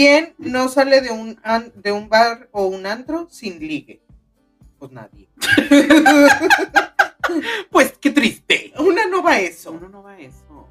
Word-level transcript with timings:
¿Quién 0.00 0.34
no 0.38 0.70
sale 0.70 1.02
de 1.02 1.10
un, 1.10 1.38
an- 1.42 1.72
de 1.74 1.92
un 1.92 2.08
bar 2.08 2.48
o 2.52 2.64
un 2.64 2.86
antro 2.86 3.28
sin 3.28 3.58
ligue? 3.60 4.00
Pues 4.78 4.90
nadie. 4.92 5.28
Pues 7.70 7.92
qué 8.00 8.10
triste. 8.10 8.72
Una 8.78 9.06
no 9.06 9.22
va 9.22 9.32
a 9.32 9.40
eso. 9.40 9.72
Uno 9.72 9.90
no 9.90 10.02
va 10.02 10.12
a 10.12 10.18
eso. 10.18 10.66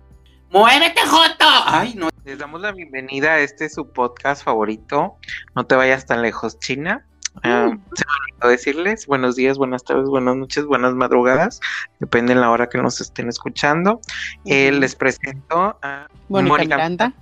¡Muévete, 0.49 0.99
Joto! 1.05 1.45
Ay, 1.65 1.93
no. 1.95 2.09
Les 2.25 2.39
damos 2.39 2.59
la 2.59 2.71
bienvenida 2.71 3.33
a 3.33 3.39
este 3.39 3.69
su 3.69 3.87
podcast 3.93 4.43
favorito. 4.43 5.17
No 5.55 5.67
te 5.67 5.75
vayas 5.75 6.07
tan 6.07 6.23
lejos, 6.23 6.57
China. 6.59 7.05
Ah, 7.43 7.69
se 7.93 8.03
me 8.05 8.33
olvidó 8.33 8.47
decirles 8.49 9.05
buenos 9.05 9.35
días, 9.35 9.59
buenas 9.59 9.83
tardes, 9.83 10.09
buenas 10.09 10.35
noches, 10.37 10.65
buenas 10.65 10.95
madrugadas. 10.95 11.59
Depende 11.99 12.33
de 12.33 12.41
la 12.41 12.49
hora 12.49 12.67
que 12.67 12.79
nos 12.79 12.99
estén 12.99 13.29
escuchando. 13.29 14.01
Eh, 14.45 14.71
les 14.71 14.95
presento 14.95 15.77
a 15.83 16.07
Mónica 16.29 16.57
Miranda. 16.63 17.13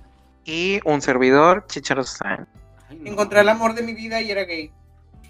Y 0.48 0.80
un 0.84 1.02
servidor, 1.02 1.66
Chicharo 1.68 2.04
San. 2.04 2.48
Ay, 2.88 2.96
no. 2.96 3.10
Encontré 3.10 3.40
el 3.40 3.50
amor 3.50 3.74
de 3.74 3.82
mi 3.82 3.92
vida 3.92 4.22
y 4.22 4.30
era 4.30 4.44
gay. 4.44 4.72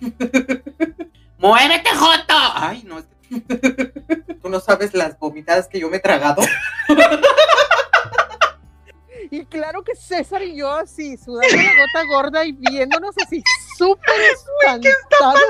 ¡Muévete, 1.39 1.91
Joto! 1.91 2.35
Ay, 2.55 2.85
no. 2.87 3.03
Tú 4.41 4.49
no 4.49 4.61
sabes 4.61 4.95
las 4.95 5.19
vomitadas 5.19 5.67
que 5.67 5.81
yo 5.81 5.91
me 5.91 5.97
he 5.97 6.01
tragado. 6.01 6.43
Y 9.30 9.45
claro 9.46 9.82
que 9.82 9.95
César 9.96 10.42
y 10.42 10.56
yo 10.56 10.70
así, 10.73 11.16
sudando 11.16 11.56
la 11.56 11.62
gota 11.62 12.05
gorda 12.09 12.45
y 12.45 12.52
viéndonos 12.52 13.14
así 13.24 13.42
súper 13.77 14.20
espantados. 14.20 15.42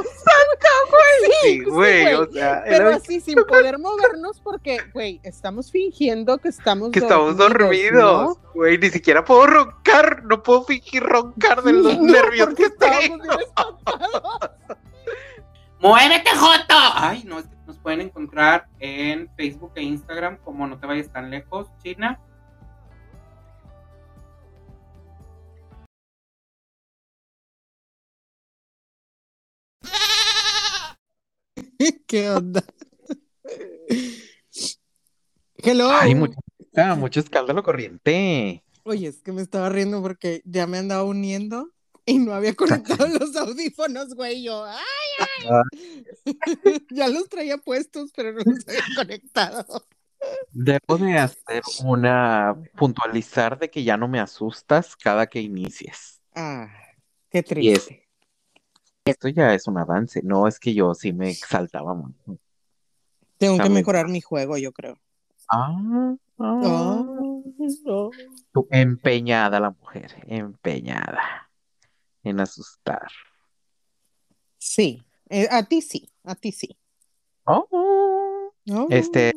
Sí, 1.43 1.61
güey, 1.65 2.05
güey. 2.05 2.15
o 2.15 2.31
sea, 2.33 2.63
Pero 2.65 2.89
era- 2.89 2.97
así 2.97 3.21
sin 3.21 3.37
poder 3.45 3.79
movernos 3.79 4.41
porque, 4.41 4.79
güey, 4.93 5.21
estamos 5.23 5.71
fingiendo 5.71 6.39
que 6.39 6.49
estamos 6.49 6.91
que 6.91 6.99
estamos 7.01 7.37
dormidos, 7.37 8.39
güey, 8.55 8.79
ni 8.79 8.91
siquiera 8.91 9.25
puedo 9.25 9.47
roncar, 9.47 10.23
no 10.25 10.43
puedo 10.43 10.65
fingir 10.65 11.03
roncar 11.03 11.63
de 11.63 11.73
los 11.73 11.95
No, 11.99 12.03
nervios 12.13 12.55
que 12.55 12.71
tengo. 12.71 13.25
¡Muévete, 15.81 16.31
Joto! 16.31 16.75
Ay, 16.95 17.23
no. 17.25 17.39
es 17.39 17.47
que 17.47 17.57
Nos 17.67 17.79
pueden 17.79 18.01
encontrar 18.01 18.67
en 18.81 19.31
Facebook 19.37 19.73
e 19.77 19.83
Instagram 19.83 20.39
como 20.39 20.67
No 20.67 20.79
Te 20.81 20.87
Vayas 20.87 21.13
Tan 21.13 21.31
Lejos, 21.31 21.69
China. 21.83 22.19
¿Qué 32.07 32.31
onda? 32.31 32.65
Hello. 35.57 35.91
Ay, 35.91 36.15
mucho, 36.15 36.39
ah, 36.77 36.95
mucho 36.95 37.21
escándalo 37.21 37.63
corriente. 37.63 38.63
Oye, 38.85 39.09
es 39.09 39.23
que 39.23 39.33
me 39.33 39.43
estaba 39.43 39.69
riendo 39.69 40.03
porque 40.03 40.43
ya 40.45 40.67
me 40.67 40.79
andaba 40.79 41.05
uniendo 41.05 41.71
y 42.05 42.19
no 42.19 42.33
había 42.33 42.55
conectado 42.55 43.07
los 43.21 43.37
audífonos, 43.37 44.15
güey. 44.15 44.43
Yo, 44.43 44.65
¡ay, 44.65 44.79
ay! 45.19 46.05
ya 46.91 47.09
los 47.09 47.29
traía 47.29 47.59
puestos, 47.59 48.11
pero 48.15 48.33
no 48.33 48.43
los 48.45 48.67
había 48.67 48.85
conectado. 48.97 49.87
Debo 50.51 50.99
de 50.99 51.17
hacer 51.17 51.63
una 51.85 52.57
puntualizar 52.77 53.59
de 53.59 53.71
que 53.71 53.85
ya 53.85 53.97
no 53.97 54.09
me 54.09 54.19
asustas 54.19 54.97
cada 54.97 55.27
que 55.27 55.41
inicies. 55.41 56.21
Ah, 56.35 56.69
qué 57.31 57.43
triste. 57.43 58.08
Esto 59.11 59.29
ya 59.29 59.55
es 59.55 59.67
un 59.67 59.79
avance, 59.79 60.21
no 60.23 60.47
es 60.47 60.59
que 60.61 60.75
yo 60.75 60.95
sí 60.95 61.13
me 61.13 61.31
exaltaba 61.31 61.95
mucho. 61.95 62.39
Tengo 63.39 63.59
que 63.59 63.69
mejorar 63.69 64.09
mi 64.09 64.21
juego, 64.21 64.59
yo 64.59 64.73
creo. 64.73 64.99
Ah, 65.51 66.15
ah. 66.39 66.61
No. 66.63 67.43
Tú- 68.53 68.67
Empeñada 68.71 69.61
la 69.61 69.71
mujer, 69.71 70.15
empeñada 70.27 71.51
en 72.23 72.41
asustar. 72.41 73.09
Sí, 74.59 75.03
eh, 75.31 75.47
a 75.51 75.63
ti 75.65 75.81
sí, 75.81 76.09
a 76.25 76.35
ti 76.35 76.53
sí. 76.53 76.77
Oh. 77.45 77.67
Oh. 78.71 78.87
Este, 78.91 79.33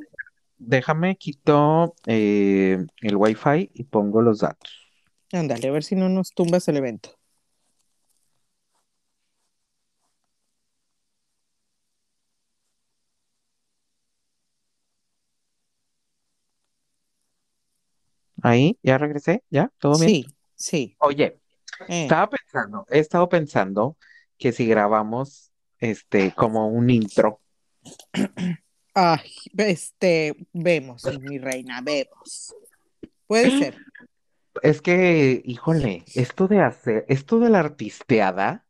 déjame 0.57 1.15
quito 1.15 1.95
eh, 2.05 2.85
el 3.01 3.15
wifi 3.15 3.69
y 3.73 3.83
pongo 3.83 4.21
los 4.21 4.39
datos. 4.39 4.71
Ándale, 5.31 5.67
a 5.67 5.71
ver 5.71 5.83
si 5.83 5.95
no 5.95 6.09
nos 6.09 6.31
tumbas 6.31 6.67
el 6.67 6.77
evento. 6.77 7.17
Ahí, 18.41 18.77
ya 18.81 18.97
regresé, 18.97 19.43
ya, 19.49 19.71
todo 19.77 19.97
bien. 19.97 20.09
Sí, 20.09 20.25
sí. 20.55 20.95
Oye, 20.99 21.39
eh. 21.87 22.03
estaba 22.03 22.29
pensando, 22.29 22.85
he 22.89 22.99
estado 22.99 23.29
pensando 23.29 23.97
que 24.37 24.51
si 24.51 24.65
grabamos 24.65 25.51
este 25.79 26.33
como 26.35 26.67
un 26.67 26.89
intro, 26.89 27.39
Ay, 28.93 29.31
este, 29.57 30.35
vemos, 30.51 31.05
mi 31.21 31.37
reina, 31.37 31.81
vemos. 31.81 32.53
Puede 33.25 33.49
ser. 33.57 33.77
es 34.61 34.81
que, 34.81 35.41
híjole, 35.45 36.03
esto 36.13 36.47
de 36.47 36.59
hacer, 36.59 37.05
esto 37.07 37.39
de 37.39 37.49
la 37.49 37.59
artisteada, 37.59 38.65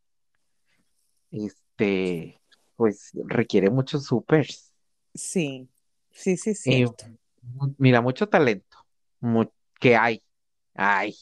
este, 1.32 2.40
pues 2.76 3.12
requiere 3.26 3.70
muchos 3.70 4.06
supers. 4.06 4.72
Sí, 5.14 5.68
sí, 6.12 6.38
sí, 6.38 6.53
mu- 7.42 7.74
mira, 7.78 8.02
mucho 8.02 8.30
talento, 8.30 8.78
mu- 9.22 9.52
que 9.81 9.96
hay, 9.97 10.24
hay, 10.75 11.16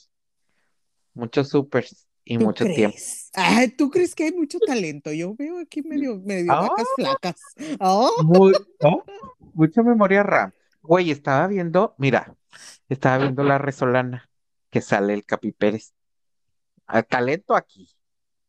muchos 1.14 1.48
supers 1.50 2.06
y 2.26 2.38
¿Tú 2.38 2.44
mucho 2.46 2.66
tiempo. 2.66 2.98
Ay, 3.34 3.70
¿tú 3.70 3.90
crees 3.90 4.14
que 4.14 4.26
hay 4.26 4.32
mucho 4.34 4.60
talento? 4.60 5.12
Yo 5.14 5.34
veo 5.34 5.60
aquí 5.60 5.82
medio, 5.82 6.20
medio 6.20 6.52
Ah. 6.52 6.62
vacas 6.68 6.88
flacas. 6.96 7.42
Oh, 7.80 8.12
Mu- 8.24 8.52
¿no? 8.82 9.04
Mucha 9.54 9.82
memoria 9.82 10.24
RAM. 10.24 10.52
Güey, 10.82 11.10
estaba 11.10 11.48
viendo, 11.48 11.96
mira, 11.98 12.36
estaba 12.90 13.18
viendo 13.20 13.44
la 13.44 13.58
resolana 13.58 14.30
que 14.70 14.82
sale 14.82 15.14
el 15.14 15.26
Capi 15.26 15.54
Pérez. 15.54 15.94
Ah, 16.86 17.02
talento 17.02 17.56
aquí, 17.56 17.90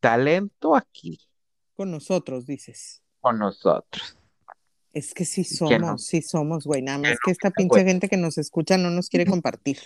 talento 0.01 0.75
aquí 0.75 1.21
con 1.75 1.91
nosotros, 1.91 2.47
dices. 2.47 3.03
con 3.21 3.39
nosotros. 3.39 4.17
Es 4.93 5.15
que 5.15 5.25
sí 5.25 5.43
no. 5.43 5.57
somos, 5.57 6.05
sí 6.07 6.23
somos, 6.23 6.65
güey. 6.65 6.83
Nada 6.83 6.99
más 6.99 7.19
que 7.25 7.31
esta 7.31 7.51
pinche 7.51 7.85
gente 7.85 8.09
que 8.09 8.17
nos 8.17 8.39
escucha 8.39 8.77
no 8.77 8.91
nos 8.91 9.09
quiere 9.09 9.25
compartir. 9.27 9.79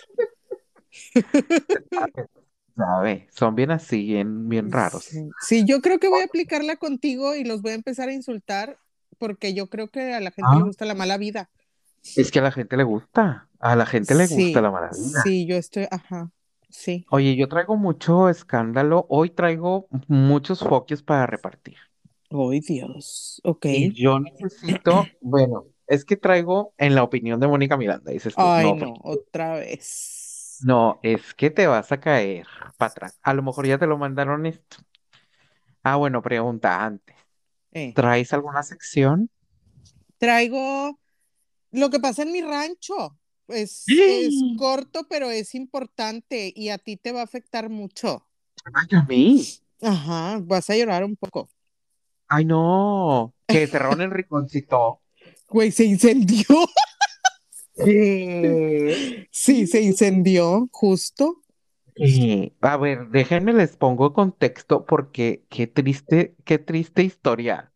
¿Sabe? 2.75 3.27
Son 3.31 3.55
bien 3.55 3.71
así, 3.71 4.05
bien, 4.05 4.49
bien 4.49 4.71
raros. 4.71 5.05
Sí. 5.05 5.29
Sí, 5.39 5.63
yo 5.65 5.81
creo 5.81 5.99
que 5.99 6.09
voy 6.09 6.21
a 6.21 6.25
aplicarla 6.25 6.75
contigo 6.75 7.35
y 7.35 7.43
los 7.45 7.61
voy 7.61 7.71
a 7.71 7.75
empezar 7.75 8.09
a 8.09 8.13
insultar 8.13 8.77
porque 9.17 9.53
yo 9.53 9.67
creo 9.67 9.87
que 9.87 10.13
a 10.13 10.19
la 10.19 10.31
gente 10.31 10.49
le 10.55 10.61
Ah. 10.61 10.65
gusta 10.65 10.85
la 10.85 10.93
mala 10.95 11.17
vida. 11.17 11.49
Es 12.17 12.31
que 12.31 12.39
a 12.39 12.41
la 12.41 12.51
gente 12.51 12.75
le 12.75 12.83
gusta, 12.83 13.47
a 13.59 13.75
la 13.75 13.85
gente 13.85 14.13
le 14.13 14.27
Sí, 14.27 14.45
gusta 14.47 14.61
la 14.61 14.71
maravilla. 14.71 15.21
Sí, 15.23 15.45
yo 15.45 15.55
estoy, 15.55 15.87
ajá, 15.89 16.31
sí. 16.69 17.05
Oye, 17.09 17.35
yo 17.35 17.47
traigo 17.47 17.77
mucho 17.77 18.29
escándalo, 18.29 19.05
hoy 19.09 19.29
traigo 19.29 19.87
muchos 20.07 20.59
focos 20.59 21.01
para 21.01 21.25
repartir. 21.25 21.77
Ay, 22.37 22.59
Dios. 22.59 23.41
Ok. 23.43 23.65
Y 23.65 23.93
yo 23.93 24.19
necesito, 24.19 25.05
bueno, 25.21 25.65
es 25.87 26.05
que 26.05 26.17
traigo 26.17 26.73
en 26.77 26.95
la 26.95 27.03
opinión 27.03 27.39
de 27.39 27.47
Mónica 27.47 27.77
Miranda, 27.77 28.11
dices 28.11 28.35
tú, 28.35 28.41
Ay, 28.41 28.73
no, 28.73 28.93
otra 29.03 29.55
vez. 29.55 30.59
no, 30.63 30.99
es 31.03 31.33
que 31.33 31.49
te 31.49 31.67
vas 31.67 31.91
a 31.91 31.99
caer 31.99 32.47
para 32.77 32.91
atrás. 32.91 33.19
A 33.21 33.33
lo 33.33 33.43
mejor 33.43 33.67
ya 33.67 33.77
te 33.77 33.87
lo 33.87 33.97
mandaron 33.97 34.45
esto. 34.45 34.77
Ah, 35.83 35.97
bueno, 35.97 36.21
pregunta 36.21 36.83
antes. 36.83 37.15
Eh, 37.71 37.93
¿Traes 37.93 38.33
alguna 38.33 38.63
sección? 38.63 39.29
traigo 40.17 40.99
lo 41.71 41.89
que 41.89 41.99
pasa 41.99 42.23
en 42.23 42.31
mi 42.31 42.41
rancho. 42.41 43.17
Es, 43.47 43.83
Sí. 43.85 44.01
es 44.01 44.33
corto, 44.57 45.05
pero 45.07 45.29
es 45.29 45.53
importante 45.53 46.51
y 46.55 46.69
a 46.69 46.77
ti 46.79 46.97
te 46.97 47.11
va 47.11 47.21
a 47.21 47.25
afectar 47.25 47.69
mucho. 47.69 48.25
Ay, 48.73 48.97
a 48.97 49.03
mí. 49.03 49.45
Ajá, 49.81 50.39
vas 50.41 50.69
a 50.69 50.75
llorar 50.75 51.03
un 51.03 51.15
poco. 51.15 51.49
Ay, 52.27 52.45
no. 52.45 53.33
Que 53.47 53.67
cerraron 53.67 54.01
el 54.01 54.11
rinconcito. 54.11 55.01
Güey, 55.49 55.71
se 55.71 55.85
incendió. 55.85 56.45
Sí. 57.77 59.27
Sí, 59.31 59.67
se 59.67 59.81
incendió, 59.81 60.69
justo. 60.71 61.43
A 62.61 62.77
ver, 62.77 63.09
déjenme 63.09 63.53
les 63.53 63.77
pongo 63.77 64.13
contexto 64.13 64.85
porque 64.85 65.45
qué 65.49 65.67
triste, 65.67 66.35
qué 66.45 66.57
triste 66.57 67.03
historia. 67.03 67.71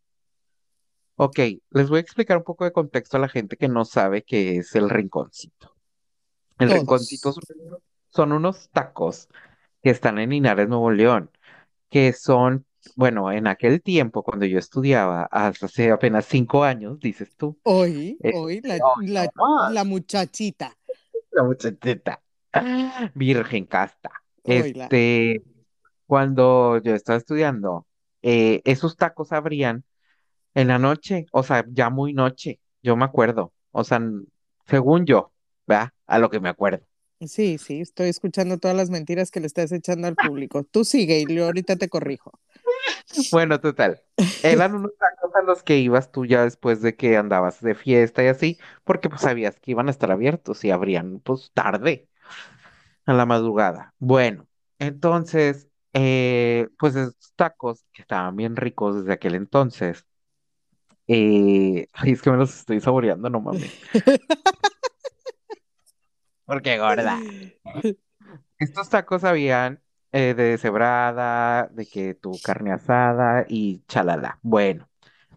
Ok, 1.15 1.39
les 1.71 1.89
voy 1.89 1.97
a 1.97 2.01
explicar 2.01 2.37
un 2.37 2.43
poco 2.43 2.63
de 2.63 2.71
contexto 2.71 3.17
a 3.17 3.19
la 3.19 3.29
gente 3.29 3.57
que 3.57 3.67
no 3.67 3.83
sabe 3.83 4.23
qué 4.23 4.57
es 4.57 4.73
el 4.75 4.89
rinconcito. 4.89 5.75
El 6.59 6.69
Todos. 6.69 6.79
rinconcito 6.79 7.33
son, 7.33 7.43
son 8.09 8.31
unos 8.31 8.69
tacos 8.69 9.27
que 9.83 9.89
están 9.89 10.17
en 10.19 10.29
Linares, 10.29 10.67
Nuevo 10.67 10.91
León, 10.91 11.29
que 11.89 12.13
son, 12.13 12.65
bueno, 12.95 13.31
en 13.31 13.47
aquel 13.47 13.81
tiempo 13.81 14.23
cuando 14.23 14.45
yo 14.45 14.59
estudiaba, 14.59 15.23
hasta 15.31 15.65
hace 15.67 15.91
apenas 15.91 16.25
cinco 16.25 16.63
años, 16.63 16.99
dices 16.99 17.35
tú, 17.35 17.57
Hoy, 17.63 18.17
Eh, 18.23 18.31
hoy, 18.33 18.61
la, 18.61 18.77
la, 19.71 19.83
muchachita. 19.83 20.75
la 21.31 21.43
muchachita, 21.43 22.21
virgen 23.15 23.65
casta. 23.65 24.11
Este, 24.43 25.43
cuando 26.07 26.81
yo 26.81 26.95
estaba 26.95 27.17
estudiando, 27.17 27.85
eh, 28.21 28.61
esos 28.65 28.97
tacos 28.97 29.31
abrían 29.31 29.83
en 30.55 30.67
la 30.69 30.79
noche, 30.79 31.25
o 31.31 31.43
sea, 31.43 31.65
ya 31.69 31.89
muy 31.89 32.13
noche, 32.13 32.59
yo 32.81 32.95
me 32.95 33.05
acuerdo, 33.05 33.53
o 33.71 33.83
sea, 33.83 34.01
según 34.65 35.05
yo, 35.05 35.31
¿verdad? 35.67 35.89
A 36.07 36.19
lo 36.19 36.29
que 36.29 36.39
me 36.39 36.49
acuerdo. 36.49 36.85
Sí, 37.27 37.57
sí, 37.57 37.81
estoy 37.81 38.07
escuchando 38.07 38.57
todas 38.59 38.77
las 38.77 38.89
mentiras 38.89 39.29
que 39.29 39.41
le 39.41 39.47
estás 39.47 39.71
echando 39.73 40.07
al 40.07 40.15
público. 40.15 40.63
Tú 40.63 40.85
sigue 40.85 41.19
y 41.19 41.35
yo 41.35 41.45
ahorita 41.45 41.75
te 41.75 41.89
corrijo. 41.89 42.31
Bueno, 43.31 43.59
total, 43.59 44.01
eran 44.43 44.75
unos 44.75 44.91
tacos 44.97 45.35
a 45.35 45.41
los 45.41 45.63
que 45.63 45.77
ibas 45.77 46.11
tú 46.11 46.25
ya 46.25 46.43
después 46.43 46.81
de 46.81 46.95
que 46.95 47.17
andabas 47.17 47.61
de 47.61 47.75
fiesta 47.75 48.23
y 48.23 48.27
así, 48.27 48.59
porque 48.83 49.09
pues 49.09 49.21
sabías 49.21 49.59
que 49.59 49.71
iban 49.71 49.87
a 49.87 49.91
estar 49.91 50.11
abiertos 50.11 50.63
y 50.63 50.71
abrían 50.71 51.19
pues 51.19 51.51
tarde, 51.53 52.07
a 53.05 53.13
la 53.13 53.25
madrugada. 53.25 53.93
Bueno, 53.99 54.47
entonces, 54.77 55.67
eh, 55.93 56.69
pues 56.77 56.95
esos 56.95 57.33
tacos 57.35 57.85
que 57.91 58.01
estaban 58.01 58.35
bien 58.35 58.55
ricos 58.55 58.97
desde 58.97 59.13
aquel 59.13 59.35
entonces, 59.35 60.05
eh, 61.07 61.87
ay, 61.93 62.11
es 62.11 62.21
que 62.21 62.29
me 62.29 62.37
los 62.37 62.55
estoy 62.55 62.79
saboreando, 62.81 63.29
no 63.29 63.41
mames. 63.41 63.73
Porque 66.45 66.77
gorda. 66.77 67.19
Estos 68.59 68.89
tacos 68.89 69.23
habían 69.23 69.81
eh, 70.11 70.33
de 70.35 70.43
deshebrada, 70.51 71.67
de 71.71 71.85
que 71.87 72.13
tu 72.15 72.39
carne 72.43 72.71
asada 72.71 73.45
y 73.47 73.83
chalala. 73.87 74.39
Bueno, 74.41 74.89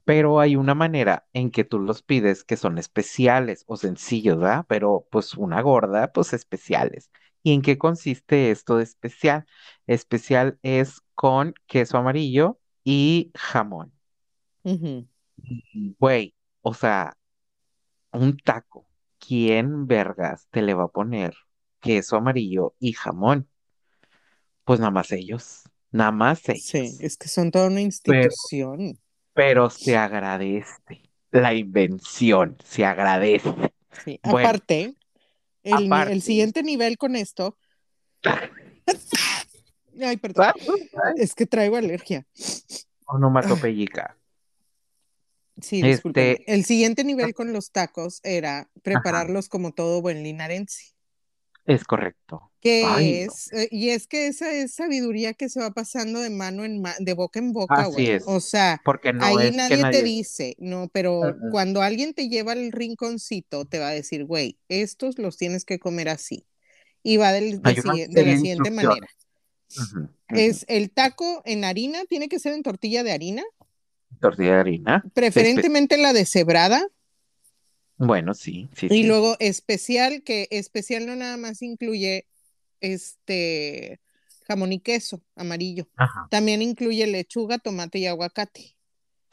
pero 0.04 0.40
hay 0.40 0.56
una 0.56 0.74
manera 0.74 1.26
en 1.32 1.50
que 1.50 1.64
tú 1.64 1.78
los 1.80 2.02
pides 2.02 2.44
que 2.44 2.56
son 2.56 2.78
especiales 2.78 3.64
o 3.69 3.76
sencillos, 3.76 4.38
¿verdad? 4.38 4.66
Pero 4.69 5.06
pues 5.10 5.34
una 5.34 5.60
gorda, 5.62 6.12
pues 6.12 6.32
especiales. 6.32 7.10
¿Y 7.42 7.54
en 7.54 7.62
qué 7.62 7.78
consiste 7.78 8.50
esto 8.50 8.76
de 8.78 8.84
especial? 8.84 9.46
Especial 9.86 10.58
es 10.62 11.02
con 11.14 11.54
queso 11.66 11.98
amarillo 11.98 12.60
y 12.84 13.32
jamón. 13.34 13.92
Güey, 15.98 16.34
o 16.62 16.74
sea, 16.74 17.16
un 18.12 18.38
taco. 18.38 18.86
¿Quién 19.20 19.86
vergas 19.88 20.48
te 20.50 20.62
le 20.62 20.74
va 20.74 20.84
a 20.84 20.88
poner 20.88 21.34
queso 21.80 22.16
amarillo 22.16 22.74
y 22.80 22.92
jamón? 22.94 23.48
Pues 24.64 24.80
nada 24.80 24.90
más 24.90 25.10
ellos, 25.12 25.62
nada 25.90 26.12
más 26.12 26.40
Sí, 26.40 26.52
ellos. 26.78 27.00
es 27.00 27.16
que 27.16 27.28
son 27.28 27.50
toda 27.50 27.66
una 27.66 27.80
institución. 27.80 28.98
pero 29.34 29.70
se 29.70 29.96
agradece 29.96 31.02
la 31.30 31.54
invención, 31.54 32.56
se 32.64 32.84
agradece. 32.84 33.50
Sí, 34.04 34.20
Bueno, 34.22 34.48
aparte, 34.48 34.94
el, 35.62 36.22
siguiente 36.22 36.62
nivel 36.62 36.98
con 36.98 37.16
esto, 37.16 37.56
ay, 40.00 40.16
perdón, 40.18 40.52
es 41.16 41.34
que 41.34 41.46
traigo 41.46 41.76
alergia. 41.76 42.26
Ah, 43.06 43.14
onomatopeyica. 43.14 44.16
Sí. 45.60 45.80
Este, 45.84 46.50
El 46.52 46.64
siguiente 46.64 47.04
nivel 47.04 47.34
con 47.34 47.52
los 47.52 47.70
tacos 47.70 48.20
era 48.22 48.58
ajá, 48.58 48.70
prepararlos 48.82 49.48
como 49.48 49.72
todo 49.72 50.00
buen 50.00 50.22
linarense. 50.22 50.94
es 51.66 51.84
correcto. 51.84 52.51
Que 52.62 52.84
Ay, 52.84 53.24
no. 53.26 53.32
es, 53.32 53.52
eh, 53.52 53.68
y 53.72 53.90
es 53.90 54.06
que 54.06 54.28
esa 54.28 54.50
es 54.54 54.72
sabiduría 54.74 55.34
que 55.34 55.48
se 55.48 55.58
va 55.60 55.72
pasando 55.72 56.20
de 56.20 56.30
mano 56.30 56.64
en 56.64 56.80
de 57.00 57.12
boca 57.12 57.40
en 57.40 57.52
boca, 57.52 57.74
Así 57.82 57.92
güey. 57.92 58.10
es, 58.10 58.22
O 58.24 58.38
sea, 58.40 58.80
porque 58.84 59.12
no 59.12 59.24
ahí 59.24 59.50
nadie 59.50 59.82
te 59.90 60.02
dice, 60.04 60.54
no, 60.58 60.88
pero 60.92 61.36
cuando 61.50 61.82
alguien 61.82 62.14
te 62.14 62.28
lleva 62.28 62.52
al 62.52 62.70
rinconcito, 62.70 63.64
te 63.64 63.80
va 63.80 63.88
a 63.88 63.92
decir, 63.92 64.24
güey, 64.24 64.58
estos 64.68 65.18
los 65.18 65.36
tienes 65.36 65.64
que 65.64 65.80
comer 65.80 66.08
así. 66.08 66.46
Y 67.02 67.16
va 67.16 67.32
del- 67.32 67.60
de, 67.60 68.06
de 68.08 68.24
la 68.24 68.36
siguiente 68.36 68.70
manera. 68.70 69.08
Es 70.28 70.64
el 70.68 70.90
taco 70.92 71.42
en 71.44 71.64
harina, 71.64 72.04
tiene 72.04 72.28
que 72.28 72.38
ser 72.38 72.52
en 72.54 72.62
tortilla 72.62 73.02
de 73.02 73.10
harina, 73.12 73.42
Tortilla 74.20 74.54
de 74.54 74.60
harina. 74.60 75.02
de 75.02 75.08
espe- 75.08 75.12
preferentemente 75.12 75.96
la 75.98 76.12
deshebrada, 76.12 76.86
Bueno, 77.96 78.34
sí, 78.34 78.68
sí, 78.76 78.86
y 78.86 78.88
sí. 78.88 79.02
luego 79.02 79.36
especial, 79.40 80.22
que 80.22 80.46
especial 80.50 81.06
no 81.06 81.16
nada 81.16 81.36
más 81.36 81.60
incluye 81.62 82.26
este 82.82 84.00
jamón 84.46 84.73
y 84.73 84.81
queso 84.81 85.23
amarillo. 85.37 85.88
Ajá. 85.96 86.26
También 86.31 86.61
incluye 86.61 87.06
lechuga, 87.06 87.58
tomate 87.58 87.99
y 88.00 88.06
aguacate. 88.06 88.76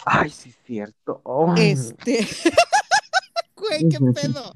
Ay, 0.06 0.30
sí, 0.30 0.50
es 0.50 0.58
cierto. 0.66 1.22
Este, 1.58 2.20
güey, 3.56 3.90
qué 3.90 3.98
pedo. 4.16 4.56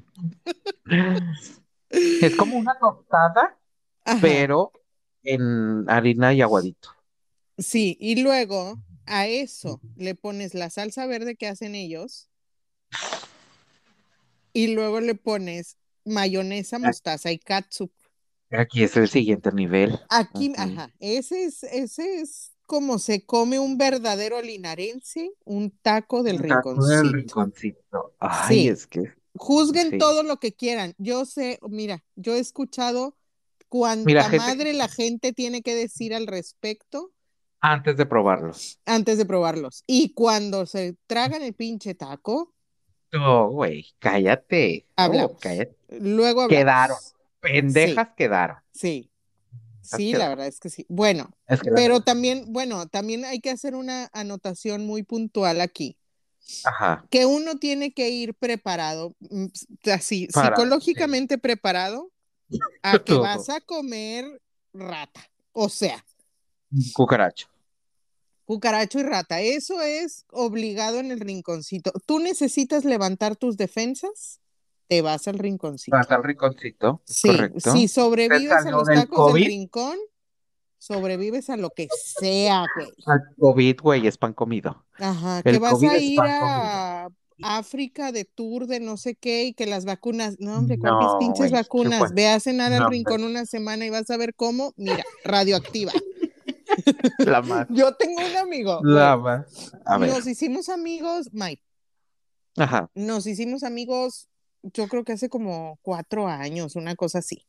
Es 1.90 2.36
como 2.36 2.56
una 2.56 2.78
tostada, 2.78 3.58
Ajá, 4.04 4.18
pero 4.20 4.72
en 5.22 5.88
harina 5.88 6.32
y 6.32 6.40
aguadito. 6.42 6.90
sí, 7.58 7.96
y 8.00 8.22
luego 8.22 8.78
a 9.06 9.26
eso 9.26 9.80
le 9.96 10.14
pones 10.14 10.54
la 10.54 10.70
salsa 10.70 11.06
verde 11.06 11.36
que 11.36 11.46
hacen 11.46 11.74
ellos 11.74 12.30
y 14.52 14.68
luego 14.68 15.00
le 15.00 15.14
pones 15.14 15.76
mayonesa, 16.04 16.78
mostaza 16.78 17.30
y 17.32 17.38
catsup. 17.38 17.92
Aquí 18.50 18.82
es 18.84 18.96
el 18.96 19.06
siguiente 19.08 19.52
nivel. 19.52 19.98
Aquí, 20.08 20.52
ajá, 20.56 20.92
ese 21.00 21.44
es, 21.44 21.62
ese 21.64 22.20
es 22.20 22.52
como 22.66 22.98
se 22.98 23.24
come 23.26 23.58
un 23.58 23.78
verdadero 23.78 24.40
linarense, 24.42 25.32
un 25.44 25.70
taco 25.82 26.22
del 26.22 26.38
Un 26.38 26.44
taco 26.46 26.86
del 26.86 27.08
rinconcito. 27.08 27.14
rinconcito. 27.14 28.14
Ay, 28.18 28.58
Sí, 28.58 28.68
es 28.68 28.86
que 28.86 29.14
juzguen 29.36 29.88
sí. 29.90 29.98
todo 29.98 30.22
lo 30.22 30.38
que 30.40 30.54
quieran. 30.54 30.94
Yo 30.98 31.24
sé, 31.26 31.58
mira, 31.68 32.04
yo 32.16 32.34
he 32.34 32.38
escuchado 32.40 33.16
Mira, 34.04 34.22
cuánta 34.22 34.24
gente, 34.24 34.46
madre 34.46 34.72
la 34.74 34.88
gente 34.88 35.32
tiene 35.32 35.62
que 35.62 35.74
decir 35.74 36.14
al 36.14 36.26
respecto 36.26 37.12
antes 37.60 37.96
de 37.96 38.06
probarlos. 38.06 38.78
antes 38.86 39.18
de 39.18 39.26
probarlos. 39.26 39.84
Y 39.86 40.14
cuando 40.14 40.66
se 40.66 40.96
tragan 41.06 41.42
el 41.42 41.54
pinche 41.54 41.94
taco, 41.94 42.54
No, 43.12 43.48
güey, 43.50 43.94
cállate. 43.98 44.88
Oh, 44.96 45.02
hablamos. 45.02 45.38
cállate. 45.40 45.76
Luego 45.88 46.48
Quedaron. 46.48 46.98
Hablamos. 47.48 47.72
Sí, 47.72 47.72
Pendejas 47.74 48.08
quedaron. 48.16 48.56
sí, 48.72 49.10
Pendejas 49.90 49.96
sí, 49.98 50.12
la 50.14 50.28
verdad 50.28 50.46
es 50.46 50.60
que 50.60 50.70
sí. 50.70 50.86
Bueno, 50.88 51.30
Es 51.46 51.60
que 51.60 51.70
la 51.70 51.76
pero 51.76 51.94
verdad. 51.94 52.04
también, 52.04 52.52
bueno, 52.52 52.86
también 52.88 53.24
hay 53.24 53.40
que 53.40 53.50
hacer 53.50 53.74
una 53.74 54.08
anotación 54.12 54.86
muy 54.86 55.02
puntual 55.02 55.60
aquí. 55.60 55.98
Ajá. 56.64 57.06
que 57.10 57.24
uno 57.24 57.56
tiene 57.58 57.94
que 57.94 58.10
ir 58.10 58.34
preparado, 58.34 59.14
mm, 59.20 59.46
así, 59.90 60.26
Para, 60.26 60.48
sí. 60.48 60.62
psicológicamente 60.62 61.38
preparado 61.38 62.12
a 62.82 62.98
que 62.98 63.14
vas 63.14 63.48
a 63.48 63.62
comer 63.62 64.42
rata. 64.74 65.26
O 65.52 65.70
sea, 65.70 66.04
Cucaracho. 66.92 67.48
cucaracho 68.44 68.98
y 68.98 69.04
rata. 69.04 69.40
Eso 69.40 69.80
es 69.80 70.26
obligado 70.30 70.98
en 71.00 71.12
el 71.12 71.20
rinconcito. 71.20 71.92
Tú 72.04 72.18
necesitas 72.18 72.84
levantar 72.84 73.36
tus 73.36 73.56
defensas, 73.56 74.40
te 74.88 75.02
vas 75.02 75.26
al 75.28 75.38
rinconcito. 75.38 75.96
Vas 75.96 76.10
al 76.10 76.22
rinconcito. 76.24 77.02
Sí, 77.04 77.28
Correcto. 77.28 77.72
si 77.72 77.82
¿Te 77.82 77.88
sobrevives 77.88 78.52
a 78.52 78.70
los 78.70 78.86
del 78.86 78.96
tacos 79.00 79.32
del 79.32 79.32
COVID? 79.32 79.46
rincón, 79.46 79.96
sobrevives 80.78 81.50
a 81.50 81.56
lo 81.56 81.70
que 81.70 81.88
sea, 82.18 82.66
güey. 82.76 82.90
Al 83.06 83.20
COVID, 83.38 83.76
güey, 83.82 84.06
es 84.06 84.18
pan 84.18 84.32
comido. 84.34 84.84
Ajá, 84.98 85.42
que 85.42 85.58
vas 85.58 85.72
COVID 85.74 85.88
a 85.88 85.98
ir 85.98 86.20
a 86.22 87.08
África 87.42 88.12
de 88.12 88.24
tour 88.26 88.66
de 88.66 88.78
no 88.80 88.96
sé 88.96 89.16
qué 89.16 89.44
y 89.44 89.54
que 89.54 89.66
las 89.66 89.84
vacunas, 89.84 90.36
no 90.38 90.56
hombre, 90.56 90.78
¿cuáles 90.78 90.98
No, 91.00 91.18
pinches 91.18 91.50
güey, 91.50 91.62
vacunas? 91.62 91.98
bueno. 91.98 92.14
Ve 92.14 92.28
a 92.28 92.38
cenar 92.38 92.72
al 92.72 92.80
No, 92.84 92.88
rincón 92.90 93.24
una 93.24 93.44
semana 93.46 93.84
y 93.86 93.90
vas 93.90 94.08
a 94.10 94.16
ver 94.16 94.34
cómo, 94.34 94.72
mira, 94.76 95.02
radioactiva. 95.24 95.92
La 97.18 97.42
más. 97.42 97.66
Yo 97.70 97.94
tengo 97.94 98.20
un 98.24 98.36
amigo, 98.36 98.80
La 98.82 99.16
más. 99.16 99.72
A 99.84 99.98
ver. 99.98 100.10
nos 100.10 100.26
hicimos 100.26 100.68
amigos, 100.68 101.30
Mike, 101.32 101.62
Ajá. 102.56 102.90
nos 102.94 103.26
hicimos 103.26 103.62
amigos, 103.64 104.28
yo 104.72 104.88
creo 104.88 105.04
que 105.04 105.12
hace 105.12 105.28
como 105.28 105.78
cuatro 105.82 106.26
años, 106.26 106.76
una 106.76 106.96
cosa 106.96 107.18
así. 107.18 107.46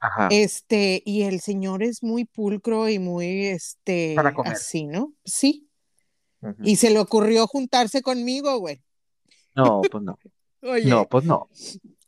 Ajá. 0.00 0.28
Este, 0.30 1.02
y 1.04 1.22
el 1.22 1.40
señor 1.40 1.82
es 1.82 2.02
muy 2.02 2.24
pulcro 2.24 2.88
y 2.88 2.98
muy, 2.98 3.46
este, 3.46 4.14
Para 4.14 4.34
comer. 4.34 4.52
así, 4.52 4.86
¿no? 4.86 5.12
Sí. 5.24 5.68
Y 6.62 6.76
se 6.76 6.90
le 6.90 6.98
ocurrió 6.98 7.46
juntarse 7.46 8.02
conmigo, 8.02 8.58
güey. 8.58 8.82
No, 9.54 9.80
pues 9.80 10.02
no. 10.02 10.18
Oye, 10.62 10.84
No, 10.86 11.08
pues 11.08 11.24
no. 11.24 11.48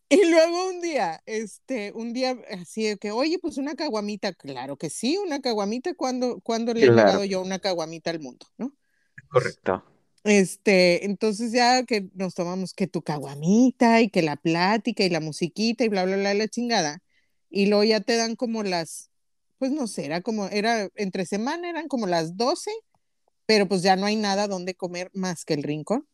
Y 0.08 0.30
luego 0.30 0.68
un 0.68 0.80
día, 0.80 1.20
este, 1.26 1.92
un 1.92 2.12
día 2.12 2.36
así 2.50 2.84
de 2.84 2.96
que, 2.96 3.10
oye, 3.10 3.38
pues 3.40 3.58
una 3.58 3.74
caguamita, 3.74 4.32
claro 4.34 4.76
que 4.76 4.88
sí, 4.88 5.18
una 5.18 5.40
caguamita, 5.40 5.94
cuando, 5.94 6.40
cuando 6.40 6.72
le 6.74 6.84
he 6.84 6.90
llevado 6.90 7.24
yo 7.24 7.42
una 7.42 7.58
caguamita 7.58 8.10
al 8.10 8.20
mundo, 8.20 8.46
¿no? 8.56 8.72
Correcto. 9.28 9.82
Este, 10.26 11.04
entonces 11.04 11.52
ya 11.52 11.84
que 11.84 12.08
nos 12.14 12.34
tomamos 12.34 12.74
que 12.74 12.88
tu 12.88 13.00
caguamita 13.00 14.00
y 14.00 14.10
que 14.10 14.22
la 14.22 14.34
plática 14.34 15.04
y 15.04 15.08
la 15.08 15.20
musiquita 15.20 15.84
y 15.84 15.88
bla, 15.88 16.04
bla, 16.04 16.16
bla, 16.16 16.34
la 16.34 16.48
chingada, 16.48 16.98
y 17.48 17.66
luego 17.66 17.84
ya 17.84 18.00
te 18.00 18.16
dan 18.16 18.34
como 18.34 18.64
las, 18.64 19.10
pues 19.58 19.70
no 19.70 19.86
sé, 19.86 20.04
era 20.04 20.22
como, 20.22 20.48
era 20.48 20.88
entre 20.96 21.26
semana, 21.26 21.70
eran 21.70 21.86
como 21.86 22.08
las 22.08 22.36
12, 22.36 22.72
pero 23.46 23.68
pues 23.68 23.82
ya 23.82 23.94
no 23.94 24.04
hay 24.04 24.16
nada 24.16 24.48
donde 24.48 24.74
comer 24.74 25.12
más 25.14 25.44
que 25.44 25.54
el 25.54 25.62
rincón. 25.62 26.08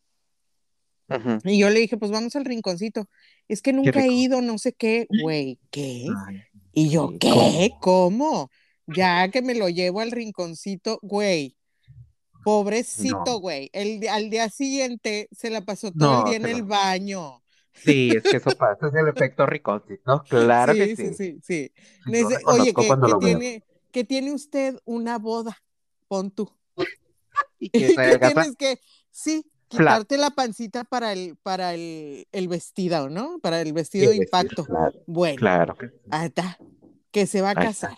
Y 1.43 1.57
yo 1.57 1.69
le 1.71 1.79
dije, 1.79 1.97
pues 1.97 2.11
vamos 2.11 2.35
al 2.35 2.45
rinconcito. 2.45 3.07
Es 3.47 3.61
que 3.61 3.73
nunca 3.73 4.05
he 4.05 4.07
ido, 4.07 4.41
no 4.41 4.57
sé 4.57 4.73
qué, 4.73 5.07
güey, 5.21 5.59
¿qué? 5.69 6.07
Ay, 6.27 6.41
Y 6.71 6.89
yo, 6.89 7.13
¿qué? 7.19 7.71
¿Cómo? 7.81 8.51
Ya 8.85 9.29
que 9.29 9.41
me 9.41 9.55
lo 9.55 9.69
llevo 9.69 10.01
al 10.01 10.11
rinconcito, 10.11 10.99
güey. 11.01 11.57
Pobrecito, 12.43 13.23
No. 13.25 13.39
güey. 13.39 13.69
El, 13.73 13.99
di- 13.99 14.07
al 14.07 14.29
día 14.29 14.49
siguiente 14.49 15.27
se 15.31 15.49
la 15.49 15.61
pasó 15.61 15.91
todo 15.91 16.11
No, 16.11 16.19
el 16.19 16.25
día 16.41 16.49
en 16.49 16.55
el 16.57 16.63
baño. 16.63 17.41
Sí, 17.73 18.11
es 18.15 18.23
que 18.23 18.37
eso 18.37 18.51
pasa, 18.57 18.87
es 18.87 18.93
el 18.95 19.07
efecto 19.07 19.45
ricocito, 19.47 20.23
claro 20.29 20.73
que 20.73 20.95
sí, 20.95 20.95
sí, 20.95 21.07
sí. 21.07 21.13
sí, 21.15 21.39
sí. 21.41 21.71
Sí, 22.05 22.11
Nece- 22.11 22.41
lo 22.43 22.51
Oye, 22.51 22.73
que, 22.73 22.87
que 22.87 23.19
tiene, 23.19 23.63
que 23.91 24.03
tiene 24.03 24.31
usted 24.31 24.77
una 24.85 25.17
boda, 25.17 25.57
pon 26.07 26.29
tú. 26.31 26.51
Y 27.59 27.69
que 27.69 27.87
que 27.87 27.93
traiga 27.93 28.27
tienes 28.31 28.55
que, 28.55 28.79
sí, 29.09 29.49
quitarte 29.67 30.17
la 30.17 30.29
pancita 30.29 30.83
para 30.83 31.13
el, 31.13 31.35
para 31.41 31.73
el, 31.73 32.27
el 32.31 32.47
vestido, 32.47 33.09
¿no? 33.09 33.39
Para 33.39 33.61
el 33.61 33.73
vestido 33.73 34.11
de 34.11 34.17
impacto. 34.17 34.65
Claro, 34.65 34.93
Bueno, 35.07 35.37
claro. 35.37 35.77
ahí 36.11 36.27
está. 36.27 36.57
Que 37.09 37.25
se 37.25 37.41
va 37.41 37.49
a 37.51 37.59
Ahí 37.59 37.67
casar. 37.67 37.97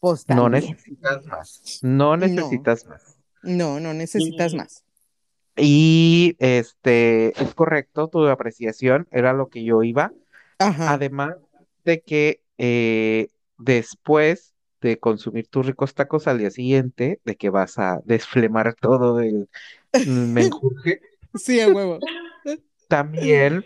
Pues 0.00 0.26
No 0.28 0.48
necesitas 0.48 1.24
más. 1.26 1.78
No 1.82 2.16
necesitas 2.16 2.86
más. 2.86 3.11
No, 3.42 3.80
no 3.80 3.94
necesitas 3.94 4.52
Y- 4.52 4.56
más. 4.56 4.84
Y 5.56 6.36
este 6.38 7.40
es 7.42 7.54
correcto, 7.54 8.08
tu 8.08 8.26
apreciación 8.26 9.06
era 9.10 9.32
lo 9.34 9.48
que 9.48 9.64
yo 9.64 9.82
iba. 9.82 10.12
Ajá. 10.58 10.92
Además 10.92 11.36
de 11.84 12.00
que 12.00 12.42
eh, 12.56 13.28
después 13.58 14.54
de 14.80 14.98
consumir 14.98 15.48
tus 15.48 15.66
ricos 15.66 15.94
tacos 15.94 16.26
al 16.26 16.38
día 16.38 16.50
siguiente, 16.50 17.20
de 17.24 17.36
que 17.36 17.50
vas 17.50 17.78
a 17.78 18.00
desflemar 18.04 18.74
todo 18.74 19.20
el 19.20 19.48
menjurje, 20.06 21.00
Sí, 21.34 21.60
a 21.60 21.68
huevo. 21.68 21.98
también 22.88 23.64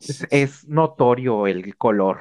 es, 0.00 0.26
es 0.30 0.68
notorio 0.68 1.46
el 1.46 1.76
color. 1.76 2.18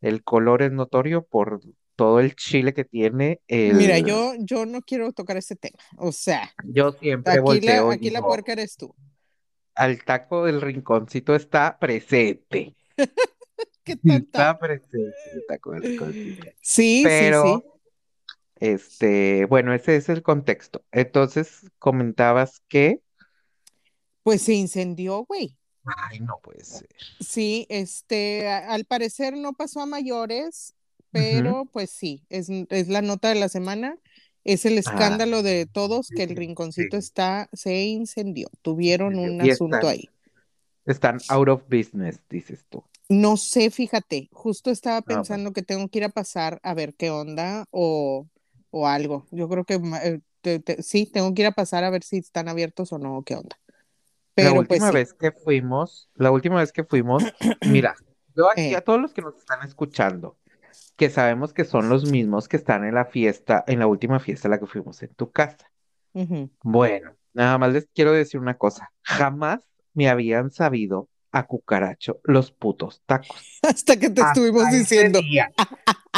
El 0.00 0.22
color 0.22 0.62
es 0.62 0.72
notorio 0.72 1.22
por 1.22 1.60
todo 1.96 2.20
el 2.20 2.36
chile 2.36 2.74
que 2.74 2.84
tiene. 2.84 3.40
El... 3.48 3.74
Mira, 3.74 3.98
yo, 3.98 4.34
yo 4.38 4.66
no 4.66 4.82
quiero 4.82 5.12
tocar 5.12 5.36
ese 5.36 5.56
tema. 5.56 5.78
O 5.96 6.12
sea, 6.12 6.52
Yo 6.62 6.92
siempre 6.92 7.40
aquí 7.40 7.40
volteo 7.40 7.88
la, 7.88 7.92
aquí 7.92 8.10
la 8.10 8.22
puerca 8.22 8.52
eres 8.52 8.76
tú. 8.76 8.94
al 9.74 10.04
taco 10.04 10.44
del 10.44 10.60
rinconcito 10.60 11.34
está 11.34 11.78
presente. 11.78 12.76
¿Qué? 13.84 13.96
Está 14.04 14.58
presente 14.58 15.14
el 15.34 15.44
taco 15.46 15.72
del 15.72 15.82
rinconcito. 15.82 16.44
Sí, 16.60 17.02
Pero, 17.02 17.42
sí, 17.42 17.62
sí. 17.62 17.72
este, 18.56 19.44
bueno, 19.46 19.74
ese 19.74 19.96
es 19.96 20.08
el 20.08 20.22
contexto. 20.22 20.84
Entonces, 20.92 21.70
comentabas 21.78 22.60
que, 22.68 23.02
Pues 24.22 24.42
se 24.42 24.54
incendió, 24.54 25.24
güey. 25.24 25.56
ay, 25.84 26.20
no 26.20 26.40
puede 26.42 26.64
ser. 26.64 26.88
Sí, 27.20 27.66
este, 27.70 28.48
al 28.48 28.84
parecer 28.86 29.36
no 29.36 29.52
pasó 29.54 29.80
a 29.80 29.86
mayores, 29.86 30.74
pero 31.20 31.64
pues 31.72 31.90
sí, 31.90 32.24
es, 32.28 32.48
es 32.50 32.88
la 32.88 33.02
nota 33.02 33.28
de 33.28 33.34
la 33.36 33.48
semana. 33.48 33.96
Es 34.44 34.64
el 34.64 34.78
escándalo 34.78 35.42
de 35.42 35.66
todos 35.66 36.08
que 36.08 36.22
el 36.22 36.28
sí, 36.30 36.34
rinconcito 36.36 36.96
Ah. 36.96 37.00
sí. 37.00 37.04
está, 37.06 37.48
se 37.52 37.82
incendió. 37.84 38.48
Tuvieron 38.62 39.18
un 39.18 39.40
asunto 39.40 39.76
están- 39.76 39.90
ahí. 39.90 40.08
Están 40.84 41.18
out 41.30 41.48
of 41.48 41.62
business, 41.68 42.20
dices 42.30 42.64
tú. 42.68 42.84
No 43.08 43.36
sé, 43.36 43.70
fíjate, 43.70 44.28
justo 44.32 44.70
estaba 44.70 45.00
bueno. 45.00 45.20
pensando 45.22 45.52
que 45.52 45.62
tengo 45.62 45.88
que 45.88 45.98
ir 45.98 46.04
a 46.04 46.08
pasar 46.10 46.60
a 46.62 46.74
ver 46.74 46.94
qué 46.94 47.10
onda 47.10 47.66
o, 47.72 48.28
o 48.70 48.86
algo. 48.86 49.26
Yo 49.32 49.48
creo 49.48 49.64
que 49.64 49.80
eh, 50.04 50.20
te- 50.42 50.60
te- 50.60 50.82
sí, 50.82 51.06
tengo 51.06 51.34
que 51.34 51.42
ir 51.42 51.48
a 51.48 51.52
pasar 51.52 51.82
a 51.82 51.90
ver 51.90 52.04
si 52.04 52.18
están 52.18 52.48
abiertos 52.48 52.92
o 52.92 52.98
no, 52.98 53.18
o 53.18 53.22
qué 53.24 53.34
onda. 53.34 53.58
La 53.66 53.74
Pero 54.34 54.50
pues 54.54 54.68
última 54.68 54.88
sí. 54.90 54.94
vez 54.94 55.12
que 55.14 55.32
fuimos, 55.32 56.08
la 56.14 56.30
última 56.30 56.60
vez 56.60 56.70
que 56.72 56.84
fuimos, 56.84 57.24
mira, 57.66 57.96
yo 58.36 58.48
aquí 58.50 58.60
Eh. 58.60 58.76
a 58.76 58.80
todos 58.80 59.00
los 59.00 59.12
que 59.12 59.22
nos 59.22 59.36
están 59.36 59.66
escuchando, 59.66 60.36
que 60.96 61.10
sabemos 61.10 61.52
que 61.52 61.64
son 61.64 61.88
los 61.88 62.06
mismos 62.10 62.48
que 62.48 62.56
están 62.56 62.84
en 62.84 62.94
la 62.94 63.04
fiesta, 63.04 63.64
en 63.66 63.78
la 63.78 63.86
última 63.86 64.18
fiesta 64.18 64.48
a 64.48 64.50
la 64.50 64.58
que 64.58 64.66
fuimos 64.66 65.02
en 65.02 65.14
tu 65.14 65.30
casa. 65.30 65.70
Bueno, 66.62 67.12
nada 67.34 67.58
más 67.58 67.72
les 67.72 67.86
quiero 67.94 68.12
decir 68.12 68.40
una 68.40 68.56
cosa, 68.56 68.90
jamás 69.02 69.60
me 69.94 70.08
habían 70.08 70.50
sabido 70.50 71.08
a 71.32 71.46
cucaracho 71.46 72.20
los 72.24 72.50
putos 72.50 73.02
tacos. 73.04 73.36
Hasta 73.62 73.96
que 73.98 74.08
te 74.08 74.22
Hasta 74.22 74.32
estuvimos 74.40 74.70
diciendo. 74.70 75.20
día, 75.20 75.52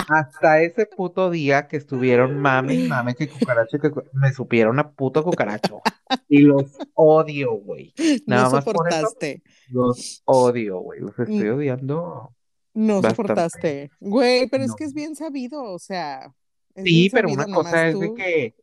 hasta 0.09 0.63
ese 0.63 0.87
puto 0.87 1.29
día 1.31 1.67
que 1.67 1.77
estuvieron 1.77 2.39
mame 2.39 2.75
y 2.75 2.87
mame 2.89 3.17
que 3.17 3.29
cucaracho, 3.29 3.79
que 3.81 3.91
me 4.13 4.33
supieron 4.33 4.79
a 4.79 4.93
puto 4.93 5.25
cucaracho. 5.25 5.81
Y 6.29 6.43
los 6.43 6.79
odio, 6.95 7.53
güey. 7.55 7.93
No 8.27 8.37
Nada 8.37 8.51
más 8.51 8.65
por 8.65 8.75
eso 8.89 8.99
soportaste, 9.01 9.43
los 9.71 10.23
odio, 10.25 10.79
güey. 10.79 11.01
Los 11.01 11.19
estoy 11.19 11.51
Mm. 11.51 11.55
odiando. 11.57 12.33
No 12.79 13.03
Bastante. 13.03 13.09
soportaste. 13.11 13.91
Güey, 14.01 14.49
pero 14.49 14.65
es 14.65 14.75
que 14.75 14.85
es 14.85 14.95
bien 14.95 15.17
sabido, 15.17 15.63
o 15.63 15.79
sea, 15.79 16.35
Sí, 16.77 17.11
pero 17.11 17.29
sabido, 17.29 17.45
una 17.45 17.49
cosa 17.49 17.89
es 17.89 17.99
de 17.99 18.13
que 18.15 18.55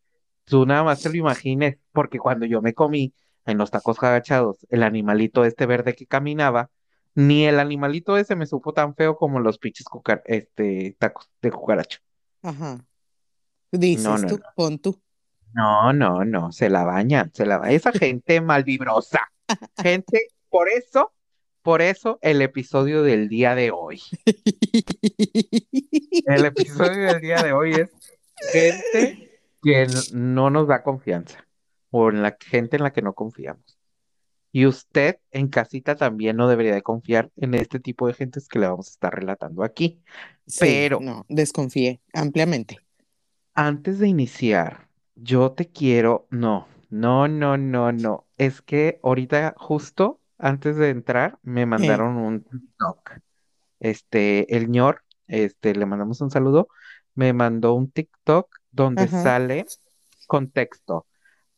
tú 0.45 0.65
nada 0.65 0.83
más 0.83 1.01
te 1.01 1.09
lo 1.09 1.15
imagines, 1.17 1.77
porque 1.91 2.17
cuando 2.19 2.45
yo 2.45 2.61
me 2.61 2.73
comí 2.73 3.13
en 3.45 3.57
los 3.57 3.71
tacos 3.71 4.01
agachados 4.01 4.65
el 4.69 4.83
animalito 4.83 5.45
este 5.45 5.65
verde 5.65 5.95
que 5.95 6.07
caminaba, 6.07 6.71
ni 7.13 7.45
el 7.45 7.59
animalito 7.59 8.17
ese 8.17 8.35
me 8.35 8.45
supo 8.45 8.73
tan 8.73 8.95
feo 8.95 9.17
como 9.17 9.39
los 9.39 9.57
pinches 9.59 9.87
cucar 9.87 10.23
este, 10.25 10.95
tacos 10.99 11.29
de 11.41 11.51
cucaracho. 11.51 11.99
Ajá. 12.41 12.85
Dices 13.71 14.03
No, 14.03 14.17
no, 14.17 14.27
tú, 14.27 14.39
pon 14.55 14.79
tú. 14.79 15.01
No, 15.53 15.93
no, 15.93 16.25
no, 16.25 16.51
se 16.51 16.69
la 16.69 16.83
bañan, 16.83 17.31
se 17.33 17.45
la 17.45 17.57
baña 17.57 17.73
esa 17.73 17.91
gente 17.91 18.41
malvibrosa. 18.41 19.21
Gente, 19.77 20.27
por 20.49 20.69
eso, 20.69 21.13
por 21.65 21.81
eso 21.81 22.19
el 22.21 22.43
episodio 22.43 23.01
del 23.01 23.27
día 23.27 23.55
de 23.55 23.71
hoy. 23.71 23.99
El 26.27 26.45
episodio 26.45 27.07
del 27.07 27.21
día 27.21 27.41
de 27.41 27.53
hoy 27.53 27.71
es 27.73 27.89
gente 28.51 29.31
que 29.63 29.87
no 30.13 30.51
nos 30.51 30.67
da 30.67 30.83
confianza 30.83 31.47
o 31.89 32.11
en 32.11 32.21
la 32.21 32.37
gente 32.39 32.77
en 32.77 32.83
la 32.83 32.93
que 32.93 33.01
no 33.01 33.13
confiamos. 33.13 33.79
Y 34.51 34.67
usted 34.67 35.17
en 35.31 35.47
casita 35.47 35.95
también 35.95 36.37
no 36.37 36.47
debería 36.47 36.75
de 36.75 36.83
confiar 36.83 37.31
en 37.35 37.55
este 37.55 37.79
tipo 37.79 38.05
de 38.05 38.13
gentes 38.13 38.47
que 38.47 38.59
le 38.59 38.67
vamos 38.67 38.87
a 38.87 38.91
estar 38.91 39.15
relatando 39.15 39.63
aquí. 39.63 40.03
Sí, 40.45 40.59
Pero- 40.59 40.99
no, 41.01 41.25
desconfié 41.29 41.99
ampliamente. 42.13 42.77
Antes 43.55 43.97
de 43.97 44.07
iniciar, 44.07 44.87
yo 45.15 45.53
te 45.53 45.67
quiero, 45.67 46.27
no, 46.29 46.67
no, 46.91 47.27
no, 47.27 47.57
no, 47.57 47.91
no. 47.91 48.27
Es 48.37 48.61
que 48.61 48.99
ahorita 49.01 49.55
justo 49.57 50.19
antes 50.37 50.75
de 50.77 50.89
entrar 50.89 51.37
me 51.43 51.65
mandaron 51.65 52.17
un 52.17 52.43
TikTok. 52.43 53.19
Este, 53.79 54.55
el 54.55 54.69
ñor, 54.69 55.03
este, 55.27 55.75
le 55.75 55.85
mandamos 55.85 56.21
un 56.21 56.31
saludo, 56.31 56.67
me 57.13 57.33
mandó 57.33 57.73
un 57.73 57.89
TikTok 57.91 58.55
donde 58.71 59.03
Ajá. 59.03 59.23
sale 59.23 59.65
contexto. 60.27 61.05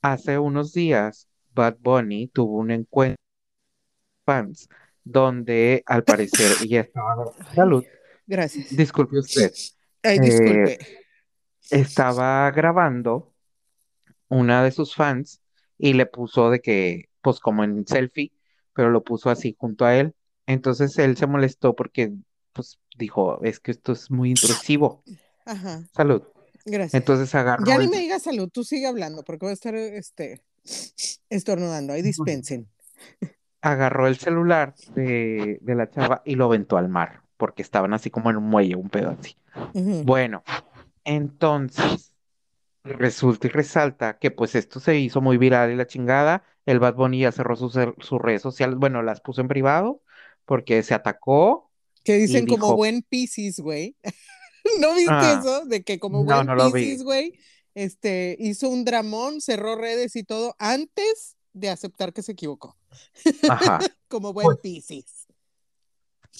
Hace 0.02 0.38
unos 0.38 0.74
días, 0.74 1.28
Bad 1.54 1.78
Bunny 1.80 2.28
tuvo 2.28 2.58
un 2.58 2.72
encuentro 2.72 3.18
con 4.24 4.36
fans 4.36 4.70
donde 5.04 5.84
al 5.86 6.04
parecer 6.04 6.52
ella 6.62 6.82
estaba, 6.82 7.32
salud, 7.56 7.84
Gracias. 8.26 8.76
disculpe 8.76 9.20
usted, 9.20 9.52
Ay, 10.04 10.18
eh, 10.18 10.22
disculpe. 10.22 10.78
estaba 11.72 12.52
grabando 12.52 13.34
una 14.28 14.64
de 14.64 14.72
sus 14.72 14.94
fans 14.94 15.42
y 15.78 15.94
le 15.94 16.06
puso 16.06 16.50
de 16.50 16.60
que, 16.60 17.10
pues 17.22 17.40
como 17.40 17.64
en 17.64 17.88
selfie, 17.88 18.32
pero 18.78 18.92
lo 18.92 19.04
puso 19.04 19.32
así 19.32 19.56
junto 19.60 19.86
a 19.86 19.98
él. 19.98 20.16
Entonces 20.46 20.98
él 21.00 21.18
se 21.18 21.28
molestó 21.28 21.76
porque, 21.76 22.14
pues 22.54 22.80
dijo, 22.98 23.44
es 23.44 23.60
que 23.60 23.72
esto 23.72 23.92
es 23.94 24.12
muy 24.12 24.30
intrusivo. 24.32 25.04
Ajá, 25.46 25.84
Salud. 25.94 26.24
gracias. 26.66 26.94
Entonces 26.94 27.34
agarró 27.36 27.66
Ya 27.66 27.78
ni 27.78 27.88
me 27.88 27.98
digas 28.00 28.24
salud, 28.24 28.50
tú 28.52 28.64
sigue 28.64 28.88
hablando 28.88 29.24
porque 29.24 29.46
voy 29.46 29.52
a 29.52 29.54
estar 29.54 29.76
este 29.76 30.44
estornudando. 31.30 31.94
Ahí 31.94 32.02
dispensen. 32.04 32.70
agarró 33.62 34.08
el 34.08 34.18
celular 34.18 34.76
de, 34.96 35.60
de 35.62 35.76
la 35.76 35.90
chava 35.90 36.22
y 36.26 36.36
lo 36.36 36.46
aventó 36.46 36.78
al 36.78 36.90
mar, 36.90 37.24
porque 37.38 37.62
estaban 37.62 37.94
así 37.94 38.10
como 38.10 38.30
en 38.30 38.38
un 38.38 38.46
muelle, 38.46 38.76
un 38.76 38.90
pedo 38.90 39.10
así. 39.12 39.36
Bueno, 40.00 40.44
entonces 41.06 42.14
resulta 42.84 43.48
y 43.48 43.50
resalta 43.52 44.18
que 44.20 44.32
pues 44.32 44.56
esto 44.56 44.80
se 44.80 44.98
hizo 45.00 45.22
muy 45.22 45.38
viral 45.38 45.72
y 45.72 45.76
la 45.76 45.88
chingada. 45.88 46.44
El 46.68 46.80
Bad 46.80 46.94
Bunny 46.96 47.22
ya 47.22 47.32
cerró 47.32 47.56
sus, 47.56 47.74
sus 47.74 48.22
redes 48.22 48.44
sociales, 48.44 48.78
bueno, 48.78 49.02
las 49.02 49.22
puso 49.22 49.42
en 49.42 49.48
privado 49.48 50.04
porque 50.46 50.84
se 50.84 50.94
atacó. 50.94 51.72
Que 52.04 52.18
dicen 52.18 52.46
como 52.46 52.76
buen 52.76 53.02
Piscis, 53.02 53.60
güey. 53.60 53.96
¿No 54.80 54.94
viste 54.94 55.12
Ah, 55.12 55.40
eso? 55.40 55.66
De 55.66 55.84
que 55.84 55.98
como 55.98 56.24
buen 56.24 56.46
no. 56.46 56.72
Piscis, 56.72 57.04
güey, 57.04 57.40
este, 57.74 58.36
hizo 58.40 58.70
un 58.70 58.86
dramón, 58.86 59.42
cerró 59.42 59.76
redes 59.76 60.16
y 60.16 60.24
todo 60.24 60.56
antes 60.60 61.38
de 61.54 61.70
aceptar 61.70 62.14
que 62.14 62.22
se 62.22 62.34
equivocó. 62.34 62.78
Ajá. 63.50 63.80
Como 64.10 64.32
buen 64.34 64.46
Pues- 64.46 64.58
Piscis. 64.60 65.26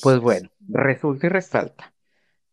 Pues 0.02 0.20
bueno, 0.20 0.52
resulta 0.68 1.26
y 1.26 1.30
resalta 1.30 1.94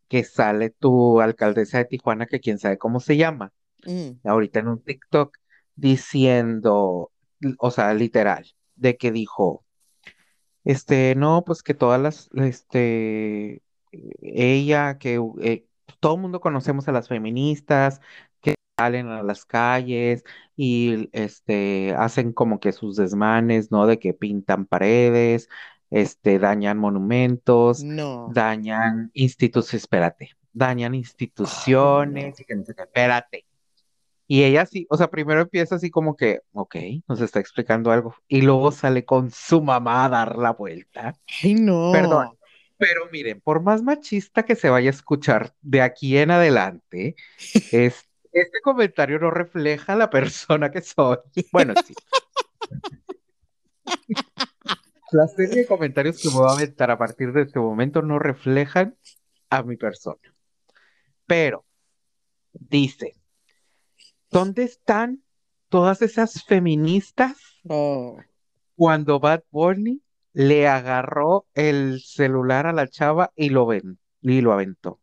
que 0.09 0.25
sale 0.25 0.71
tu 0.71 1.21
alcaldesa 1.21 1.78
de 1.78 1.85
Tijuana, 1.85 2.26
que 2.26 2.40
quién 2.40 2.59
sabe 2.59 2.78
cómo 2.78 3.00
se 3.00 3.16
llama, 3.16 3.52
Mm, 3.87 4.26
ahorita 4.26 4.61
en 4.61 4.69
un 4.69 4.83
TikTok, 4.83 5.37
diciendo, 5.76 7.11
o 7.59 7.71
sea, 7.71 7.95
literal, 7.95 8.47
de 8.76 8.97
que 8.97 9.12
dijo, 9.12 9.64
este, 10.64 11.14
no, 11.14 11.45
pues 11.45 11.62
que 11.62 11.75
todas 11.75 12.00
las, 12.00 12.31
este, 12.35 13.62
ella, 14.23 14.99
que, 14.99 15.21
eh, 15.43 15.67
todo 16.00 16.14
el 16.17 16.21
mundo 16.23 16.41
conocemos 16.41 16.88
a 16.88 16.93
las 16.93 17.09
feministas 17.09 18.00
que 18.41 18.55
salen 18.79 19.09
a 19.09 19.23
las 19.23 19.45
calles 19.45 20.25
y 20.57 21.09
este 21.12 21.95
hacen 21.97 22.33
como 22.33 22.61
que 22.61 22.73
sus 22.73 22.97
desmanes, 22.97 23.71
¿no? 23.71 23.87
De 23.87 23.99
que 23.99 24.14
pintan 24.14 24.67
paredes, 24.67 25.49
este 25.91 26.38
dañan 26.38 26.79
monumentos, 26.79 27.83
No. 27.85 28.29
dañan 28.33 29.11
instituciones, 29.14 29.83
espérate, 29.85 30.31
dañan 30.53 30.95
instituciones 30.95 32.41
y 32.41 32.45
que 32.45 32.57
no 32.57 32.64
sé 32.64 32.75
qué, 32.75 32.83
espérate. 32.83 33.45
Y 34.26 34.45
ella 34.45 34.64
sí, 34.64 34.87
o 34.88 34.97
sea, 34.97 35.11
primero 35.11 35.43
empieza 35.43 35.75
así 35.75 35.90
como 35.90 36.16
que, 36.16 36.40
ok, 36.52 36.76
nos 37.09 37.21
está 37.21 37.40
explicando 37.40 37.90
algo, 37.90 38.14
y 38.26 38.40
luego 38.40 38.73
sale 38.73 39.04
con 39.04 39.31
su 39.31 39.61
mamá 39.61 40.07
a 40.07 40.09
dar 40.09 40.38
la 40.38 40.52
vuelta. 40.52 41.14
Ay, 41.43 41.54
no. 41.54 41.90
Perdón. 41.93 42.38
Pero 42.78 43.09
miren, 43.12 43.40
por 43.40 43.62
más 43.62 43.83
machista 43.83 44.45
que 44.45 44.57
se 44.57 44.71
vaya 44.71 44.90
a 44.90 44.95
escuchar 44.95 45.54
de 45.61 45.83
aquí 45.83 46.19
en 46.19 46.31
adelante, 46.31 47.14
es, 47.71 48.09
este 48.33 48.61
comentario 48.62 49.19
no 49.19 49.31
refleja 49.31 49.95
la 49.95 50.11
persona 50.11 50.71
que 50.71 50.81
soy. 50.81 51.19
Bueno, 51.52 51.75
sí. 51.87 51.95
La 55.12 55.28
serie 55.28 55.61
de 55.61 55.66
comentarios 55.66 56.21
que 56.21 56.28
me 56.28 56.35
voy 56.35 56.50
a 56.50 56.54
aventar 56.54 56.90
a 56.90 56.99
partir 56.99 57.33
de 57.33 57.43
este 57.43 57.61
momento 57.61 58.02
no 58.02 58.19
reflejan 58.19 58.97
a 59.50 59.62
mi 59.62 59.76
persona. 59.76 60.19
Pero, 61.26 61.64
dice, 62.52 63.14
¿dónde 64.38 64.64
están 64.64 65.23
todas 65.69 66.03
esas 66.03 66.45
feministas 66.45 67.37
Oh, 67.69 68.19
cuando 68.76 69.21
Bad 69.21 69.43
Bunny 69.50 70.03
le 70.33 70.69
agarró 70.69 71.47
el 71.55 72.00
celular 72.00 72.67
a 72.67 72.73
la 72.73 72.88
chava 72.88 73.33
y 73.37 73.49
lo 73.50 73.67
ven, 73.67 73.99
y 74.21 74.41
lo 74.41 74.53
aventó? 74.53 75.00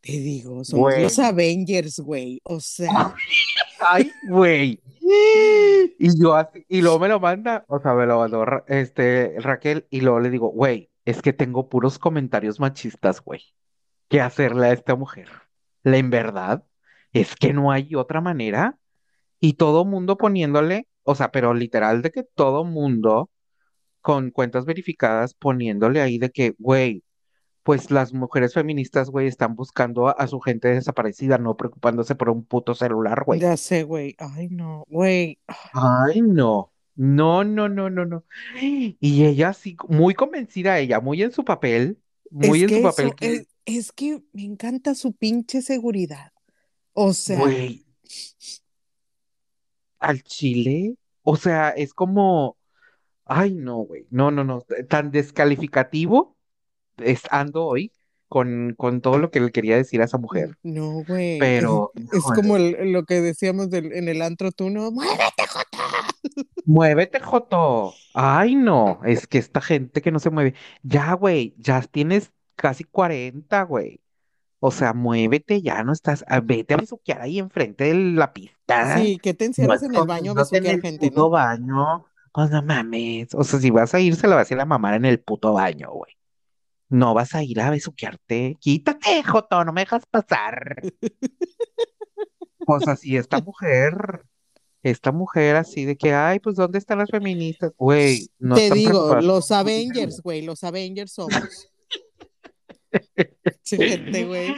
te 0.00 0.12
digo, 0.12 0.64
somos 0.64 0.92
Güey. 0.92 1.02
los 1.02 1.18
Avengers, 1.18 1.98
güey. 2.00 2.40
O 2.44 2.60
sea, 2.60 3.14
Ay, 3.80 4.10
güey. 4.28 4.80
Y 6.00 6.20
yo 6.20 6.34
así, 6.34 6.64
y 6.68 6.82
luego 6.82 6.98
me 6.98 7.08
lo 7.08 7.18
manda, 7.18 7.64
o 7.68 7.80
sea, 7.80 7.94
me 7.94 8.04
lo 8.06 8.18
mandó 8.18 8.44
este, 8.66 9.34
Raquel, 9.38 9.86
y 9.90 10.02
luego 10.02 10.20
le 10.20 10.28
digo, 10.30 10.48
güey, 10.50 10.90
es 11.06 11.22
que 11.22 11.32
tengo 11.32 11.68
puros 11.70 11.98
comentarios 11.98 12.60
machistas, 12.60 13.22
güey. 13.22 13.40
¿Qué 14.08 14.20
hacerle 14.20 14.66
a 14.68 14.72
esta 14.72 14.96
mujer? 14.96 15.28
La 15.82 15.96
en 15.96 16.10
verdad 16.10 16.64
es 17.12 17.34
que 17.36 17.52
no 17.52 17.70
hay 17.72 17.94
otra 17.94 18.20
manera. 18.20 18.78
Y 19.40 19.54
todo 19.54 19.84
mundo 19.84 20.16
poniéndole, 20.18 20.88
o 21.04 21.14
sea, 21.14 21.30
pero 21.30 21.54
literal 21.54 22.02
de 22.02 22.10
que 22.10 22.24
todo 22.24 22.64
mundo 22.64 23.30
con 24.00 24.30
cuentas 24.30 24.64
verificadas 24.64 25.34
poniéndole 25.34 26.00
ahí 26.00 26.18
de 26.18 26.30
que, 26.30 26.54
güey, 26.58 27.04
pues 27.62 27.90
las 27.90 28.14
mujeres 28.14 28.54
feministas, 28.54 29.10
güey, 29.10 29.26
están 29.26 29.54
buscando 29.54 30.08
a, 30.08 30.12
a 30.12 30.26
su 30.26 30.40
gente 30.40 30.68
desaparecida, 30.68 31.38
no 31.38 31.56
preocupándose 31.56 32.14
por 32.14 32.30
un 32.30 32.44
puto 32.44 32.74
celular, 32.74 33.24
güey. 33.24 33.40
ya 33.40 33.56
sé, 33.56 33.82
güey. 33.82 34.16
Ay, 34.18 34.48
no, 34.48 34.84
güey. 34.88 35.38
Ay, 35.72 36.22
no. 36.22 36.72
No, 36.96 37.44
no, 37.44 37.68
no, 37.68 37.90
no, 37.90 38.06
no. 38.06 38.24
Y 38.60 39.24
ella 39.24 39.52
sí, 39.52 39.76
muy 39.88 40.14
convencida 40.14 40.78
ella, 40.80 41.00
muy 41.00 41.22
en 41.22 41.30
su 41.30 41.44
papel, 41.44 42.00
muy 42.30 42.62
Es 42.62 42.62
en 42.64 42.68
que 42.68 42.76
su 42.76 42.82
papel 42.82 43.06
eso, 43.06 43.16
que, 43.16 43.34
es, 43.34 43.48
es 43.66 43.92
que 43.92 44.22
me 44.32 44.44
encanta 44.44 44.94
su 44.94 45.12
pinche 45.12 45.62
seguridad. 45.62 46.32
O 47.00 47.12
sea, 47.12 47.38
güey, 47.38 47.84
al 50.00 50.22
chile, 50.24 50.94
o 51.22 51.36
sea, 51.36 51.70
es 51.70 51.94
como, 51.94 52.56
ay, 53.24 53.54
no, 53.54 53.76
güey, 53.78 54.06
no, 54.10 54.30
no, 54.32 54.42
no, 54.42 54.62
tan 54.88 55.12
descalificativo 55.12 56.36
es 56.96 57.22
ando 57.30 57.66
hoy 57.66 57.92
con, 58.28 58.74
con 58.76 59.00
todo 59.00 59.18
lo 59.18 59.30
que 59.30 59.38
le 59.40 59.52
quería 59.52 59.76
decir 59.76 60.02
a 60.02 60.06
esa 60.06 60.18
mujer. 60.18 60.56
no, 60.64 61.04
güey. 61.06 61.38
Pero, 61.38 61.92
Es 62.12 62.24
como 62.34 62.56
el- 62.56 62.92
lo 62.92 63.04
que 63.04 63.20
decíamos 63.20 63.70
del- 63.70 63.92
en 63.92 64.08
el 64.08 64.22
antro, 64.22 64.50
tú 64.50 64.68
no, 64.70 64.90
muévete, 64.90 65.46
Jota. 65.48 65.78
muévete, 66.64 67.20
Joto. 67.20 67.94
Ay, 68.14 68.56
no, 68.56 69.00
es 69.04 69.28
que 69.28 69.38
esta 69.38 69.60
gente 69.60 70.02
que 70.02 70.10
no 70.10 70.18
se 70.18 70.30
mueve, 70.30 70.54
ya, 70.82 71.12
güey, 71.14 71.54
ya 71.58 71.80
tienes 71.82 72.32
casi 72.56 72.82
40, 72.82 73.62
güey. 73.62 74.00
O 74.60 74.70
sea, 74.72 74.92
muévete, 74.92 75.62
ya 75.62 75.84
no 75.84 75.92
estás, 75.92 76.24
ah, 76.26 76.40
vete 76.40 76.74
a 76.74 76.78
besuquear 76.78 77.22
ahí 77.22 77.38
enfrente 77.38 77.84
de 77.84 77.94
la 77.94 78.32
pista. 78.32 78.98
Sí, 78.98 79.18
que 79.18 79.34
te 79.34 79.44
No 79.44 79.48
encierras 79.48 79.82
en 79.84 79.94
el 79.94 80.04
baño 80.04 80.32
a 80.32 80.34
besuquear 80.34 80.74
el 80.74 80.80
gente, 80.80 81.08
puto 81.08 81.22
¿no? 81.22 81.30
baño. 81.30 82.06
Pues 82.32 82.50
no 82.50 82.62
mames. 82.62 83.34
O 83.34 83.44
sea, 83.44 83.60
si 83.60 83.70
vas 83.70 83.94
a 83.94 84.00
ir, 84.00 84.16
se 84.16 84.26
la 84.26 84.36
vas 84.36 84.50
a 84.50 84.54
ir 84.54 84.60
a 84.60 84.64
mamar 84.64 84.94
en 84.94 85.04
el 85.04 85.20
puto 85.20 85.52
baño, 85.52 85.90
güey. 85.92 86.12
No 86.88 87.14
vas 87.14 87.34
a 87.34 87.42
ir 87.42 87.60
a 87.60 87.70
besuquearte. 87.70 88.56
Quítate, 88.60 89.22
Joto, 89.22 89.64
no 89.64 89.72
me 89.72 89.82
dejas 89.82 90.06
pasar. 90.06 90.82
Pues 92.66 92.86
así, 92.88 93.16
esta 93.16 93.40
mujer, 93.44 94.24
esta 94.82 95.12
mujer 95.12 95.56
así 95.56 95.84
de 95.84 95.96
que, 95.96 96.14
ay, 96.14 96.40
pues 96.40 96.56
¿dónde 96.56 96.78
están 96.78 96.98
las 96.98 97.10
feministas? 97.10 97.72
Güey, 97.76 98.28
no 98.38 98.54
Te 98.56 98.64
están 98.64 98.78
digo, 98.78 99.14
los 99.20 99.50
Avengers, 99.50 100.20
güey, 100.22 100.42
los 100.42 100.64
Avengers 100.64 101.12
somos. 101.12 101.70
Chéjate, 103.62 104.24
güey. 104.26 104.48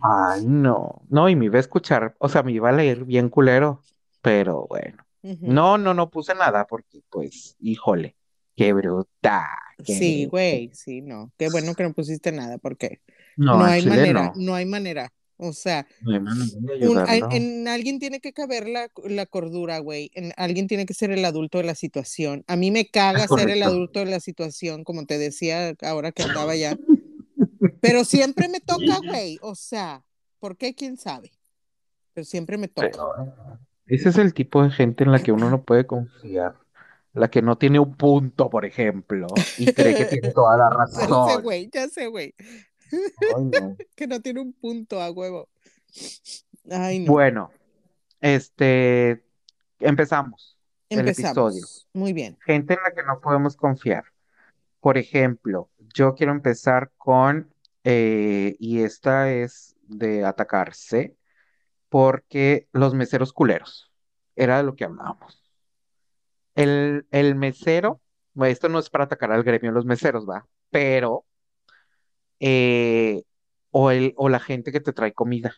Ay, 0.00 0.44
no. 0.46 1.02
No, 1.08 1.28
y 1.28 1.36
me 1.36 1.46
iba 1.46 1.56
a 1.56 1.60
escuchar, 1.60 2.14
o 2.18 2.28
sea, 2.28 2.42
me 2.42 2.52
iba 2.52 2.68
a 2.68 2.72
leer 2.72 3.04
bien 3.04 3.28
culero, 3.28 3.82
pero 4.22 4.66
bueno. 4.68 5.04
Ujú. 5.22 5.38
No, 5.42 5.78
no, 5.78 5.94
no 5.94 6.10
puse 6.10 6.34
nada 6.34 6.66
porque, 6.66 7.00
pues, 7.10 7.56
híjole, 7.60 8.16
qué 8.54 8.72
bruta, 8.72 9.48
qué 9.84 9.94
Sí, 9.94 10.26
güey, 10.26 10.70
sí, 10.72 11.00
no. 11.00 11.32
Qué 11.36 11.48
bueno 11.50 11.74
que 11.74 11.82
no 11.82 11.92
pusiste 11.92 12.32
nada, 12.32 12.58
porque 12.58 13.00
No, 13.36 13.58
no 13.58 13.64
hay 13.64 13.82
chile 13.82 13.96
manera, 13.96 14.22
no. 14.22 14.32
no 14.36 14.54
hay 14.54 14.66
manera. 14.66 15.12
O 15.38 15.52
sea, 15.52 15.86
No 16.00 16.14
hay 16.14 16.20
manera 16.20 16.46
de 16.78 16.88
un- 16.88 17.08
en, 17.08 17.32
en 17.32 17.68
alguien 17.68 17.98
tiene 17.98 18.20
que 18.20 18.32
caber 18.32 18.66
la, 18.68 18.90
la 19.04 19.26
cordura, 19.26 19.78
güey. 19.80 20.10
En 20.14 20.32
alguien 20.38 20.66
tiene 20.66 20.86
que 20.86 20.94
ser 20.94 21.10
el 21.10 21.24
adulto 21.26 21.58
de 21.58 21.64
la 21.64 21.74
situación. 21.74 22.42
A 22.46 22.56
mí 22.56 22.70
me 22.70 22.86
caga 22.86 23.26
ser 23.28 23.50
el 23.50 23.62
adulto 23.62 23.98
de 24.00 24.06
la 24.06 24.20
situación, 24.20 24.82
como 24.84 25.04
te 25.04 25.18
decía 25.18 25.74
ahora 25.82 26.12
que 26.12 26.22
andaba 26.22 26.54
ya. 26.56 26.76
Pero 27.86 28.04
siempre 28.04 28.48
me 28.48 28.60
toca, 28.60 28.98
güey. 29.06 29.38
O 29.42 29.54
sea, 29.54 30.04
¿por 30.38 30.56
qué? 30.56 30.74
¿Quién 30.74 30.96
sabe? 30.96 31.32
Pero 32.12 32.24
siempre 32.24 32.58
me 32.58 32.68
toca. 32.68 32.90
Pero 32.90 33.12
ese 33.86 34.08
es 34.08 34.18
el 34.18 34.34
tipo 34.34 34.62
de 34.62 34.70
gente 34.70 35.04
en 35.04 35.12
la 35.12 35.20
que 35.20 35.32
uno 35.32 35.50
no 35.50 35.62
puede 35.62 35.86
confiar. 35.86 36.56
La 37.12 37.28
que 37.28 37.40
no 37.40 37.56
tiene 37.56 37.78
un 37.78 37.96
punto, 37.96 38.50
por 38.50 38.66
ejemplo, 38.66 39.26
y 39.56 39.72
cree 39.72 39.94
que 39.94 40.04
tiene 40.04 40.32
toda 40.32 40.56
la 40.58 40.68
Ya 40.78 40.86
sé, 40.86 41.00
razón. 41.00 41.42
güey, 41.42 41.70
ya 41.72 41.88
sé, 41.88 42.06
güey. 42.08 42.34
No. 43.38 43.76
Que 43.96 44.06
no 44.06 44.20
tiene 44.20 44.40
un 44.40 44.52
punto 44.52 45.00
a 45.00 45.10
huevo. 45.10 45.48
Ay, 46.70 46.98
no. 47.00 47.12
Bueno, 47.12 47.50
este, 48.20 49.24
empezamos 49.80 50.58
el 50.90 51.08
episodio. 51.08 51.56
Empezamos. 51.56 51.88
Muy 51.94 52.12
bien. 52.12 52.36
Gente 52.44 52.74
en 52.74 52.80
la 52.82 52.90
que 52.92 53.02
no 53.02 53.20
podemos 53.20 53.56
confiar. 53.56 54.04
Por 54.80 54.98
ejemplo, 54.98 55.70
yo 55.94 56.14
quiero 56.14 56.32
empezar 56.32 56.90
con, 56.98 57.50
eh, 57.88 58.56
y 58.58 58.82
esta 58.82 59.32
es 59.32 59.76
de 59.82 60.24
atacarse, 60.24 61.16
porque 61.88 62.66
los 62.72 62.94
meseros 62.94 63.32
culeros, 63.32 63.92
era 64.34 64.56
de 64.56 64.64
lo 64.64 64.74
que 64.74 64.84
hablábamos. 64.84 65.40
El, 66.56 67.06
el 67.12 67.36
mesero, 67.36 68.00
bueno, 68.34 68.50
esto 68.50 68.68
no 68.68 68.80
es 68.80 68.90
para 68.90 69.04
atacar 69.04 69.30
al 69.30 69.44
gremio 69.44 69.70
de 69.70 69.76
los 69.76 69.84
meseros, 69.84 70.28
va, 70.28 70.48
pero, 70.70 71.24
eh, 72.40 73.22
o, 73.70 73.92
el, 73.92 74.14
o 74.16 74.28
la 74.30 74.40
gente 74.40 74.72
que 74.72 74.80
te 74.80 74.92
trae 74.92 75.12
comida, 75.12 75.54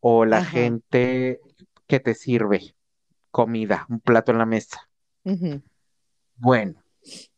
o 0.00 0.24
la 0.24 0.38
Ajá. 0.38 0.50
gente 0.50 1.40
que 1.86 2.00
te 2.00 2.14
sirve 2.14 2.74
comida, 3.30 3.84
un 3.90 4.00
plato 4.00 4.32
en 4.32 4.38
la 4.38 4.46
mesa. 4.46 4.88
Bueno, 6.36 6.82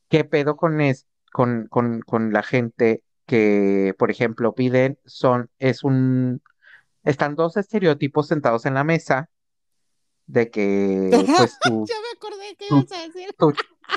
¿qué 0.09 0.23
pedo 0.25 0.55
con, 0.55 0.81
es, 0.81 1.09
con, 1.33 1.67
con, 1.67 2.03
con 2.03 2.33
la 2.33 2.45
gente 2.45 3.03
que, 3.33 3.95
por 3.99 4.11
ejemplo, 4.11 4.55
piden, 4.55 4.99
son, 5.07 5.51
es 5.59 5.85
un, 5.85 6.43
están 7.05 7.37
dos 7.37 7.57
estereotipos 7.57 8.29
sentados 8.29 8.67
en 8.67 8.75
la 8.75 8.85
mesa 8.85 9.31
de 10.27 10.51
que, 10.51 11.29
pues 11.37 11.59
tú, 11.63 11.87
Ya 11.89 11.95
me 12.01 12.09
acordé 12.17 12.57
que 12.57 12.67
ibas 12.67 12.93
a 12.93 13.03
decir. 13.07 13.35
tú, 13.39 13.53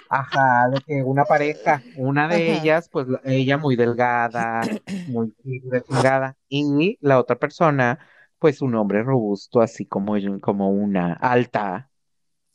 ajá, 0.09 0.69
de 0.71 0.81
que 0.81 1.03
una 1.03 1.25
pareja, 1.25 1.83
una 1.93 2.27
de 2.27 2.37
Ajá. 2.37 2.53
ellas, 2.53 2.89
pues 2.89 3.07
la- 3.07 3.21
ella 3.25 3.57
muy 3.57 3.75
delgada, 3.75 4.71
muy 5.05 5.33
fit, 5.43 5.63
de 5.65 5.83
chingada, 5.83 6.37
y 6.49 6.97
la 7.01 7.19
otra 7.19 7.37
persona, 7.37 7.99
pues 8.39 8.61
un 8.61 8.75
hombre 8.75 9.03
robusto, 9.03 9.61
así 9.61 9.85
como, 9.85 10.15
como 10.41 10.69
una 10.71 11.13
alta, 11.13 11.89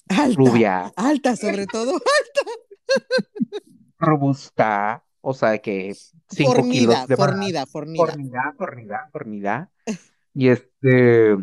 Alta, 0.08 0.34
rubia, 0.36 0.92
alta 0.96 1.36
sobre 1.36 1.66
todo. 1.66 2.00
robusta, 3.98 5.04
o 5.20 5.34
sea, 5.34 5.58
que 5.58 5.94
cinco 6.30 6.52
Fornida, 6.54 6.72
kilos 6.72 7.06
de 7.08 7.16
fornida, 7.16 7.66
fornida. 7.66 8.06
fornida, 8.06 8.54
fornida, 8.56 9.08
fornida, 9.12 9.70
y 10.34 10.48
este, 10.48 11.36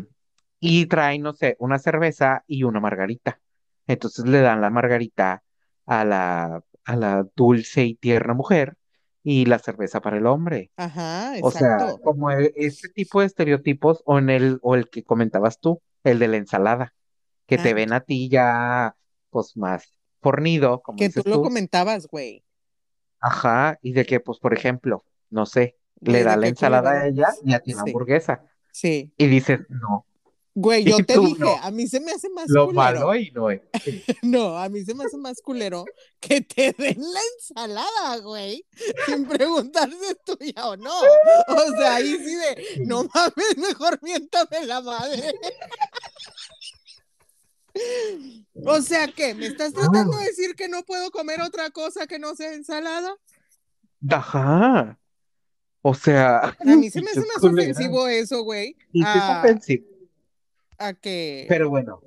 y 0.60 0.86
trae, 0.86 1.18
no 1.18 1.32
sé, 1.34 1.56
una 1.60 1.78
cerveza 1.78 2.44
y 2.46 2.64
una 2.64 2.80
margarita. 2.80 3.40
Entonces 3.86 4.26
le 4.26 4.40
dan 4.40 4.60
la 4.60 4.70
margarita 4.70 5.42
a 5.86 6.04
la, 6.04 6.62
a 6.84 6.96
la 6.96 7.26
dulce 7.36 7.84
y 7.84 7.94
tierna 7.94 8.34
mujer, 8.34 8.76
y 9.22 9.44
la 9.46 9.58
cerveza 9.58 10.00
para 10.00 10.16
el 10.18 10.26
hombre. 10.26 10.70
Ajá, 10.76 11.34
O 11.42 11.50
sea, 11.50 11.74
exacto. 11.76 12.00
como 12.02 12.30
e- 12.30 12.52
este 12.56 12.88
tipo 12.88 13.20
de 13.20 13.26
estereotipos 13.26 14.02
o 14.06 14.18
en 14.18 14.30
el 14.30 14.58
o 14.62 14.74
el 14.74 14.88
que 14.90 15.04
comentabas 15.04 15.60
tú, 15.60 15.82
el 16.04 16.18
de 16.18 16.28
la 16.28 16.36
ensalada, 16.38 16.94
que 17.46 17.58
te 17.58 17.70
Ah. 17.70 17.74
ven 17.74 17.92
a 17.92 18.00
ti 18.00 18.28
ya 18.30 18.96
pues 19.30 19.56
más 19.56 19.92
fornido, 20.22 20.80
como 20.82 20.96
que 20.98 21.10
tú 21.10 21.22
lo 21.26 21.36
tú. 21.36 21.42
comentabas, 21.42 22.06
güey. 22.08 22.44
Ajá, 23.20 23.78
y 23.82 23.92
de 23.92 24.04
que 24.06 24.20
pues 24.20 24.38
por 24.38 24.54
ejemplo, 24.54 25.04
no 25.30 25.46
sé, 25.46 25.76
le 26.00 26.22
da 26.22 26.36
la 26.36 26.48
ensalada 26.48 26.90
a 26.92 27.06
ella 27.08 27.28
y 27.44 27.52
a 27.54 27.60
ti 27.60 27.72
la 27.72 27.82
Sí. 27.82 27.90
hamburguesa. 27.90 28.42
Sí. 28.72 29.12
Y 29.16 29.26
dices, 29.26 29.60
"No, 29.68 30.04
Güey, 30.54 30.84
yo 31.02 31.04
te 31.06 31.18
dije, 31.18 31.38
no. 31.38 31.56
a 31.62 31.70
mí 31.70 31.86
se 31.86 32.00
me 32.00 32.10
hace 32.12 32.28
más 32.30 32.46
lo 32.48 32.66
culero. 32.66 32.76
malo 32.82 33.14
y 33.16 33.30
no 33.32 33.50
es." 33.50 33.60
Sí. 33.84 34.02
No, 34.22 34.56
a 34.58 34.68
mí 34.68 34.84
se 34.84 34.94
me 34.94 35.04
hace 35.04 35.16
más 35.16 35.40
culero 35.40 35.84
que 36.20 36.40
te 36.40 36.72
den 36.78 37.00
la 37.00 37.20
ensalada, 37.36 38.16
güey, 38.22 38.64
sin 39.06 39.26
preguntar 39.26 39.88
si 39.90 40.04
es 40.06 40.18
tuya 40.24 40.68
o 40.68 40.76
no. 40.76 40.92
O 41.48 41.76
sea, 41.78 41.96
ahí 41.96 42.16
sí 42.16 42.34
de, 42.34 42.84
no 42.86 43.04
mames, 43.14 43.56
mejor 43.56 43.98
miéntame 44.02 44.66
la 44.66 44.80
madre. 44.80 45.32
O 48.66 48.80
sea, 48.82 49.08
¿qué? 49.08 49.34
¿Me 49.34 49.46
estás 49.46 49.72
tratando 49.72 50.16
de 50.16 50.24
decir 50.24 50.54
que 50.56 50.68
no 50.68 50.82
puedo 50.82 51.10
comer 51.10 51.40
otra 51.40 51.70
cosa 51.70 52.06
que 52.06 52.18
no 52.18 52.34
sea 52.34 52.52
ensalada? 52.54 53.14
Ajá. 54.10 54.98
O 55.82 55.94
sea, 55.94 56.38
A 56.58 56.64
mí 56.76 56.90
se 56.90 57.00
me 57.00 57.10
hace 57.10 57.20
más 57.20 57.42
ofensivo 57.42 58.08
eso, 58.08 58.42
güey, 58.42 58.74
Sí, 58.92 58.98
sí 58.98 59.00
es 59.00 59.06
a, 59.06 59.38
ofensivo. 59.40 59.86
a 60.78 60.92
que... 60.92 61.46
Pero 61.48 61.70
bueno. 61.70 62.02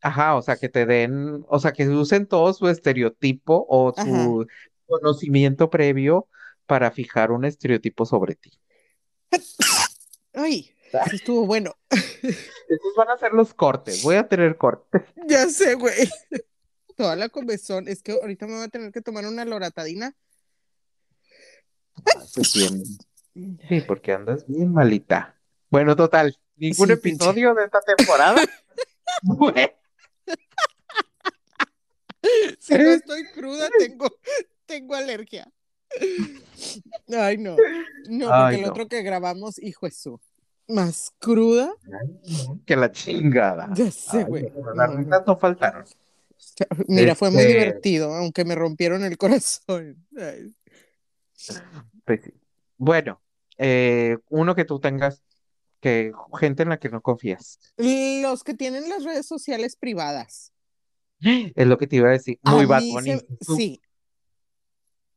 Ajá, 0.00 0.36
o 0.36 0.42
sea, 0.42 0.56
que 0.56 0.68
te 0.68 0.84
den, 0.84 1.44
o 1.48 1.58
sea, 1.58 1.72
que 1.72 1.88
usen 1.88 2.26
todo 2.26 2.52
su 2.52 2.68
estereotipo 2.68 3.64
o 3.68 3.94
su 3.96 4.46
conocimiento 4.86 5.70
previo 5.70 6.28
para 6.66 6.90
fijar 6.90 7.30
un 7.30 7.44
estereotipo 7.46 8.04
sobre 8.04 8.34
ti. 8.34 8.52
Ay, 10.34 10.74
sí 11.10 11.16
estuvo 11.16 11.46
bueno. 11.46 11.76
Esos 11.90 12.94
van 12.96 13.10
a 13.10 13.18
ser 13.18 13.32
los 13.32 13.54
cortes. 13.54 14.02
Voy 14.02 14.16
a 14.16 14.28
tener 14.28 14.56
cortes. 14.56 15.02
Ya 15.26 15.48
sé, 15.48 15.74
güey. 15.74 15.94
Toda 16.96 17.16
la 17.16 17.28
comezón. 17.28 17.88
Es 17.88 18.02
que 18.02 18.12
ahorita 18.12 18.46
me 18.46 18.54
voy 18.54 18.64
a 18.64 18.68
tener 18.68 18.92
que 18.92 19.00
tomar 19.00 19.26
una 19.26 19.44
loratadina. 19.44 20.14
Pues 22.34 22.54
bien. 22.54 22.82
Sí, 23.68 23.80
porque 23.86 24.12
andas 24.12 24.46
bien 24.46 24.72
malita. 24.72 25.36
Bueno, 25.70 25.96
total, 25.96 26.38
ningún 26.56 26.86
Sí, 26.86 26.92
episodio 26.92 27.54
de 27.54 27.64
esta 27.64 27.80
temporada. 27.80 28.40
Si 32.58 32.74
no 32.74 32.90
estoy 32.90 33.24
cruda, 33.34 33.68
tengo, 33.78 34.06
tengo 34.64 34.94
alergia. 34.94 35.50
Ay, 37.14 37.36
no. 37.36 37.56
No, 38.08 38.26
porque 38.26 38.56
Ay, 38.56 38.60
el 38.60 38.64
otro 38.64 38.88
que 38.88 39.02
grabamos, 39.02 39.58
hijo 39.58 39.86
Jesús, 39.86 40.20
más 40.68 41.12
cruda. 41.18 41.72
que 42.66 42.76
la 42.76 42.90
chingada. 42.92 43.70
Ya 43.74 43.90
sé, 43.90 44.24
güey. 44.24 44.50
las 44.74 44.90
No, 44.90 44.96
risas 44.96 45.22
no 45.26 45.36
faltaron. 45.36 45.84
Mira, 46.88 47.14
fue 47.14 47.30
muy 47.30 47.40
Este- 47.42 47.52
divertido, 47.52 48.14
aunque 48.14 48.44
me 48.44 48.54
rompieron 48.54 49.04
el 49.04 49.16
corazón. 49.18 50.06
Ay. 50.16 50.54
Pues 52.04 52.20
sí. 52.24 52.32
Bueno, 52.76 53.20
eh, 53.58 54.18
uno 54.28 54.54
que 54.54 54.64
tú 54.64 54.80
tengas 54.80 55.22
que 55.80 56.12
gente 56.40 56.62
en 56.62 56.70
la 56.70 56.78
que 56.78 56.88
no 56.88 57.02
confías. 57.02 57.58
Los 57.76 58.42
que 58.42 58.54
tienen 58.54 58.88
las 58.88 59.04
redes 59.04 59.26
sociales 59.26 59.76
privadas. 59.76 60.52
Es 61.54 61.66
lo 61.66 61.78
que 61.78 61.86
te 61.86 61.96
iba 61.96 62.08
a 62.08 62.12
decir. 62.12 62.38
Muy 62.42 62.64
a 62.64 62.66
Bad 62.66 62.80
mí 62.82 62.92
Bunny. 62.92 63.10
se- 63.18 63.26
Tú- 63.44 63.56
sí, 63.56 63.80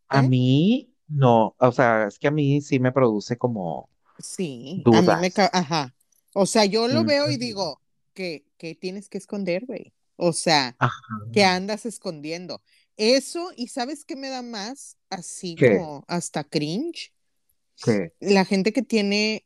A 0.09 0.23
¿Eh? 0.23 0.27
mí 0.27 0.93
no, 1.07 1.55
o 1.57 1.71
sea, 1.71 2.07
es 2.07 2.19
que 2.19 2.27
a 2.27 2.31
mí 2.31 2.61
sí 2.61 2.79
me 2.79 2.91
produce 2.91 3.37
como 3.37 3.89
sí. 4.19 4.83
A 4.85 4.89
mí 4.89 4.97
me 5.19 5.29
dudas. 5.29 5.33
ca- 5.33 5.51
Ajá. 5.53 5.95
O 6.33 6.45
sea, 6.45 6.65
yo 6.65 6.87
lo 6.87 7.03
veo 7.03 7.29
y 7.29 7.37
digo, 7.37 7.81
que 8.13 8.45
¿qué 8.57 8.75
tienes 8.75 9.09
que 9.09 9.17
esconder, 9.17 9.65
güey? 9.65 9.93
O 10.15 10.33
sea, 10.33 10.75
Ajá. 10.79 10.99
que 11.31 11.43
andas 11.43 11.85
escondiendo. 11.85 12.61
Eso, 12.97 13.51
y 13.55 13.67
¿sabes 13.67 14.05
qué 14.05 14.15
me 14.15 14.29
da 14.29 14.41
más? 14.41 14.97
Así 15.09 15.55
¿Qué? 15.55 15.77
como 15.77 16.03
hasta 16.07 16.43
cringe. 16.43 17.13
La 18.19 18.43
gente 18.45 18.73
que 18.73 18.81
tiene 18.81 19.45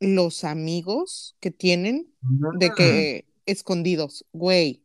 los 0.00 0.42
amigos 0.44 1.36
que 1.40 1.50
tienen 1.52 2.12
de 2.58 2.70
que 2.72 3.26
escondidos, 3.46 4.26
güey. 4.32 4.82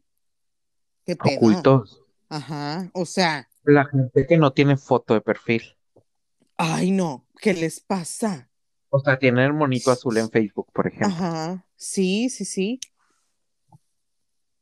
¿Qué 1.06 1.16
pedo? 1.16 1.38
ocultos. 1.38 2.02
Ajá. 2.30 2.92
O 2.94 3.06
sea, 3.06 3.50
La 3.64 3.86
gente 3.86 4.28
que 4.28 4.38
no 4.38 4.54
tiene 4.54 4.78
foto 4.78 5.16
de 5.16 5.22
perfil. 5.22 5.64
ay 6.58 6.92
no, 6.92 7.26
¿qué 7.42 7.54
les 7.56 7.80
pasa? 7.80 8.49
O 8.92 9.00
sea, 9.00 9.18
tiene 9.18 9.46
el 9.46 9.54
monito 9.54 9.90
azul 9.90 10.18
en 10.18 10.30
Facebook, 10.30 10.72
por 10.72 10.86
ejemplo. 10.86 11.08
Ajá. 11.08 11.66
Sí, 11.76 12.30
sí, 12.30 12.46
sí. 12.46 12.80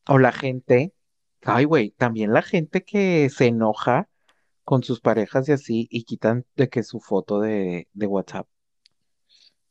O 0.07 0.17
la 0.17 0.31
gente, 0.31 0.93
ay, 1.43 1.65
güey, 1.65 1.91
también 1.91 2.33
la 2.33 2.41
gente 2.41 2.83
que 2.83 3.29
se 3.29 3.45
enoja 3.47 4.09
con 4.65 4.83
sus 4.83 5.01
parejas 5.01 5.49
y 5.49 5.53
así 5.53 5.87
y 5.91 6.03
quitan 6.05 6.45
de 6.55 6.69
que 6.69 6.83
su 6.83 6.99
foto 7.01 7.39
de, 7.41 7.87
de 7.93 8.07
WhatsApp. 8.07 8.47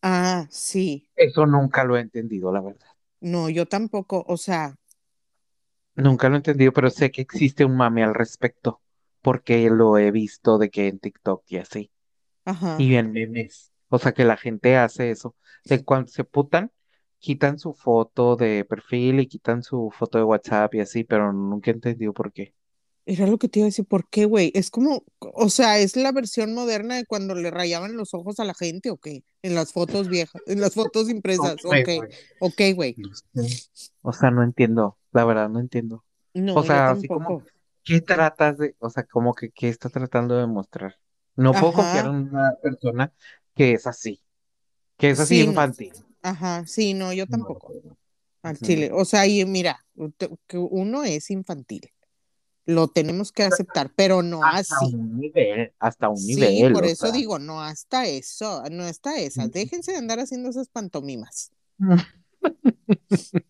Ah, 0.02 0.46
sí. 0.50 1.10
Eso 1.14 1.44
nunca 1.44 1.84
lo 1.84 1.98
he 1.98 2.00
entendido, 2.00 2.50
la 2.52 2.62
verdad. 2.62 2.86
No, 3.20 3.50
yo 3.50 3.66
tampoco. 3.66 4.24
O 4.26 4.38
sea, 4.38 4.74
Nunca 5.94 6.28
lo 6.28 6.34
he 6.34 6.38
entendido, 6.38 6.72
pero 6.72 6.90
sé 6.90 7.10
que 7.10 7.22
existe 7.22 7.64
un 7.64 7.76
mame 7.76 8.04
al 8.04 8.14
respecto, 8.14 8.82
porque 9.22 9.68
lo 9.70 9.98
he 9.98 10.10
visto 10.10 10.58
de 10.58 10.70
que 10.70 10.88
en 10.88 10.98
TikTok 10.98 11.42
y 11.48 11.56
así, 11.58 11.90
ajá. 12.44 12.78
y 12.78 12.96
en 12.96 13.12
memes. 13.12 13.72
O 13.96 13.98
sea, 13.98 14.12
que 14.12 14.24
la 14.24 14.36
gente 14.36 14.76
hace 14.76 15.10
eso. 15.10 15.34
De 15.64 15.84
cuando 15.84 16.08
se 16.08 16.24
putan, 16.24 16.70
quitan 17.18 17.58
su 17.58 17.72
foto 17.74 18.36
de 18.36 18.64
perfil 18.64 19.20
y 19.20 19.26
quitan 19.26 19.62
su 19.62 19.90
foto 19.90 20.18
de 20.18 20.24
WhatsApp 20.24 20.74
y 20.74 20.80
así, 20.80 21.04
pero 21.04 21.32
nunca 21.32 21.70
he 21.70 21.74
entendido 21.74 22.12
por 22.12 22.32
qué. 22.32 22.54
Era 23.08 23.26
lo 23.26 23.38
que 23.38 23.48
te 23.48 23.60
iba 23.60 23.66
a 23.66 23.68
decir, 23.68 23.84
¿por 23.84 24.08
qué, 24.08 24.24
güey? 24.24 24.50
Es 24.54 24.70
como, 24.70 25.04
o 25.20 25.48
sea, 25.48 25.78
es 25.78 25.96
la 25.96 26.10
versión 26.10 26.54
moderna 26.54 26.96
de 26.96 27.06
cuando 27.06 27.36
le 27.36 27.52
rayaban 27.52 27.96
los 27.96 28.14
ojos 28.14 28.40
a 28.40 28.44
la 28.44 28.54
gente, 28.54 28.90
¿o 28.90 28.96
qué? 28.96 29.22
En 29.42 29.54
las 29.54 29.72
fotos 29.72 30.08
viejas, 30.08 30.42
en 30.46 30.60
las 30.60 30.74
fotos 30.74 31.08
impresas, 31.08 31.56
ok, 32.40 32.60
güey. 32.74 32.96
O 34.02 34.12
sea, 34.12 34.30
no 34.32 34.42
entiendo, 34.42 34.98
la 35.12 35.24
verdad 35.24 35.48
no 35.48 35.60
entiendo. 35.60 36.04
No, 36.34 36.56
O 36.56 36.62
sea, 36.64 36.88
yo 36.88 36.92
así 36.92 37.08
como-. 37.08 37.44
¿Qué 37.84 38.00
tratas 38.00 38.58
de, 38.58 38.74
o 38.80 38.90
sea, 38.90 39.04
como 39.04 39.34
que 39.34 39.50
qué 39.50 39.68
está 39.68 39.88
tratando 39.88 40.36
de 40.36 40.48
mostrar? 40.48 40.96
No 41.36 41.52
puedo 41.52 41.72
Ajá. 41.72 41.84
confiar 41.84 42.06
en 42.06 42.28
una 42.34 42.54
persona 42.60 43.12
que 43.56 43.72
es 43.72 43.86
así, 43.88 44.20
que 44.98 45.10
es 45.10 45.18
así 45.18 45.38
Sí, 45.40 45.44
no. 45.44 45.50
infantil. 45.50 45.92
Ajá, 46.22 46.64
sí, 46.66 46.94
no, 46.94 47.12
yo 47.12 47.26
tampoco. 47.26 47.72
Al 48.42 48.56
chile. 48.58 48.90
O 48.92 49.04
sea, 49.04 49.26
y 49.26 49.44
mira, 49.44 49.84
que 50.46 50.58
uno 50.58 51.02
es 51.02 51.30
infantil. 51.30 51.90
Lo 52.64 52.88
tenemos 52.88 53.30
que 53.32 53.44
aceptar, 53.44 53.92
pero 53.94 54.22
no 54.22 54.44
Hasta 54.44 54.76
así. 54.76 54.94
un 54.94 55.18
nivel, 55.20 55.72
hasta 55.78 56.08
un 56.08 56.16
Sí, 56.18 56.34
nivel. 56.34 56.72
por 56.72 56.82
o 56.84 56.86
eso 56.86 57.06
sea. 57.06 57.12
digo, 57.16 57.38
no 57.38 57.62
hasta 57.62 58.06
eso, 58.06 58.62
no 58.70 58.82
hasta. 58.84 59.12
Ujú. 59.14 59.48
Déjense 59.50 59.92
de 59.92 59.98
andar 59.98 60.18
haciendo 60.20 60.48
esas 60.50 60.68
pantomimas. 60.68 61.50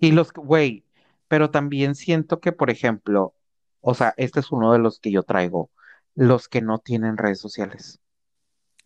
Y 0.00 0.12
los, 0.12 0.32
güey, 0.34 0.84
pero 1.28 1.50
también 1.50 1.94
siento 1.94 2.40
que, 2.40 2.52
por 2.52 2.68
ejemplo, 2.70 3.34
o 3.80 3.94
sea, 3.94 4.12
este 4.18 4.40
es 4.40 4.52
uno 4.52 4.72
de 4.74 4.78
los 4.78 5.00
que 5.00 5.10
yo 5.10 5.22
traigo, 5.22 5.70
los 6.14 6.48
que 6.48 6.60
no 6.60 6.78
tienen 6.78 7.16
redes 7.16 7.40
sociales. 7.40 8.00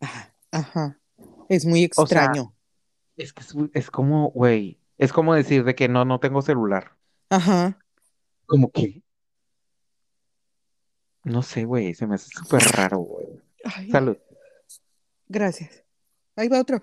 Ajá, 0.00 0.34
ajá. 0.50 0.98
Es 1.48 1.66
muy 1.66 1.90
O 1.96 2.06
sea, 2.06 2.24
extraño. 2.24 2.54
Es 3.16 3.32
que 3.32 3.42
es, 3.42 3.54
es 3.74 3.90
como, 3.90 4.30
güey, 4.30 4.80
es 4.98 5.12
como 5.12 5.34
decir 5.34 5.64
de 5.64 5.74
que 5.74 5.88
no, 5.88 6.04
no 6.04 6.20
tengo 6.20 6.42
celular. 6.42 6.96
Ajá. 7.28 7.78
Como 8.46 8.70
que, 8.70 9.02
no 11.24 11.42
sé, 11.42 11.64
güey, 11.64 11.94
se 11.94 12.06
me 12.06 12.14
hace 12.14 12.28
súper 12.30 12.62
raro, 12.62 12.98
güey. 12.98 13.26
Salud. 13.90 14.16
gracias. 15.28 15.84
Ahí 16.36 16.48
va 16.48 16.60
otro. 16.60 16.80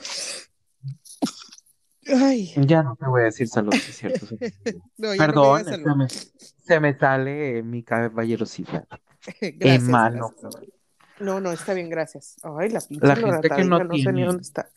Ay, 2.10 2.54
Ya 2.56 2.84
no 2.84 2.96
te 2.96 3.06
voy 3.08 3.22
a 3.22 3.26
decir 3.26 3.48
salud, 3.48 3.74
es 3.74 3.98
cierto. 3.98 4.26
sí. 4.28 4.38
no, 4.98 5.10
Perdón, 5.18 5.66
se 5.66 5.78
me, 5.78 6.08
se 6.10 6.80
me 6.80 6.98
sale 6.98 7.64
mi 7.64 7.84
caballerosidad 7.84 8.88
Gracias, 9.42 9.84
en 9.84 9.92
mano. 9.92 10.34
gracias. 10.42 10.72
No, 11.20 11.40
no, 11.40 11.52
está 11.52 11.74
bien, 11.74 11.90
gracias. 11.90 12.36
Ay, 12.44 12.70
la 12.70 12.80
pinche 12.82 13.06
La 13.08 13.16
gente 13.16 13.50
que 13.50 13.64
no 13.64 13.80
no 13.80 13.94
sé 13.94 13.98
ni 13.98 14.04
tiene- 14.04 14.26
dónde 14.26 14.42
está. 14.44 14.70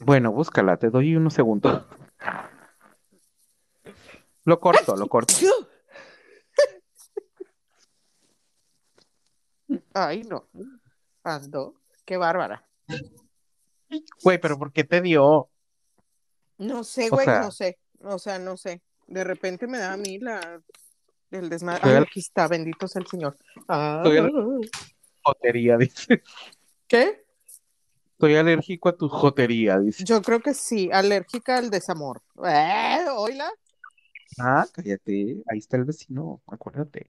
Bueno, 0.00 0.32
búscala, 0.32 0.76
te 0.76 0.90
doy 0.90 1.14
unos 1.16 1.34
segundos. 1.34 1.84
Lo 4.44 4.58
corto, 4.58 4.96
lo 4.96 5.06
corto. 5.06 5.34
Ay, 9.94 10.22
no. 10.24 10.48
Ando. 11.24 11.74
Qué 12.04 12.16
bárbara. 12.16 12.66
Güey, 14.22 14.38
pero 14.40 14.58
¿por 14.58 14.72
qué 14.72 14.84
te 14.84 15.00
dio? 15.00 15.48
No 16.58 16.84
sé, 16.84 17.06
O 17.08 17.10
güey, 17.10 17.24
sea- 17.26 17.40
no 17.42 17.50
sé. 17.50 17.78
O 18.02 18.18
sea, 18.18 18.38
no 18.38 18.56
sé. 18.56 18.82
De 19.06 19.24
repente 19.24 19.66
me 19.66 19.78
da 19.78 19.92
a 19.92 19.96
mí 19.96 20.18
la 20.18 20.60
el 21.30 21.48
desmadre. 21.48 21.80
Ay, 21.84 21.94
aquí 21.96 22.20
está, 22.20 22.48
bendito 22.48 22.86
sea 22.88 23.00
el 23.00 23.06
Señor. 23.06 23.36
Ah, 23.68 24.02
el- 24.04 24.70
jotería, 25.22 25.76
dice. 25.78 26.22
¿Qué? 26.86 27.24
Estoy 28.12 28.36
alérgico 28.36 28.88
a 28.88 28.96
tu 28.96 29.08
jotería, 29.08 29.78
dice. 29.80 30.04
Yo 30.04 30.22
creo 30.22 30.40
que 30.40 30.54
sí, 30.54 30.90
alérgica 30.92 31.56
al 31.56 31.70
desamor. 31.70 32.22
¿Eh? 32.44 33.04
¿Oíla? 33.16 33.50
Ah, 34.38 34.64
cállate. 34.72 35.42
Ahí 35.50 35.58
está 35.58 35.76
el 35.76 35.84
vecino, 35.84 36.40
acuérdate. 36.46 37.08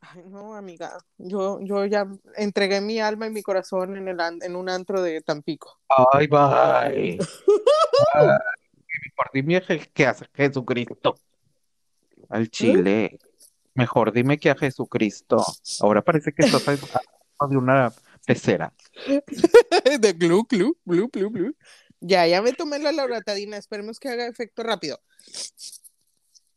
Ay, 0.00 0.22
no, 0.26 0.54
amiga. 0.54 0.98
Yo, 1.18 1.60
yo 1.60 1.84
ya 1.86 2.06
entregué 2.36 2.80
mi 2.80 2.98
alma 3.00 3.26
y 3.26 3.30
mi 3.30 3.42
corazón 3.42 3.96
en, 3.96 4.08
el, 4.08 4.18
en 4.42 4.56
un 4.56 4.68
antro 4.68 5.00
de 5.02 5.20
Tampico. 5.20 5.78
Ay, 6.12 6.26
bye. 6.26 7.18
Ay, 8.14 8.28
mejor 9.04 9.30
dime 9.32 9.62
que- 9.94 10.06
a 10.06 10.16
Jesucristo. 10.34 11.14
Al 12.28 12.50
chile. 12.50 13.18
Mejor 13.74 14.12
dime 14.12 14.38
que 14.38 14.50
a 14.50 14.56
Jesucristo. 14.56 15.44
Ahora 15.80 16.02
parece 16.02 16.32
que 16.32 16.42
estás 16.44 16.62
de 17.48 17.56
una 17.56 17.92
pecera. 18.26 18.72
De 20.00 20.12
glu, 20.12 20.44
glu, 20.44 20.76
glu, 20.84 21.08
glu, 21.08 21.30
glu. 21.30 21.56
Ya, 22.00 22.26
ya 22.26 22.42
me 22.42 22.52
tomé 22.52 22.78
la 22.78 22.92
lauratadina. 22.92 23.56
Esperemos 23.56 23.98
que 23.98 24.08
haga 24.08 24.26
efecto 24.26 24.62
rápido. 24.62 25.00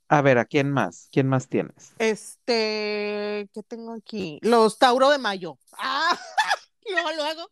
A 0.07 0.21
ver, 0.21 0.37
¿a 0.37 0.45
quién 0.45 0.71
más? 0.71 1.09
¿Quién 1.11 1.27
más 1.27 1.47
tienes? 1.47 1.93
Este, 1.97 3.49
¿qué 3.53 3.63
tengo 3.67 3.93
aquí? 3.93 4.39
Los 4.41 4.77
Tauro 4.77 5.09
de 5.09 5.17
Mayo. 5.17 5.57
Ah, 5.77 6.17
luego, 6.89 7.09
luego. 7.15 7.51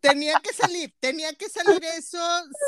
Tenía 0.00 0.40
que 0.40 0.52
salir, 0.52 0.94
tenía 0.98 1.32
que 1.34 1.48
salir 1.48 1.84
eso 1.96 2.18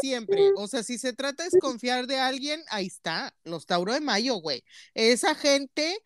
siempre. 0.00 0.50
O 0.56 0.68
sea, 0.68 0.82
si 0.82 0.98
se 0.98 1.12
trata 1.12 1.42
de 1.42 1.50
desconfiar 1.50 2.06
de 2.06 2.18
alguien, 2.18 2.62
ahí 2.68 2.86
está, 2.86 3.34
los 3.42 3.66
Tauro 3.66 3.92
de 3.92 4.00
Mayo, 4.00 4.36
güey. 4.36 4.62
Esa 4.94 5.34
gente, 5.34 5.98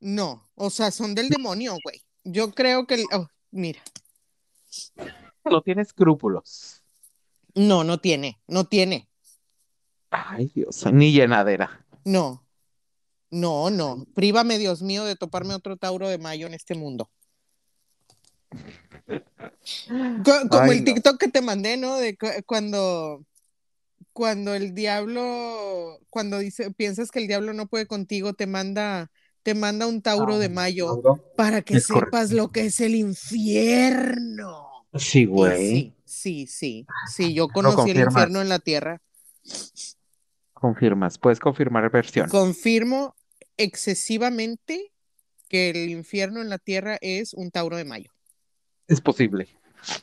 no, 0.00 0.50
o 0.54 0.70
sea, 0.70 0.90
son 0.92 1.14
del 1.14 1.28
demonio, 1.28 1.76
güey. 1.84 2.02
Yo 2.24 2.52
creo 2.52 2.86
que, 2.86 2.94
el- 2.94 3.06
oh, 3.12 3.28
mira, 3.50 3.80
No 5.44 5.60
tiene 5.62 5.82
escrúpulos. 5.82 6.82
no, 7.54 7.84
no 7.84 7.98
tiene, 7.98 8.40
no 8.46 8.64
tiene, 8.64 9.08
Ay, 10.10 10.50
Dios, 10.54 10.84
ni 10.92 11.12
llenadera. 11.12 11.84
no, 12.04 12.44
no, 13.30 13.70
no. 13.70 14.04
Prívame, 14.14 14.58
Dios 14.58 14.82
mío, 14.82 15.04
de 15.04 15.16
toparme 15.16 15.54
otro 15.54 15.76
Tauro 15.78 16.08
de 16.08 16.18
Mayo 16.18 16.46
en 16.46 16.54
este 16.54 16.74
mundo. 16.74 17.10
Co- 20.24 20.48
Como 20.50 20.62
Ay, 20.64 20.78
el 20.78 20.84
no. 20.84 20.84
TikTok 20.84 21.18
que 21.18 21.28
te 21.28 21.40
mandé, 21.40 21.76
¿no? 21.76 21.96
De 21.96 22.16
cu- 22.16 22.26
cuando, 22.46 23.24
cuando 24.12 24.54
el 24.54 24.74
diablo, 24.74 25.98
cuando 26.10 26.38
dice, 26.38 26.70
piensas 26.72 27.10
que 27.10 27.18
el 27.20 27.26
diablo 27.26 27.52
no 27.54 27.66
puede 27.66 27.86
contigo, 27.86 28.34
te 28.34 28.46
manda, 28.46 29.10
te 29.42 29.54
manda 29.54 29.86
un 29.86 30.02
Tauro 30.02 30.38
de 30.38 30.48
Mayo 30.48 31.02
para 31.36 31.62
que 31.62 31.76
Es 31.78 31.86
sepas 31.86 32.10
correcto. 32.10 32.36
lo 32.36 32.52
que 32.52 32.66
es 32.66 32.80
el 32.80 32.94
infierno. 32.94 34.68
Sí, 34.94 35.24
güey. 35.24 35.94
sí, 36.04 36.46
sí, 36.46 36.46
sí, 36.46 36.86
sí, 37.14 37.34
yo 37.34 37.48
conocí 37.48 37.90
el 37.90 37.98
infierno 38.00 38.40
en 38.40 38.48
la 38.48 38.58
tierra. 38.58 39.00
Confirmas. 40.52 41.18
Puedes 41.18 41.40
confirmar 41.40 41.90
versión. 41.90 42.28
Confirmo 42.28 43.14
excesivamente 43.56 44.92
que 45.48 45.70
el 45.70 45.90
infierno 45.90 46.40
en 46.40 46.48
la 46.48 46.58
tierra 46.58 46.98
es 47.00 47.34
un 47.34 47.50
Tauro 47.50 47.76
de 47.76 47.84
Mayo. 47.84 48.10
Es 48.86 49.00
posible. 49.00 49.48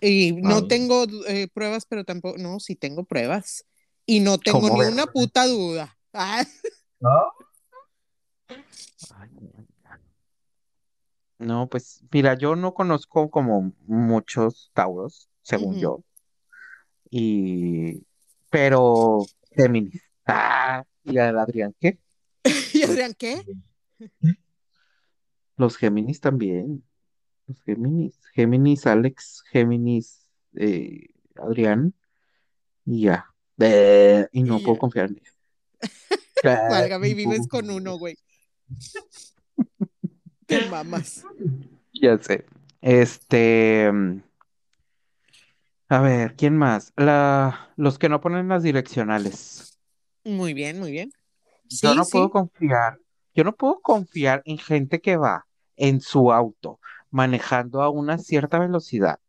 Y 0.02 0.34
no 0.34 0.58
Ay. 0.58 0.68
tengo 0.68 1.06
eh, 1.28 1.48
pruebas, 1.54 1.86
pero 1.88 2.04
tampoco, 2.04 2.38
no, 2.38 2.60
sí 2.60 2.76
tengo 2.76 3.06
pruebas. 3.06 3.66
Y 4.06 4.20
no 4.20 4.38
tengo 4.38 4.62
¿Cómo 4.62 4.74
ni 4.74 4.80
ves? 4.82 4.90
una 4.92 5.06
puta 5.08 5.46
duda. 5.46 5.96
Ah, 6.12 6.44
Ay, 7.02 7.39
No, 11.40 11.70
pues 11.70 12.04
mira, 12.12 12.38
yo 12.38 12.56
no 12.58 12.74
conozco 12.74 13.30
como 13.30 13.74
muchos 13.88 14.72
tauros, 14.74 15.30
según 15.42 15.76
Ujú. 15.76 15.80
yo. 15.80 16.04
Y, 17.10 18.04
pero 18.50 19.26
Géminis. 19.52 20.02
Ah, 20.26 20.84
y 21.04 21.18
el 21.18 21.40
Adrián, 21.40 21.74
¿qué? 21.80 21.98
¿Y 22.74 22.84
Adrián 22.84 23.14
qué? 23.18 23.42
Los 25.56 25.78
Géminis 25.78 26.20
también. 26.20 26.84
Los 27.48 27.62
Géminis. 27.64 28.20
Géminis, 28.34 28.86
Alex, 28.86 29.44
Géminis, 29.50 30.28
eh, 30.56 31.08
Adrián. 31.36 31.94
Y 32.86 33.04
ya. 33.04 33.34
Eh, 33.60 34.28
y 34.34 34.44
no 34.44 34.60
Y 34.60 34.64
puedo 34.64 34.76
ya. 34.76 34.80
confiar 34.80 35.06
en 35.08 35.18
ellos. 35.22 35.36
Válgame, 36.44 37.08
y 37.08 37.12
no 37.12 37.18
vives 37.18 37.48
con 37.48 37.70
uno, 37.70 37.98
güey. 37.98 38.18
Te 40.46 40.66
mamas. 40.70 41.24
Ya 41.94 42.18
sé. 42.18 42.46
Este. 42.82 43.92
A 45.90 46.02
ver, 46.02 46.36
¿quién 46.36 46.56
más? 46.58 46.94
La, 46.96 47.72
los 47.76 47.98
que 47.98 48.10
no 48.10 48.22
ponen 48.22 48.48
las 48.48 48.64
direccionales. 48.64 49.80
Muy 50.24 50.54
bien, 50.54 50.80
muy 50.80 50.92
bien. 50.92 51.12
Yo 51.66 51.96
no 51.96 52.04
sí. 52.04 52.12
puedo 52.12 52.30
confiar. 52.30 53.00
Yo 53.34 53.44
no 53.44 53.56
puedo 53.56 53.80
confiar 53.82 54.42
en 54.46 54.58
gente 54.58 55.02
que 55.02 55.18
va 55.18 55.46
en 55.76 56.02
su 56.02 56.32
auto 56.32 56.80
manejando 57.10 57.82
a 57.82 57.90
una 57.90 58.18
cierta 58.18 58.60
velocidad 58.60 59.20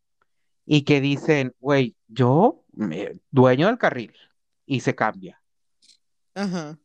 y 0.67 0.83
que 0.83 1.01
dicen, 1.01 1.55
güey, 1.61 1.97
yo, 2.09 2.65
me- 2.73 3.19
dueño 3.31 3.67
del 3.69 3.79
carril, 3.79 4.13
y 4.67 4.81
se 4.81 4.95
cambia 4.95 5.41
Ajá. 6.35 6.79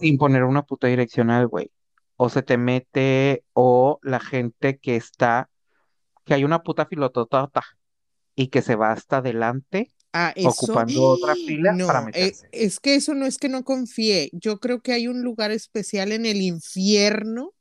sin 0.00 0.18
poner 0.18 0.44
una 0.44 0.62
puta 0.62 0.86
direccional, 0.86 1.46
güey. 1.48 1.70
O 2.16 2.28
se 2.28 2.42
te 2.42 2.56
mete, 2.56 3.44
o 3.52 3.98
la 4.02 4.20
gente 4.20 4.78
que 4.78 4.96
está, 4.96 5.50
que 6.24 6.34
hay 6.34 6.44
una 6.44 6.62
puta 6.62 6.86
filototota 6.86 7.62
y 8.34 8.48
que 8.48 8.62
se 8.62 8.76
va 8.76 8.92
hasta 8.92 9.18
adelante 9.18 9.90
Ah, 10.12 10.32
eso. 10.36 10.48
ocupando 10.48 11.02
otra 11.08 11.34
fila 11.34 11.76
para 11.86 12.00
No, 12.02 12.08
eh, 12.08 12.26
meterse. 12.26 12.48
es 12.52 12.78
que 12.78 12.94
eso 12.94 13.14
no 13.14 13.26
es 13.26 13.38
que 13.38 13.48
no 13.48 13.64
confíe. 13.64 14.30
Yo 14.32 14.60
creo 14.60 14.80
que 14.80 14.92
hay 14.92 15.08
un 15.08 15.22
lugar 15.22 15.50
especial 15.50 16.12
en 16.12 16.24
el 16.24 16.40
infierno. 16.40 17.52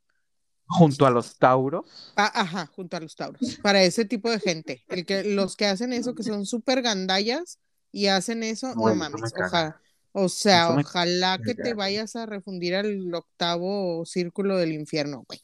Junto 0.67 1.05
a 1.05 1.09
los 1.09 1.37
tauros. 1.37 2.13
Ah, 2.15 2.31
ajá, 2.33 2.67
junto 2.67 2.95
a 2.95 2.99
los 2.99 3.15
tauros. 3.15 3.57
Para 3.63 3.83
ese 3.83 4.05
tipo 4.05 4.29
de 4.29 4.39
gente. 4.39 4.83
El 4.87 5.05
que, 5.05 5.23
los 5.23 5.55
que 5.55 5.65
hacen 5.65 5.93
eso, 5.93 6.13
que 6.15 6.23
son 6.23 6.45
súper 6.45 6.81
gandallas 6.83 7.59
y 7.91 8.07
hacen 8.07 8.43
eso, 8.43 8.73
no 8.75 8.83
me 8.83 8.93
mames. 8.95 9.33
caga. 9.33 9.81
O 10.13 10.29
sea, 10.29 10.65
Eso 10.67 10.75
me 10.75 10.81
ojalá 10.83 11.39
que 11.43 11.55
te 11.55 11.73
vayas 11.73 12.15
a 12.15 12.25
refundir 12.25 12.75
al 12.75 13.13
octavo 13.13 14.05
círculo 14.05 14.57
del 14.57 14.71
infierno, 14.71 15.23
güey. 15.27 15.41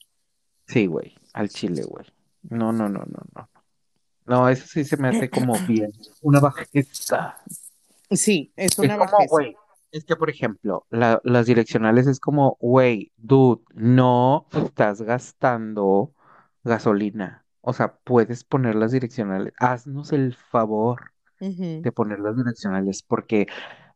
Sí, 0.68 0.86
güey, 0.86 1.16
al 1.34 1.50
chile, 1.50 1.84
güey. 1.84 2.06
No, 2.44 2.72
no, 2.72 2.88
no, 2.88 3.00
no, 3.00 3.20
no. 3.36 3.50
No, 4.28 4.48
eso 4.48 4.66
sí 4.68 4.84
se 4.84 4.96
me 4.98 5.08
hace 5.10 5.30
como 5.30 5.54
bien. 5.68 5.92
Una 6.22 6.40
bajeza. 6.40 7.38
Sí, 8.12 8.54
es 8.56 8.74
Es 8.74 8.80
una 8.80 8.98
como, 8.98 9.12
bajeza. 9.12 9.28
güey, 9.30 9.56
es 9.92 10.06
que, 10.06 10.16
por 10.16 10.30
ejemplo, 10.30 10.86
la- 10.92 11.20
las 11.24 11.48
direccionales 11.48 12.06
es 12.06 12.20
como, 12.20 12.56
güey, 12.60 13.12
dude, 13.18 13.62
no 13.74 14.46
estás 14.52 15.02
gastando 15.02 16.14
gasolina. 16.64 17.44
O 17.62 17.74
sea, 17.74 17.96
puedes 18.04 18.44
poner 18.44 18.76
las 18.76 18.92
direccionales. 18.92 19.52
Haznos 19.58 20.14
el 20.14 20.36
favor 20.36 21.12
de 21.40 21.92
poner 21.94 22.20
las 22.20 22.36
direccionales, 22.38 23.02
porque, 23.02 23.48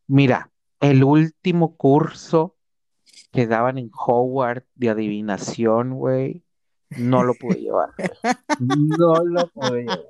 mira, 0.08 0.50
el 0.84 1.04
último 1.04 1.76
curso 1.78 2.58
que 3.32 3.48
daban 3.48 3.78
en 3.78 3.90
Howard 3.94 4.66
de 4.76 4.90
adivinación, 4.90 5.94
güey, 5.94 6.44
no 6.98 7.24
lo 7.24 7.34
pude 7.34 7.56
llevar. 7.56 7.90
No 8.60 9.16
lo 9.24 9.48
pude 9.48 9.82
llevar. 9.82 10.06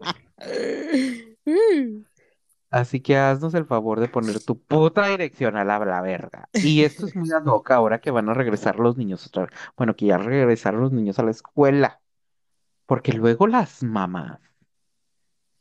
Así 2.70 3.02
que 3.02 3.16
haznos 3.18 3.54
el 3.54 3.66
favor 3.66 4.00
de 4.00 4.08
poner 4.08 4.44
tu 4.44 4.60
puta 4.60 5.08
dirección 5.08 5.58
a 5.58 5.64
la, 5.64 5.78
la 5.86 6.02
verga. 6.02 6.50
Y 6.54 6.82
esto 6.82 7.06
es 7.06 7.16
muy 7.16 7.32
ad 7.32 7.46
hoc 7.46 7.70
ahora 7.70 8.02
que 8.02 8.10
van 8.10 8.30
a 8.30 8.34
regresar 8.34 8.80
los 8.80 8.98
niños 8.98 9.28
otra 9.28 9.44
vez. 9.44 9.52
Bueno, 9.78 9.96
que 9.96 10.08
ya 10.08 10.18
regresaron 10.18 10.82
los 10.82 10.92
niños 10.92 11.20
a 11.20 11.24
la 11.24 11.32
escuela. 11.32 12.02
Porque 12.88 13.14
luego 13.14 13.46
las 13.46 13.84
mamás 13.84 14.40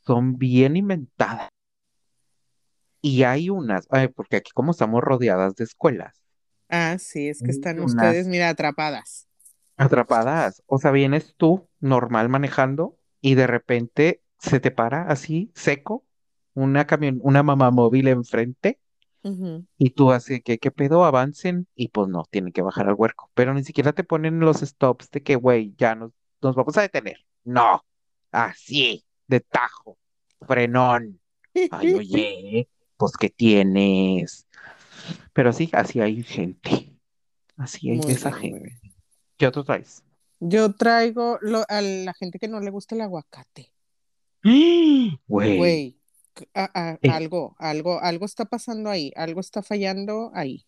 son 0.00 0.38
bien 0.38 0.76
inventadas. 0.76 1.50
Y 3.02 3.24
hay 3.24 3.50
unas, 3.50 3.86
ay, 3.90 4.08
porque 4.08 4.36
aquí 4.36 4.52
como 4.52 4.70
estamos 4.72 5.02
rodeadas 5.02 5.54
de 5.56 5.64
escuelas, 5.64 6.22
Ah, 6.68 6.96
sí, 6.98 7.28
es 7.28 7.42
que 7.42 7.50
están 7.50 7.80
ustedes, 7.80 8.26
mira, 8.26 8.48
atrapadas. 8.48 9.28
atrapadas. 9.76 10.62
O 10.66 10.78
sea, 10.78 10.90
vienes 10.90 11.34
tú 11.36 11.68
normal 11.80 12.28
manejando 12.28 12.98
y 13.20 13.34
de 13.34 13.46
repente 13.46 14.22
se 14.38 14.60
te 14.60 14.70
para 14.70 15.02
así, 15.08 15.52
seco, 15.54 16.04
una 16.54 16.86
camión, 16.86 17.18
una 17.22 17.42
mamá 17.42 17.70
móvil 17.70 18.08
enfrente. 18.08 18.80
Y 19.78 19.90
tú 19.90 20.12
así 20.12 20.40
que, 20.42 20.58
¿qué 20.58 20.70
pedo? 20.70 21.04
Avancen 21.04 21.68
y 21.74 21.88
pues 21.88 22.08
no, 22.08 22.24
tienen 22.30 22.52
que 22.52 22.62
bajar 22.62 22.88
al 22.88 22.94
huerco. 22.94 23.30
Pero 23.34 23.54
ni 23.54 23.64
siquiera 23.64 23.92
te 23.92 24.04
ponen 24.04 24.40
los 24.40 24.58
stops 24.60 25.10
de 25.10 25.22
que, 25.22 25.36
güey, 25.36 25.74
ya 25.78 25.94
nos, 25.94 26.12
nos 26.40 26.54
vamos 26.56 26.76
a 26.78 26.82
detener. 26.82 27.18
No, 27.44 27.84
así, 28.32 29.04
de 29.26 29.40
tajo, 29.40 29.98
frenón. 30.46 31.20
Ay, 31.70 31.94
oye, 31.94 32.68
¿qué 33.18 33.28
tienes? 33.30 34.46
Pero 35.32 35.52
sí, 35.52 35.68
así 35.72 36.00
hay 36.00 36.22
gente. 36.22 36.92
Así 37.56 37.90
hay 37.90 37.98
Muy 37.98 38.12
esa 38.12 38.30
bien, 38.30 38.54
gente. 38.54 38.80
¿Qué 39.36 39.46
otro 39.46 39.64
traes? 39.64 40.04
Yo 40.40 40.74
traigo 40.74 41.38
lo- 41.40 41.64
a 41.68 41.80
la 41.80 42.14
gente 42.14 42.38
que 42.38 42.48
no 42.48 42.60
le 42.60 42.70
gusta 42.70 42.94
el 42.94 43.00
aguacate. 43.00 43.72
Güey. 45.28 45.96
Eh. 46.54 47.10
algo, 47.10 47.54
algo, 47.58 48.00
algo 48.00 48.24
está 48.24 48.46
pasando 48.46 48.88
ahí, 48.88 49.12
algo 49.16 49.40
está 49.40 49.62
fallando 49.62 50.30
ahí. 50.34 50.64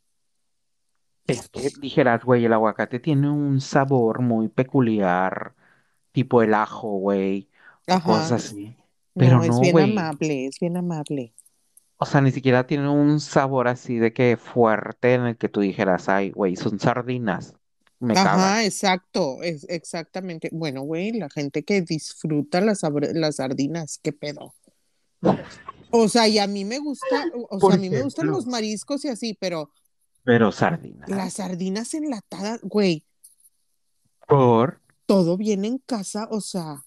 Es 1.27 1.49
que 1.49 1.70
dijeras, 1.81 2.23
güey, 2.23 2.44
el 2.44 2.53
aguacate 2.53 3.01
tiene 3.01 3.31
un 3.31 3.61
sabor 3.62 4.20
muy 4.20 4.49
peculiar, 4.49 5.55
tipo 6.12 6.42
el 6.42 6.53
ajo, 6.53 6.99
güey, 6.99 7.49
cosas 8.05 8.33
así. 8.33 8.77
Pero 9.14 9.38
No, 9.38 9.42
es 9.44 9.49
no, 9.49 9.61
bien 9.61 9.79
amable, 9.79 10.47
es 10.47 10.61
bien 10.61 10.77
amable. 10.77 11.33
O 11.96 12.07
sea, 12.07 12.20
ni 12.20 12.30
siquiera 12.33 12.66
tiene 12.66 12.88
un 12.88 13.20
sabor 13.20 13.68
así 13.68 13.96
de 13.98 14.12
que 14.12 14.37
fuerte 14.37 15.14
en 15.14 15.22
el 15.26 15.37
que 15.37 15.48
tú 15.48 15.61
dijeras, 15.61 16.09
ay, 16.09 16.30
güey, 16.30 16.57
son 16.57 16.78
sardinas. 16.78 17.54
Me 18.00 18.18
cagan. 18.22 18.50
Ajá, 18.50 18.64
exacto, 18.64 19.42
es 19.42 19.64
exactamente. 19.68 20.50
Bueno, 20.52 20.83
güey, 20.83 21.12
la 21.12 21.30
gente 21.30 21.62
que 21.64 21.83
disfruta 21.83 22.61
las, 22.61 22.83
las 23.14 23.37
sardinas, 23.37 23.98
qué 24.02 24.12
pedo. 24.12 24.54
O 25.90 26.09
sea, 26.09 26.28
y 26.28 26.38
a 26.38 26.46
mí 26.46 26.64
me 26.64 26.78
gusta, 26.78 27.24
o 27.50 27.61
sea, 27.61 27.74
a 27.74 27.78
mí 27.78 27.88
me 27.88 28.02
gustan 28.02 28.26
los 28.26 28.46
mariscos 28.46 29.04
y 29.04 29.09
así, 29.09 29.35
pero 29.40 29.70
Pero 30.24 30.52
sardinas. 30.52 31.09
las 31.09 31.35
sardinas 31.35 31.94
enlatadas, 31.94 32.61
güey, 32.62 33.04
Por. 34.26 34.80
todo 35.07 35.37
viene 35.38 35.68
en 35.68 35.78
casa, 35.78 36.28
o 36.30 36.40
sea, 36.40 36.85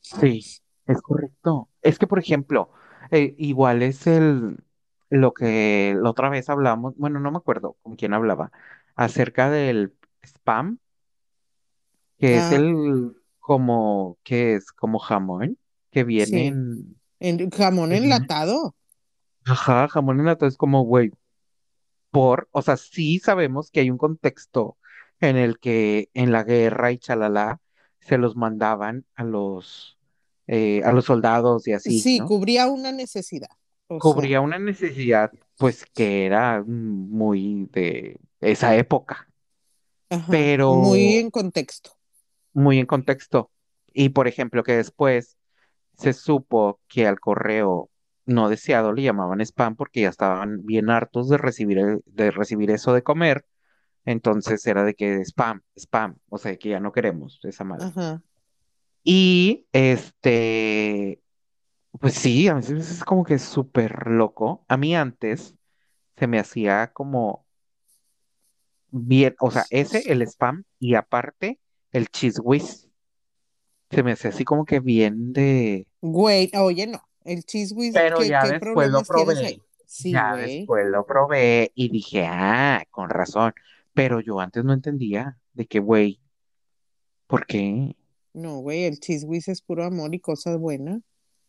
Sí, 0.00 0.44
es 0.86 1.00
correcto. 1.02 1.68
Es 1.82 1.98
que, 1.98 2.06
por 2.06 2.18
ejemplo, 2.18 2.70
eh, 3.10 3.34
igual 3.38 3.82
es 3.82 4.06
el 4.06 4.58
lo 5.10 5.32
que 5.34 5.96
la 6.00 6.10
otra 6.10 6.28
vez 6.30 6.48
hablamos, 6.50 6.96
bueno, 6.96 7.20
no 7.20 7.30
me 7.30 7.38
acuerdo 7.38 7.76
con 7.82 7.96
quién 7.96 8.14
hablaba, 8.14 8.50
acerca 8.96 9.50
del 9.50 9.94
spam, 10.24 10.78
que 12.18 12.36
es 12.36 12.52
Ah. 12.52 12.56
el 12.56 13.16
como, 13.40 14.18
que 14.24 14.54
es 14.54 14.72
como 14.72 14.98
jamón, 14.98 15.58
que 15.90 16.04
viene 16.04 16.38
Sí. 16.40 16.46
en, 16.48 16.96
en 17.20 17.50
jamón 17.50 17.92
enlatado. 17.92 18.74
ajá, 19.44 19.88
jamón 19.88 20.20
en 20.20 20.26
lata, 20.26 20.46
es 20.46 20.56
como, 20.56 20.82
güey, 20.84 21.10
por, 22.10 22.48
o 22.52 22.62
sea, 22.62 22.76
sí 22.76 23.18
sabemos 23.20 23.70
que 23.70 23.80
hay 23.80 23.90
un 23.90 23.98
contexto 23.98 24.78
en 25.20 25.36
el 25.36 25.58
que 25.58 26.10
en 26.14 26.32
la 26.32 26.44
guerra 26.44 26.92
y 26.92 26.98
chalala 26.98 27.60
se 28.00 28.18
los 28.18 28.36
mandaban 28.36 29.06
a 29.14 29.24
los, 29.24 29.98
eh, 30.46 30.82
a 30.84 30.92
los 30.92 31.04
soldados 31.06 31.66
y 31.68 31.72
así, 31.72 32.00
Sí, 32.00 32.18
¿no? 32.18 32.26
cubría 32.26 32.66
una 32.66 32.92
necesidad. 32.92 33.48
O 33.88 34.00
sea, 34.00 34.00
cubría 34.00 34.40
una 34.40 34.58
necesidad, 34.58 35.30
pues 35.58 35.84
que 35.94 36.26
era 36.26 36.62
muy 36.66 37.68
de 37.72 38.18
esa 38.40 38.76
época, 38.76 39.28
ajá, 40.10 40.30
pero 40.30 40.74
muy 40.74 41.16
en 41.16 41.30
contexto. 41.30 41.92
muy 42.52 42.78
en 42.78 42.86
contexto. 42.86 43.50
Y 43.92 44.10
por 44.10 44.26
ejemplo, 44.28 44.62
que 44.64 44.76
después 44.76 45.36
se 45.96 46.12
supo 46.12 46.80
que 46.88 47.06
al 47.06 47.20
correo 47.20 47.90
no 48.26 48.48
deseado 48.48 48.92
le 48.92 49.02
llamaban 49.02 49.40
spam 49.40 49.76
porque 49.76 50.02
ya 50.02 50.08
estaban 50.08 50.64
bien 50.64 50.90
hartos 50.90 51.28
de 51.28 51.38
recibir, 51.38 51.78
el- 51.78 52.02
de 52.06 52.30
recibir 52.30 52.70
eso 52.70 52.92
de 52.92 53.02
comer. 53.02 53.44
Entonces 54.04 54.66
era 54.66 54.84
de 54.84 54.94
que 54.94 55.20
spam, 55.24 55.62
spam, 55.76 56.16
o 56.28 56.38
sea, 56.38 56.56
que 56.56 56.70
ya 56.70 56.80
no 56.80 56.92
queremos 56.92 57.40
esa 57.44 57.64
madre. 57.64 57.86
Ajá. 57.86 58.22
Y 59.04 59.66
este, 59.72 61.20
pues 62.00 62.14
sí, 62.14 62.48
a 62.48 62.54
veces 62.54 62.90
es 62.90 63.04
como 63.04 63.22
que 63.22 63.38
súper 63.38 64.08
loco. 64.08 64.64
A 64.66 64.78
mí 64.78 64.96
antes 64.96 65.54
se 66.16 66.26
me 66.26 66.38
hacía 66.38 66.90
como 66.92 67.44
bien, 68.90 69.34
o 69.40 69.50
sea, 69.50 69.64
ese, 69.70 70.10
el 70.10 70.22
spam, 70.22 70.64
y 70.78 70.94
aparte 70.94 71.60
el 71.92 72.08
cheese 72.08 72.40
whiz. 72.42 72.88
Se 73.90 74.02
me 74.02 74.12
hacía 74.12 74.30
así 74.30 74.44
como 74.44 74.64
que 74.64 74.80
bien 74.80 75.32
de. 75.32 75.86
Güey, 76.00 76.50
oye, 76.56 76.86
no, 76.86 77.02
el 77.24 77.44
cheese 77.44 77.72
whiz, 77.74 77.92
Pero 77.92 78.18
¿qué, 78.18 78.28
ya 78.28 78.42
qué 78.42 78.58
después 78.58 78.90
lo 78.90 79.02
probé. 79.02 79.60
Sí, 79.86 80.10
Ya 80.10 80.34
después 80.34 80.86
lo 80.86 81.06
probé 81.06 81.70
y 81.74 81.90
dije, 81.90 82.26
ah, 82.26 82.84
con 82.90 83.10
razón. 83.10 83.52
Pero 83.92 84.20
yo 84.20 84.40
antes 84.40 84.64
no 84.64 84.72
entendía 84.72 85.38
de 85.52 85.66
que, 85.66 85.78
güey, 85.78 86.20
¿por 87.28 87.46
qué? 87.46 87.94
No, 88.34 88.58
güey, 88.58 88.84
el 88.84 88.98
whiz 89.26 89.48
es 89.48 89.62
puro 89.62 89.84
amor 89.84 90.14
y 90.14 90.20
cosas 90.20 90.58
buenas. 90.58 91.00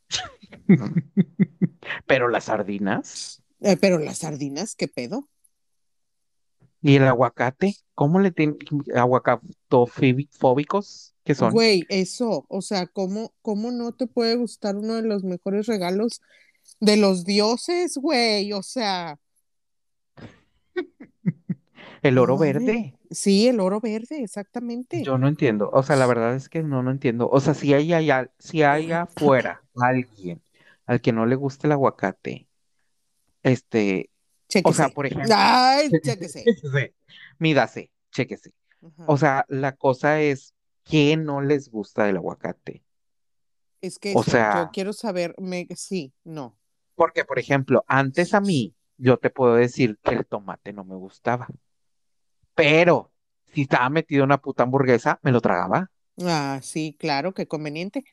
Pero 2.08 2.30
las 2.30 2.46
sardinas 2.46 3.44
Eh, 3.60 3.76
pero 3.76 3.98
las 3.98 4.20
sardinas, 4.20 4.76
¿qué 4.76 4.88
pedo? 4.88 5.28
y 6.86 6.96
el 6.98 7.04
aguacate, 7.04 7.78
¿cómo 7.96 8.20
le 8.20 8.32
tienen 8.32 8.60
aguacatofóbicos 8.96 11.16
que 11.24 11.34
son? 11.34 11.52
Güey, 11.52 11.84
eso, 11.90 12.46
o 12.48 12.62
sea, 12.62 12.86
¿cómo, 12.86 13.34
cómo 13.42 13.72
no 13.72 13.92
te 13.92 14.06
puede 14.06 14.36
gustar 14.36 14.76
uno 14.76 14.94
de 14.94 15.02
los 15.02 15.24
mejores 15.24 15.66
regalos 15.66 16.22
de 16.80 16.98
los 16.98 17.26
dioses, 17.26 17.98
güey? 17.98 18.54
O 18.54 18.62
sea, 18.62 19.18
El 22.04 22.20
oro 22.20 22.38
verde. 22.38 22.94
Sí, 23.16 23.48
el 23.48 23.60
oro 23.62 23.80
verde, 23.80 24.22
exactamente. 24.22 25.02
Yo 25.04 25.18
no 25.18 25.28
entiendo. 25.28 25.70
O 25.72 25.84
sea, 25.84 25.96
la 25.96 26.06
verdad 26.06 26.36
es 26.36 26.50
que 26.50 26.64
no, 26.64 26.84
no 26.84 26.92
entiendo. 26.92 27.30
O 27.30 27.40
sea, 27.40 27.54
si 27.54 27.74
hay, 27.74 27.94
allá- 27.94 28.30
si 28.40 28.62
hay 28.62 28.92
afuera 28.92 29.64
alguien 29.76 30.42
al 30.86 31.02
que 31.02 31.14
no 31.14 31.26
le 31.26 31.36
guste 31.36 31.68
el 31.68 31.72
aguacate, 31.72 32.48
este, 33.42 34.10
o 34.64 34.74
sea, 34.74 34.90
por 34.90 35.06
ejemplo, 35.06 35.34
Ay, 35.36 35.90
chéquese. 36.04 36.44
chéquese, 36.44 36.94
mídase, 37.40 37.92
chéquese. 38.12 38.52
Ajá. 38.82 39.06
O 39.08 39.18
sea, 39.18 39.46
la 39.48 39.76
cosa 39.76 40.22
es 40.22 40.54
que 40.84 41.16
no 41.18 41.42
les 41.42 41.70
gusta 41.70 42.04
del 42.04 42.18
aguacate. 42.18 42.84
Es 43.82 43.98
que 43.98 44.14
o 44.14 44.22
eso, 44.22 44.32
sea- 44.32 44.66
yo 44.66 44.72
quiero 44.72 44.94
saber, 44.94 45.36
me, 45.40 45.68
sí, 45.76 46.14
no. 46.24 46.58
Porque, 46.96 47.26
por 47.26 47.40
ejemplo, 47.40 47.84
antes 47.88 48.34
a 48.34 48.42
mí, 48.42 48.74
yo 48.98 49.18
te 49.18 49.30
puedo 49.30 49.56
decir 49.56 49.98
que 50.04 50.16
el 50.16 50.26
tomate 50.26 50.74
no 50.74 50.84
me 50.84 50.96
gustaba. 50.96 51.48
Pero 52.56 53.12
si 53.54 53.62
estaba 53.64 53.90
metido 53.90 54.24
en 54.24 54.30
una 54.30 54.40
puta 54.42 54.64
hamburguesa, 54.64 55.20
me 55.22 55.32
lo 55.32 55.42
tragaba. 55.42 55.90
Ah, 56.24 56.60
sí, 56.64 56.96
claro, 57.00 57.34
qué 57.34 57.48
conveniente. 57.48 58.04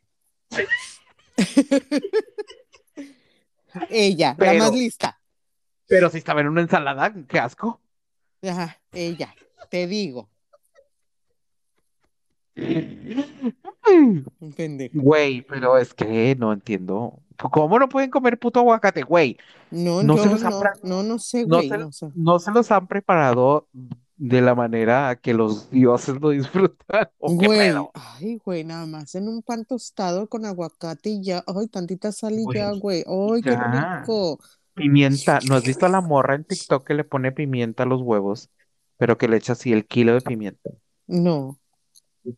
Ella, 3.91 4.37
la 4.39 4.53
más 4.55 4.71
Pero- 4.71 4.73
lista. 4.73 5.19
Pero 5.89 6.11
si 6.11 6.19
estaba 6.19 6.41
en 6.41 6.49
una 6.49 6.63
ensalada, 6.63 7.13
qué 7.29 7.39
asco. 7.39 7.81
Ajá, 8.43 8.81
ella, 8.93 9.35
te 9.69 9.87
digo, 9.87 10.29
un 14.41 14.53
pendejo. 14.57 15.01
Güey, 15.01 15.43
pero 15.43 15.77
es 15.79 15.95
que 15.95 16.37
no 16.39 16.53
entiendo. 16.53 17.19
¿Cómo 17.37 17.79
no 17.79 17.89
pueden 17.89 18.11
comer 18.11 18.39
puto 18.39 18.61
aguacate, 18.61 19.03
güey? 19.03 19.37
No, 19.71 20.03
No 20.03 20.17
se 20.19 20.29
los 20.31 20.43
no, 20.43 20.61
no, 20.83 21.03
no 21.03 21.19
sé, 21.19 21.47
no 21.47 21.57
güey, 21.57 21.69
se- 21.69 21.79
no 21.79 21.93
sé. 21.93 22.09
No 22.15 22.39
se 22.39 22.51
los 22.53 22.71
han 22.71 22.87
preparado 22.87 23.69
de 24.25 24.41
la 24.41 24.55
manera 24.55 25.17
que 25.17 25.35
los 25.35 25.69
dioses 25.69 26.15
lo 26.21 26.31
disfrutan. 26.31 27.09
¿O 27.19 27.37
qué 27.37 27.47
Güey, 27.47 27.73
ay, 27.95 28.37
güey, 28.45 28.63
nada 28.63 28.87
más 28.87 29.17
en 29.17 29.27
un 29.27 29.43
pan 29.43 29.65
tostado 29.65 30.29
con 30.29 30.47
aguacate 30.47 31.11
y 31.11 31.25
ya, 31.25 31.43
ay, 31.45 31.67
tantita 31.67 32.13
sal 32.13 32.35
y 32.35 32.45
ya, 32.55 32.71
Güey, 32.71 33.05
ay, 33.05 33.43
qué 33.43 33.57
rico. 33.57 34.39
Pimienta. 34.75 35.41
¿No 35.49 35.57
has 35.57 35.65
visto 35.65 35.87
a 35.87 35.89
la 35.89 36.01
morra 36.01 36.37
en 36.37 36.45
TikTok 36.45 36.87
que 36.87 36.95
le 36.95 37.03
pone 37.03 37.33
pimienta 37.33 37.83
a 37.83 37.87
los 37.87 38.01
huevos? 38.01 38.49
Pero 38.97 39.19
que 39.19 39.27
le 39.27 39.39
echa 39.39 39.55
así 39.55 39.73
el 39.73 39.87
kilo 39.87 40.15
de 40.15 40.21
pimienta. 40.21 40.71
No, 41.09 41.59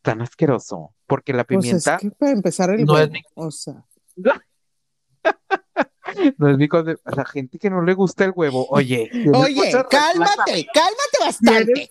Tan 0.00 0.22
asqueroso. 0.22 0.94
Porque 1.06 1.34
la 1.34 1.44
pues 1.44 1.58
pimienta 1.58 1.96
es 1.96 2.00
que 2.00 2.10
para 2.12 2.32
empezar 2.32 2.70
el 2.70 2.86
no 2.86 2.96
es 2.96 3.10
huevo, 3.10 3.12
ni- 3.12 3.22
o 3.34 3.50
sea, 3.50 3.84
no 6.38 6.50
es 6.50 6.56
mi 6.58 6.68
A 7.04 7.10
la 7.16 7.24
gente 7.24 7.58
que 7.58 7.70
no 7.70 7.82
le 7.82 7.94
gusta 7.94 8.24
el 8.24 8.32
huevo, 8.34 8.66
oye. 8.70 9.10
oye, 9.34 9.72
cálmate, 9.90 10.66
cálmate 10.72 11.18
bastante. 11.20 11.72
Tienes, 11.72 11.90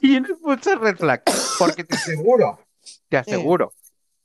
tienes 0.00 0.40
muchas 0.40 0.78
red 0.78 0.96
flags, 0.96 1.56
porque 1.58 1.84
te 1.84 1.96
aseguro, 1.96 2.58
te 3.08 3.16
aseguro 3.16 3.74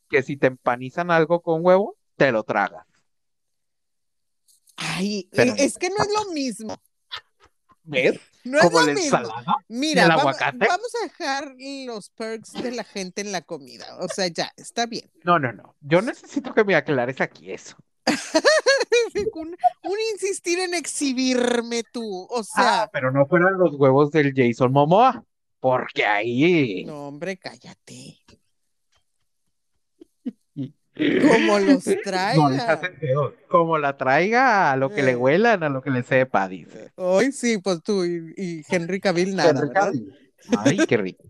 que 0.10 0.24
si 0.24 0.38
te 0.38 0.48
empanizan 0.48 1.12
algo 1.12 1.42
con 1.42 1.66
huevo, 1.66 1.98
te 2.16 2.32
lo 2.32 2.44
tragas. 2.44 2.86
Ay, 4.76 5.28
Pero- 5.32 5.54
eh, 5.54 5.56
es 5.60 5.78
que 5.78 5.90
no 5.90 5.96
es 6.00 6.10
lo 6.14 6.32
mismo. 6.34 6.78
¿Ves? 7.84 8.20
No 8.44 8.58
es 8.60 8.66
Como 8.66 8.80
lo 8.82 8.86
la 8.88 8.94
mismo. 8.94 9.18
ensalada. 9.18 9.56
Mira, 9.70 10.08
vamos, 10.08 10.22
aguacate. 10.22 10.68
vamos 10.68 10.88
a 11.02 11.04
dejar 11.06 11.56
los 11.86 12.10
perks 12.10 12.54
de 12.54 12.72
la 12.72 12.84
gente 12.84 13.22
en 13.22 13.32
la 13.32 13.42
comida. 13.42 13.98
O 14.00 14.08
sea, 14.10 14.28
ya, 14.28 14.52
está 14.58 14.86
bien. 14.86 15.10
No, 15.24 15.40
no, 15.40 15.52
no. 15.54 15.76
Yo 15.82 16.02
necesito 16.02 16.54
que 16.54 16.64
me 16.66 16.76
aclares 16.76 17.22
aquí 17.22 17.52
eso. 17.52 17.76
un, 19.34 19.56
un 19.84 19.98
insistir 20.14 20.60
en 20.60 20.74
exhibirme 20.74 21.84
tú. 21.92 22.28
O 22.30 22.44
sea, 22.44 22.84
Ah, 22.84 22.90
pero 22.92 23.12
no 23.12 23.26
fueran 23.28 23.58
los 23.58 23.76
huevos 23.76 24.12
del 24.12 24.34
Jason 24.36 24.72
Momoa, 24.72 25.24
porque 25.60 26.06
ahí. 26.06 26.84
no, 26.86 27.08
hombre, 27.08 27.38
cállate. 27.38 28.18
Como 30.96 31.60
los 31.60 31.86
No 31.88 31.96
traiga. 32.04 32.78
feos. 33.00 33.34
Como 33.48 33.78
la 33.78 33.98
traiga, 33.98 34.72
a 34.72 34.76
lo 34.78 34.90
que 34.90 35.04
le 35.04 35.12
Eh. 35.12 35.16
huelan, 35.16 35.62
a 35.64 35.70
lo 35.70 35.82
que 35.82 35.92
le 35.92 36.02
sepa, 36.04 36.48
dice. 36.48 36.92
Hoy 36.96 37.32
sí, 37.32 37.60
pues 37.60 37.84
tú 37.84 38.04
y, 38.04 38.34
y 38.36 38.64
Henry 38.68 39.00
Cavill 39.00 39.36
nada, 39.36 39.50
Henry 39.52 39.68
¿verdad? 39.68 39.82
Cavill. 39.86 40.18
Ay, 40.58 40.78
qué 40.88 40.98
rico. 40.98 41.24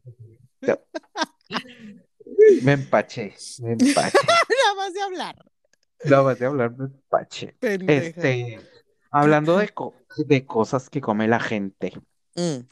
Me 2.61 2.73
empaché, 2.73 3.34
me 3.61 3.71
empaché. 3.73 4.17
Nada 4.25 4.75
más 4.75 4.93
de 4.93 5.01
hablar. 5.01 5.36
No, 6.05 6.23
vas 6.23 6.41
a 6.41 6.47
hablar, 6.47 6.73
empaché. 6.79 7.53
Pendeja. 7.59 8.21
Este, 8.21 8.59
hablando 9.11 9.57
de, 9.57 9.69
co- 9.69 9.95
de 10.17 10.45
cosas 10.45 10.89
que 10.89 11.01
come 11.01 11.27
la 11.27 11.39
gente, 11.39 11.93
Mm. 12.35 12.67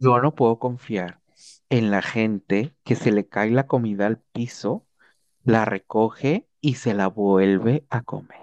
yo 0.00 0.20
no 0.20 0.34
puedo 0.34 0.58
confiar 0.58 1.20
en 1.70 1.90
la 1.92 2.02
gente 2.02 2.74
que 2.84 2.96
se 2.96 3.12
le 3.12 3.26
cae 3.28 3.50
la 3.50 3.66
comida 3.66 4.06
al 4.06 4.18
piso, 4.18 4.86
la 5.44 5.64
recoge 5.64 6.48
y 6.60 6.74
se 6.74 6.92
la 6.94 7.06
vuelve 7.06 7.86
a 7.88 8.02
comer. 8.02 8.40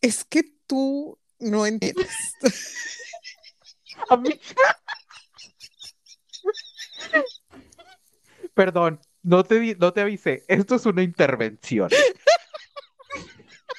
Es 0.00 0.24
que 0.24 0.42
tú 0.66 1.18
no 1.38 1.66
entiendes. 1.66 2.08
A 4.08 4.16
mí- 4.16 4.40
Perdón, 8.54 9.00
no 9.22 9.44
te, 9.44 9.58
di- 9.60 9.74
no 9.78 9.92
te 9.92 10.00
avisé. 10.02 10.44
Esto 10.48 10.74
es 10.76 10.86
una 10.86 11.02
intervención. 11.02 11.88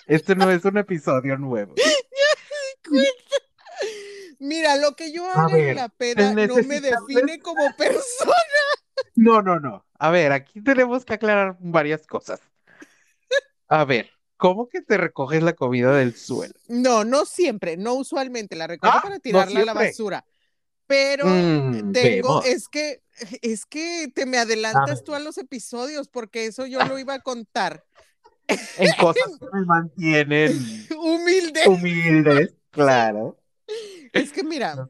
Este 0.07 0.35
no 0.35 0.49
es 0.51 0.65
un 0.65 0.77
episodio 0.77 1.37
nuevo. 1.37 1.75
Mira, 4.39 4.75
lo 4.75 4.95
que 4.95 5.11
yo 5.13 5.25
A 5.29 5.45
haga 5.45 5.57
en 5.57 5.75
la 5.75 5.89
peda 5.89 6.33
no 6.33 6.55
me 6.63 6.81
define 6.81 7.39
como 7.39 7.63
persona. 7.77 8.33
No, 9.15 9.41
no, 9.41 9.59
no. 9.59 9.85
A 9.97 10.09
ver, 10.11 10.31
aquí 10.33 10.61
tenemos 10.61 11.05
que 11.05 11.13
aclarar 11.13 11.55
varias 11.59 12.05
cosas. 12.05 12.41
A 13.69 13.85
ver, 13.85 14.09
¿cómo 14.37 14.67
que 14.67 14.81
te 14.81 14.97
recoges 14.97 15.41
la 15.41 15.53
comida 15.53 15.95
del 15.95 16.15
suelo? 16.15 16.53
No, 16.67 17.05
no 17.05 17.25
siempre, 17.25 17.77
no 17.77 17.93
usualmente. 17.93 18.55
La 18.55 18.67
recojo 18.67 18.91
Ah, 18.97 19.01
para 19.01 19.15
no 19.15 19.21
tirarla 19.21 19.61
a 19.61 19.65
la 19.65 19.73
basura. 19.73 20.25
Pero 20.87 21.25
Mm, 21.25 21.91
tengo, 21.93 22.41
vemos. 22.41 22.45
es 22.45 22.67
que, 22.67 23.01
es 23.41 23.65
que 23.65 24.11
te 24.13 24.25
me 24.25 24.37
adelantas 24.37 25.03
tú 25.03 25.13
a 25.15 25.19
los 25.19 25.37
episodios, 25.37 26.09
porque 26.09 26.45
eso 26.45 26.65
yo 26.65 26.83
lo 26.85 26.99
iba 26.99 27.13
a 27.15 27.19
contar. 27.21 27.83
En 28.47 28.91
cosas 28.99 29.23
que 29.39 29.47
me 29.53 29.65
mantienen 29.65 30.87
Humilde. 30.97 31.61
humildes, 31.67 32.55
claro. 32.71 33.39
Es 34.11 34.31
que 34.31 34.43
mira, 34.43 34.89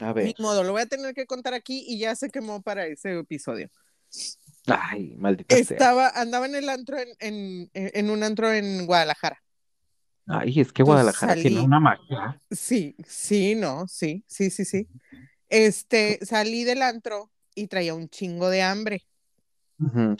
A 0.00 0.08
ni 0.08 0.12
ver, 0.12 0.34
modo, 0.38 0.62
lo 0.62 0.72
voy 0.72 0.82
a 0.82 0.86
tener 0.86 1.14
que 1.14 1.26
contar 1.26 1.54
aquí 1.54 1.84
y 1.88 1.98
ya 1.98 2.14
se 2.14 2.28
quemó 2.30 2.60
para 2.62 2.86
ese 2.86 3.18
episodio. 3.18 3.70
ay, 4.66 5.14
maldita 5.16 5.54
sea. 5.56 5.62
Estaba, 5.62 6.08
andaba 6.10 6.46
en 6.46 6.54
el 6.56 6.68
antro 6.68 6.98
en, 6.98 7.08
en, 7.20 7.70
en 7.72 8.10
un 8.10 8.22
antro 8.22 8.52
en 8.52 8.86
Guadalajara. 8.86 9.42
Ay, 10.26 10.60
es 10.60 10.72
que 10.72 10.82
Guadalajara 10.82 11.34
tiene 11.34 11.60
una 11.60 11.80
magia. 11.80 12.40
Sí, 12.50 12.96
sí, 13.06 13.54
no, 13.54 13.86
sí, 13.88 14.24
sí, 14.26 14.50
sí, 14.50 14.64
sí. 14.64 14.88
Este, 15.48 16.18
salí 16.24 16.64
del 16.64 16.82
antro 16.82 17.30
y 17.54 17.66
traía 17.66 17.94
un 17.94 18.08
chingo 18.08 18.48
de 18.48 18.62
hambre. 18.62 19.02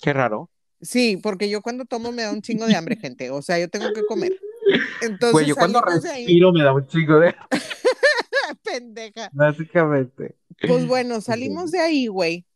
Qué 0.03 0.13
raro. 0.13 0.51
Sí, 0.81 1.17
porque 1.17 1.49
yo 1.49 1.63
cuando 1.63 1.87
tomo 1.87 2.13
me 2.13 2.23
da 2.23 2.33
un 2.33 2.43
chingo 2.43 2.67
de 2.67 2.77
hambre, 2.77 2.97
gente. 2.97 3.31
O 3.31 3.41
sea, 3.41 3.59
yo 3.59 3.69
tengo 3.69 3.93
que 3.95 4.05
comer. 4.05 4.33
Entonces 5.03 5.47
yo 5.47 5.57
cuando 5.57 5.81
ahí, 5.87 6.01
respiro 6.01 6.53
me 6.53 6.63
da 6.63 6.75
un 6.75 6.87
chico 6.87 7.19
de... 7.19 7.35
pendeja. 8.63 9.31
Básicamente. 9.33 10.37
Pues 10.67 10.87
bueno, 10.87 11.21
salimos 11.21 11.71
de 11.71 11.81
ahí, 11.81 12.07
güey. 12.07 12.47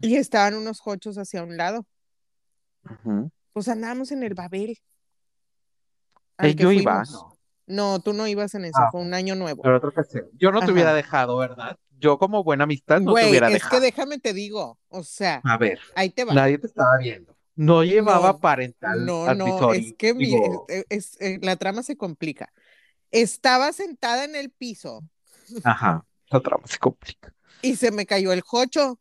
Y 0.00 0.16
estaban 0.16 0.54
unos 0.54 0.80
jochos 0.80 1.16
hacia 1.16 1.42
un 1.42 1.56
lado. 1.56 1.86
Pues 3.52 3.68
andábamos 3.68 4.12
en 4.12 4.22
el 4.22 4.34
Babel. 4.34 4.78
Al 6.36 6.54
que 6.56 6.62
yo 6.62 6.72
iba, 6.72 7.02
no, 7.04 7.32
No, 7.66 8.00
tú 8.00 8.12
no 8.12 8.26
ibas 8.26 8.54
en 8.54 8.64
eso, 8.64 8.78
Ah. 8.78 8.88
fue 8.90 9.00
un 9.00 9.14
año 9.14 9.34
nuevo. 9.34 9.62
pero. 9.62 9.80
Yo 10.34 10.50
no 10.52 10.58
te 10.58 10.64
Ajá. 10.64 10.72
hubiera 10.72 10.94
dejado, 10.94 11.36
¿verdad? 11.36 11.76
Yo 11.98 12.18
como 12.18 12.42
buena 12.42 12.64
amistad 12.64 13.00
no 13.00 13.14
te 13.14 13.28
hubiera 13.28 13.46
es 13.46 13.54
dejado. 13.54 13.70
que 13.76 13.80
déjame 13.80 14.18
te 14.18 14.32
digo, 14.32 14.78
o 14.88 15.04
sea, 15.04 15.40
A 15.44 15.56
ver, 15.56 15.78
ahí 15.94 16.10
te 16.10 16.24
va. 16.24 16.34
nadie 16.34 16.58
te 16.58 16.66
estaba 16.66 16.96
viendo. 16.98 17.36
No 17.54 17.84
llevaba 17.84 18.32
No, 18.32 18.40
parental 18.40 19.06
No, 19.06 19.32
no, 19.34 19.44
advisory. 19.46 19.86
es 19.88 19.94
que 19.96 20.14
mi- 20.14 20.34
es- 20.68 20.86
es- 20.88 21.20
eh, 21.20 21.38
la 21.42 21.54
trama 21.56 21.82
se 21.82 21.96
complica. 21.96 22.52
Estaba 23.10 23.72
sentada 23.72 24.24
en 24.24 24.34
el 24.36 24.50
piso 24.50 25.02
Ajá, 25.62 26.04
la 26.30 26.40
trama 26.40 26.66
se 26.66 26.78
complica. 26.78 27.32
y 27.60 27.76
se 27.76 27.92
me 27.92 28.06
cayó 28.06 28.32
el 28.32 28.40
jocho. 28.40 28.98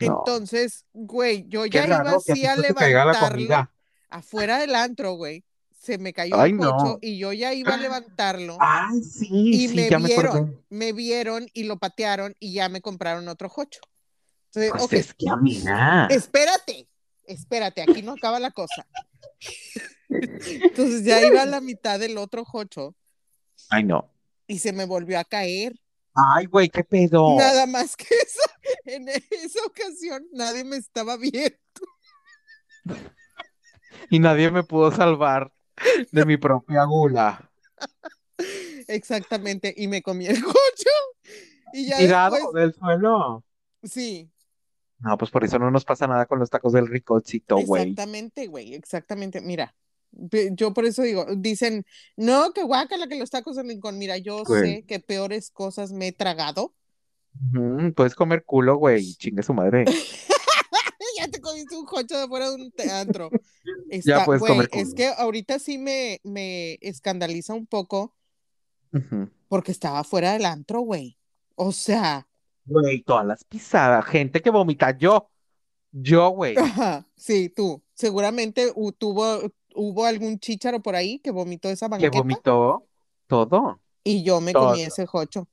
No. 0.00 0.06
Entonces, 0.24 0.84
güey, 0.92 1.46
yo 1.48 1.64
Qué 1.64 1.70
ya 1.70 1.86
iba 1.86 1.98
raro 2.02 2.16
así 2.18 2.46
a 2.46 2.56
levantarlo 2.56 3.68
afuera 4.08 4.58
del 4.58 4.74
antro, 4.74 5.12
güey. 5.14 5.44
Se 5.78 5.98
me 5.98 6.12
cayó 6.12 6.40
Ay, 6.40 6.50
el 6.50 6.56
no. 6.56 6.72
jocho 6.78 6.98
y 7.00 7.18
yo 7.18 7.32
ya 7.32 7.52
iba 7.54 7.74
a 7.74 7.76
levantarlo 7.76 8.56
Ay, 8.60 9.02
sí, 9.02 9.28
y 9.30 9.68
sí, 9.68 9.76
me 9.76 9.88
ya 9.90 9.98
vieron, 9.98 10.64
me 10.68 10.92
vieron 10.92 11.48
y 11.52 11.64
lo 11.64 11.78
patearon 11.78 12.34
y 12.40 12.54
ya 12.54 12.68
me 12.68 12.80
compraron 12.80 13.28
otro 13.28 13.48
jocho. 13.48 13.80
Entonces, 14.46 14.70
Pues 14.72 14.82
ok, 14.84 14.92
es 14.94 15.14
que 15.14 15.28
amiga. 15.30 16.06
espérate, 16.10 16.88
espérate, 17.24 17.82
aquí 17.82 18.02
no 18.02 18.12
acaba 18.12 18.40
la 18.40 18.50
cosa. 18.50 18.86
Entonces 20.08 21.04
ya 21.04 21.22
iba 21.24 21.42
a 21.42 21.46
la 21.46 21.60
mitad 21.60 21.98
del 22.00 22.16
otro 22.18 22.44
jocho 22.44 22.94
Ay, 23.70 23.84
no. 23.84 24.10
y 24.46 24.58
se 24.58 24.72
me 24.72 24.84
volvió 24.86 25.18
a 25.18 25.24
caer. 25.24 25.74
Ay, 26.14 26.46
güey, 26.46 26.70
qué 26.70 26.82
pedo. 26.82 27.36
Nada 27.36 27.66
más 27.66 27.94
que 27.96 28.06
eso. 28.06 28.40
En 28.86 29.06
esa 29.08 29.60
ocasión 29.66 30.26
nadie 30.32 30.64
me 30.64 30.76
estaba 30.76 31.16
viendo. 31.16 31.56
Y 34.10 34.18
nadie 34.20 34.50
me 34.50 34.62
pudo 34.62 34.92
salvar 34.92 35.52
de 36.12 36.24
mi 36.26 36.36
propia 36.36 36.84
gula. 36.84 37.50
Exactamente. 38.88 39.72
Y 39.76 39.88
me 39.88 40.02
comí 40.02 40.26
el 40.26 40.42
cocho. 40.44 40.90
Y 41.72 41.86
ya 41.86 41.98
Tirado 41.98 42.34
después, 42.36 42.54
del 42.54 42.74
suelo. 42.74 43.44
sí, 43.82 44.30
No, 45.00 45.18
pues 45.18 45.30
por 45.30 45.44
eso 45.44 45.58
no 45.58 45.70
nos 45.70 45.84
pasa 45.84 46.06
nada 46.06 46.26
con 46.26 46.38
los 46.38 46.48
tacos 46.50 46.72
del 46.72 46.86
ricocito, 46.86 47.58
güey. 47.58 47.82
exactamente, 47.82 48.46
güey, 48.46 48.74
exactamente. 48.74 49.40
Mira, 49.40 49.74
yo 50.52 50.72
por 50.72 50.86
eso 50.86 51.02
digo, 51.02 51.26
dicen, 51.36 51.84
no, 52.16 52.52
que 52.52 52.62
guácala 52.62 53.06
que 53.08 53.18
los 53.18 53.30
tacos 53.30 53.56
de 53.56 53.64
Rincón. 53.64 53.98
Mira, 53.98 54.16
yo 54.16 54.44
Güey. 54.44 54.60
sé 54.62 54.84
que 54.86 55.00
peores 55.00 55.50
cosas 55.50 55.92
me 55.92 56.08
he 56.08 56.12
tragado. 56.12 56.74
Puedes 57.94 58.14
comer 58.14 58.44
culo, 58.44 58.76
güey. 58.76 59.14
Chingue 59.16 59.42
su 59.42 59.52
madre. 59.52 59.84
te 61.30 61.40
comiste 61.40 61.76
un 61.76 61.84
cocho 61.86 62.18
de 62.18 62.26
fuera 62.28 62.50
de 62.50 62.56
un 62.56 62.70
teatro. 62.72 63.30
Ya 64.04 64.24
puedes 64.24 64.40
güey, 64.40 64.52
comer 64.52 64.68
es 64.72 64.94
que 64.94 65.08
ahorita 65.08 65.58
sí 65.58 65.78
me, 65.78 66.20
me 66.24 66.74
escandaliza 66.80 67.54
un 67.54 67.66
poco 67.66 68.14
porque 69.48 69.72
estaba 69.72 70.04
fuera 70.04 70.32
del 70.32 70.44
antro, 70.44 70.80
güey. 70.80 71.18
O 71.54 71.72
sea, 71.72 72.28
Güey, 72.64 73.02
todas 73.02 73.24
las 73.26 73.44
pisadas. 73.44 74.04
Gente 74.06 74.40
que 74.42 74.50
vomita. 74.50 74.96
Yo. 74.96 75.30
Yo, 75.92 76.30
güey. 76.30 76.54
sí, 77.16 77.48
tú. 77.48 77.82
Seguramente 77.94 78.72
tuvo, 78.98 79.40
hubo 79.74 80.04
algún 80.04 80.38
chícharo 80.38 80.82
por 80.82 80.96
ahí 80.96 81.18
que 81.20 81.30
vomitó 81.30 81.68
esa 81.70 81.86
Que 81.86 81.90
banqueta 81.92 82.18
vomitó 82.18 82.88
todo. 83.26 83.80
y 84.04 84.22
yo 84.22 84.40
me 84.40 84.52
todo. 84.52 84.70
comí 84.70 84.82
ese 84.82 85.06
jocho. 85.06 85.48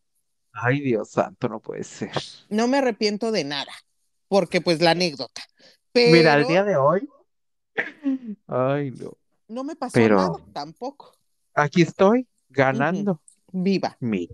Ay, 0.52 0.82
Dios 0.82 1.10
santo, 1.12 1.50
no 1.50 1.60
puede 1.60 1.84
ser. 1.84 2.12
No 2.50 2.68
me 2.68 2.78
arrepiento 2.78 3.32
de 3.32 3.44
nada, 3.44 3.74
porque 4.34 4.62
pues 4.62 4.82
la 4.82 4.92
anécdota. 4.92 5.44
Pero 5.92 6.12
Mira, 6.12 6.34
el 6.34 6.48
día 6.48 6.64
de 6.64 6.76
hoy. 6.76 7.08
Ay, 8.48 8.90
no. 8.90 9.12
no 9.48 9.64
me 9.64 9.76
pasó 9.76 9.94
pero- 9.94 10.16
nada 10.16 10.34
tampoco. 10.52 11.14
Aquí 11.54 11.84
estoy 11.84 12.28
ganando. 12.50 13.22
Viva. 13.52 13.96
Mira, 14.00 14.34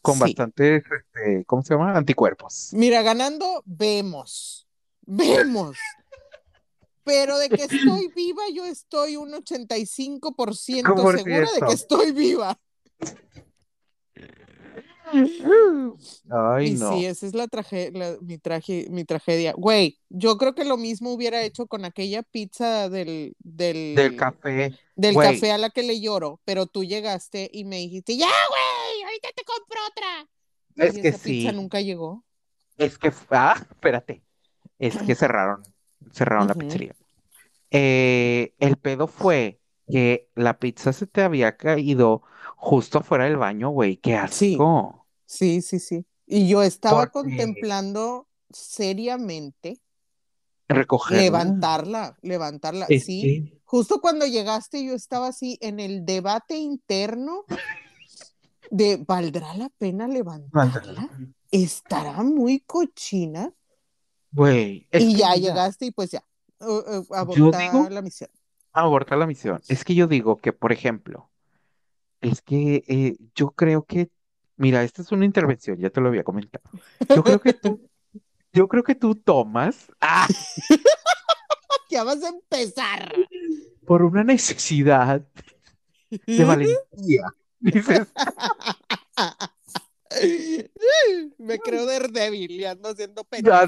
con 0.00 0.14
Sí. 0.14 0.20
bastantes, 0.22 0.82
este, 0.82 1.44
¿cómo 1.44 1.62
se 1.62 1.74
llama? 1.74 1.96
Anticuerpos. 1.96 2.70
Mira, 2.72 3.02
ganando, 3.02 3.62
vemos. 3.64 4.66
Vemos. 5.02 5.78
Pero 7.04 7.38
de 7.38 7.48
que 7.48 7.62
estoy 7.62 8.08
viva, 8.16 8.42
yo 8.52 8.64
estoy 8.66 9.16
un 9.16 9.32
85% 9.34 10.82
¿Cómo 10.88 11.02
por 11.04 11.16
segura 11.16 11.48
de 11.54 11.60
que 11.64 11.72
estoy 11.74 12.10
viva. 12.10 12.58
Ay, 16.30 16.68
y 16.68 16.72
no. 16.74 16.92
sí, 16.92 17.06
esa 17.06 17.26
es 17.26 17.34
la 17.34 17.48
tragedia, 17.48 18.16
mi, 18.20 18.38
traje 18.38 18.86
mi 18.90 19.04
tragedia. 19.04 19.52
Güey, 19.56 19.98
yo 20.08 20.38
creo 20.38 20.54
que 20.54 20.64
lo 20.64 20.76
mismo 20.76 21.12
hubiera 21.12 21.42
hecho 21.42 21.66
con 21.66 21.84
aquella 21.84 22.22
pizza 22.22 22.88
del, 22.88 23.34
del, 23.38 23.94
Del 23.94 24.16
café. 24.16 24.74
del 24.96 25.14
güey. 25.14 25.34
café 25.34 25.52
a 25.52 25.58
la 25.58 25.70
que 25.70 25.82
le 25.82 26.00
lloro, 26.00 26.40
pero 26.44 26.66
tú 26.66 26.84
llegaste 26.84 27.50
y 27.52 27.64
me 27.64 27.76
dijiste, 27.76 28.16
ya, 28.16 28.26
güey, 28.26 29.02
ahorita 29.04 29.28
te 29.36 29.44
compro 29.44 29.80
otra. 29.90 30.28
Es 30.76 30.96
y 30.96 31.02
que 31.02 31.08
esa 31.08 31.18
sí. 31.18 31.30
pizza 31.30 31.52
nunca 31.52 31.80
llegó. 31.80 32.24
Es 32.76 32.98
que, 32.98 33.12
ah, 33.30 33.56
espérate. 33.70 34.22
Es 34.78 34.96
que 34.98 35.14
cerraron, 35.14 35.62
cerraron 36.12 36.48
la 36.48 36.54
pizzería. 36.54 36.94
Eh, 37.70 38.54
el 38.58 38.76
pedo 38.76 39.06
fue 39.06 39.60
que 39.88 40.28
la 40.34 40.58
pizza 40.58 40.92
se 40.92 41.06
te 41.06 41.22
había 41.22 41.56
caído 41.56 42.22
justo 42.56 42.98
afuera 42.98 43.24
del 43.24 43.36
baño, 43.36 43.70
güey. 43.70 43.96
Qué 43.96 44.14
asco. 44.16 44.36
Sí, 44.36 44.56
sí, 45.62 45.78
sí. 45.78 46.06
Y 46.26 46.48
yo 46.48 46.62
estaba 46.62 47.06
Porque- 47.10 47.12
contemplando 47.36 48.28
seriamente 48.50 49.80
Recogerla. 50.68 51.22
levantarla, 51.22 52.18
levantarla. 52.22 52.86
Sí, 52.86 53.60
justo 53.64 54.00
cuando 54.00 54.26
llegaste 54.26 54.84
yo 54.84 54.94
estaba 54.94 55.28
así 55.28 55.58
en 55.60 55.80
el 55.80 56.04
debate 56.06 56.56
interno 56.56 57.44
de 58.70 58.96
¿valdrá 59.06 59.54
la 59.54 59.68
pena 59.70 60.08
levantarla? 60.08 61.10
estará 61.50 62.22
muy 62.22 62.60
cochina. 62.60 63.52
Güey. 64.30 64.88
y 64.92 65.16
ya 65.16 65.34
llegaste 65.34 65.86
y 65.86 65.90
pues 65.90 66.10
ya. 66.12 66.24
uh, 66.60 66.64
uh, 66.66 67.06
Yo 67.10 67.14
abortar 67.16 67.60
digo- 67.72 67.88
la 67.90 68.00
misión. 68.00 68.30
abortar 68.72 69.18
la 69.18 69.26
misión. 69.26 69.60
Es 69.68 69.84
que 69.84 69.94
yo 69.94 70.06
digo 70.06 70.36
que, 70.38 70.54
por 70.54 70.72
ejemplo, 70.72 71.30
es 72.22 72.40
que 72.40 72.82
eh, 72.88 73.16
yo 73.34 73.50
creo 73.50 73.84
que, 73.84 74.08
mira, 74.62 74.84
esta 74.84 75.02
es 75.02 75.10
una 75.10 75.24
intervención, 75.24 75.76
ya 75.76 75.90
te 75.90 76.00
lo 76.00 76.06
había 76.06 76.22
comentado. 76.22 76.62
Yo 77.08 77.24
creo 77.24 77.40
que 77.40 77.52
tú, 77.52 77.90
yo 78.52 78.68
creo 78.68 78.84
que 78.84 78.94
tú 78.94 79.16
tomas 79.16 79.90
ah, 80.00 80.28
Ya 81.90 82.04
vas 82.04 82.22
a 82.22 82.28
empezar. 82.28 83.12
por 83.84 84.04
una 84.04 84.22
necesidad 84.22 85.26
de 86.26 86.44
valentía. 86.44 87.24
Dices, 87.58 88.06
Me 91.38 91.58
creo 91.58 91.84
Daredevil 91.84 92.52
y 92.52 92.64
ando 92.64 92.90
haciendo 92.90 93.24
pena. 93.24 93.66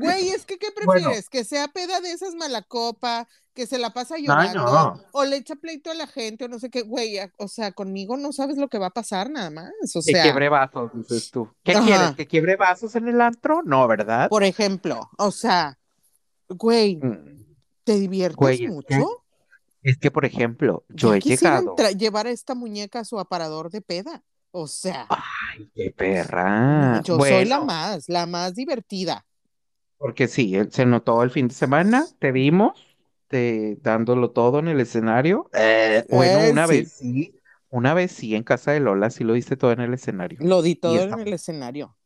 Güey, 0.00 0.28
es 0.30 0.44
que 0.46 0.58
¿qué 0.58 0.68
Bueno. 0.84 1.02
prefieres? 1.02 1.28
¿Que 1.28 1.44
sea 1.44 1.68
peda 1.68 2.00
de 2.00 2.12
esas 2.12 2.34
mala 2.34 2.62
copa? 2.62 3.26
¿Que 3.54 3.66
se 3.66 3.78
la 3.78 3.90
pasa 3.92 4.14
Ay, 4.16 4.24
llorando? 4.26 4.64
no. 4.64 5.02
¿O 5.12 5.24
le 5.24 5.36
echa 5.36 5.56
pleito 5.56 5.90
a 5.90 5.94
la 5.94 6.06
gente? 6.06 6.44
O 6.44 6.48
no 6.48 6.58
sé 6.60 6.70
qué, 6.70 6.82
güey. 6.82 7.18
O 7.38 7.48
sea, 7.48 7.72
conmigo 7.72 8.16
no 8.16 8.32
sabes 8.32 8.56
lo 8.56 8.68
que 8.68 8.78
va 8.78 8.86
a 8.86 8.90
pasar 8.90 9.30
nada 9.30 9.50
más. 9.50 9.70
O 9.94 10.00
Que 10.00 10.12
sea, 10.12 10.22
quiebre 10.22 10.48
vasos, 10.48 10.90
dices 10.94 11.30
tú. 11.32 11.48
¿Qué 11.64 11.72
Ajá. 11.72 11.84
quieres? 11.84 12.12
¿Que 12.16 12.26
quiebre 12.26 12.56
vasos 12.56 12.94
en 12.94 13.08
el 13.08 13.20
antro? 13.20 13.62
No, 13.64 13.86
¿verdad? 13.88 14.28
por 14.28 14.44
ejemplo, 14.44 15.10
o 15.18 15.30
sea, 15.32 15.78
güey, 16.48 16.96
Mm, 16.96 17.44
¿te 17.84 17.94
diviertes 17.98 18.36
Güey, 18.36 18.64
es 18.64 18.70
mucho? 18.70 18.88
que- 18.88 19.04
Es 19.90 19.96
que, 19.98 20.10
por 20.10 20.24
ejemplo, 20.24 20.84
yo 20.88 21.14
he 21.14 21.20
llegado. 21.20 21.74
llevar 21.96 22.26
a 22.26 22.30
esta 22.30 22.54
muñeca 22.54 23.00
a 23.00 23.04
su 23.04 23.18
aparador 23.18 23.70
de 23.70 23.80
peda. 23.80 24.22
O 24.50 24.66
sea, 24.66 25.06
Ay, 25.08 25.70
qué 25.74 25.90
perra. 25.96 27.00
yo 27.04 27.18
soy 27.18 27.44
la 27.44 27.60
más, 27.60 28.08
la 28.08 28.26
más 28.26 28.54
divertida. 28.54 29.24
Porque 29.98 30.28
sí, 30.28 30.54
él 30.56 30.70
se 30.72 30.86
notó 30.86 31.22
el 31.22 31.30
fin 31.30 31.48
de 31.48 31.54
semana, 31.54 32.04
te 32.18 32.32
vimos 32.32 32.84
te, 33.26 33.76
dándolo 33.82 34.30
todo 34.30 34.58
en 34.60 34.68
el 34.68 34.80
escenario. 34.80 35.50
Eh, 35.52 36.04
bueno, 36.08 36.38
Eh, 36.40 36.52
una 36.52 36.66
sí. 36.66 36.72
vez 36.72 36.92
sí, 36.92 37.34
una 37.70 37.92
vez 37.94 38.12
sí, 38.12 38.34
en 38.34 38.42
casa 38.42 38.72
de 38.72 38.80
Lola 38.80 39.10
sí 39.10 39.24
lo 39.24 39.34
diste 39.34 39.56
todo 39.56 39.72
en 39.72 39.80
el 39.80 39.92
escenario. 39.92 40.38
Lo 40.40 40.62
di 40.62 40.76
todo 40.76 41.02
en 41.02 41.18
el 41.20 41.32
escenario. 41.34 41.96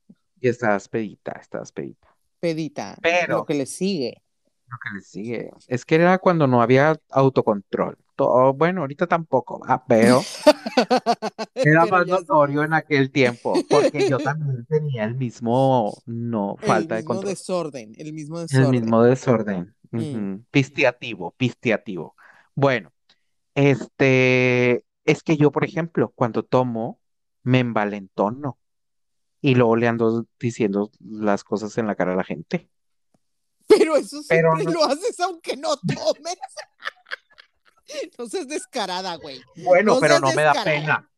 Y 0.41 0.49
estabas 0.49 0.89
pedita, 0.89 1.33
estabas 1.41 1.71
pedita. 1.71 2.09
Pedita, 2.41 2.97
Pero- 3.01 3.39
lo 3.39 3.47
que 3.47 3.55
le 3.55 3.67
sigue. 3.67 4.23
Lo 4.67 4.79
que 4.83 4.97
le 4.97 5.01
sigue. 5.03 5.51
Es 5.69 5.85
que 5.85 5.95
era 5.97 6.19
cuando 6.19 6.47
no 6.47 6.63
había 6.63 6.97
autocontrol. 7.11 7.97
To- 8.27 8.53
bueno, 8.55 8.83
ahorita 8.83 9.07
tampoco, 9.07 9.61
va, 9.61 9.85
pero 9.87 10.21
era 11.55 11.83
Pero 11.85 11.87
más 11.89 12.07
notorio 12.07 12.63
en 12.65 12.75
aquel 12.75 13.11
tiempo, 13.11 13.55
porque 13.69 14.09
yo 14.09 14.19
también 14.19 14.65
tenía 14.67 15.05
el 15.05 15.15
mismo, 15.15 15.93
no, 16.07 16.57
el 16.61 16.67
falta 16.67 16.95
de 16.97 17.01
mismo 17.03 17.15
control. 17.15 17.31
desorden, 17.31 17.93
el 17.97 18.13
mismo 18.13 18.41
El 18.41 18.47
desorden. 18.49 18.71
mismo 18.71 19.03
desorden. 19.03 19.75
Mm. 19.91 19.99
Ujú. 20.37 20.45
Pisteativo, 20.51 21.35
pisteativo. 21.37 22.15
Bueno, 22.55 22.93
este, 23.55 24.85
es 25.05 25.23
que 25.23 25.37
yo, 25.37 25.51
por 25.53 25.65
ejemplo, 25.65 26.13
cuando 26.15 26.43
tomo, 26.45 27.01
me 27.43 27.59
envalentono 27.61 28.59
y 29.41 29.55
luego 29.57 29.77
le 29.77 29.89
ando 29.89 30.27
diciendo 30.39 30.91
las 31.01 31.43
cosas 31.45 31.77
en 31.79 31.87
la 31.87 31.95
cara 31.97 32.13
a 32.13 32.17
la 32.17 32.25
gente. 32.25 32.69
Pero 33.67 33.97
eso 33.97 34.19
Pero 34.29 34.55
siempre 34.57 34.73
no- 34.75 34.81
lo 34.81 34.85
haces 34.85 35.19
aunque 35.21 35.57
no 35.57 35.77
tomes. 35.77 36.37
No 38.19 38.27
seas 38.27 38.49
descarada, 38.49 39.17
güey. 39.17 39.41
Bueno, 39.57 39.95
No 39.95 40.01
pero 40.01 40.21
no 40.21 40.33
me 40.33 40.43
da 40.43 40.55
pena. 40.65 41.09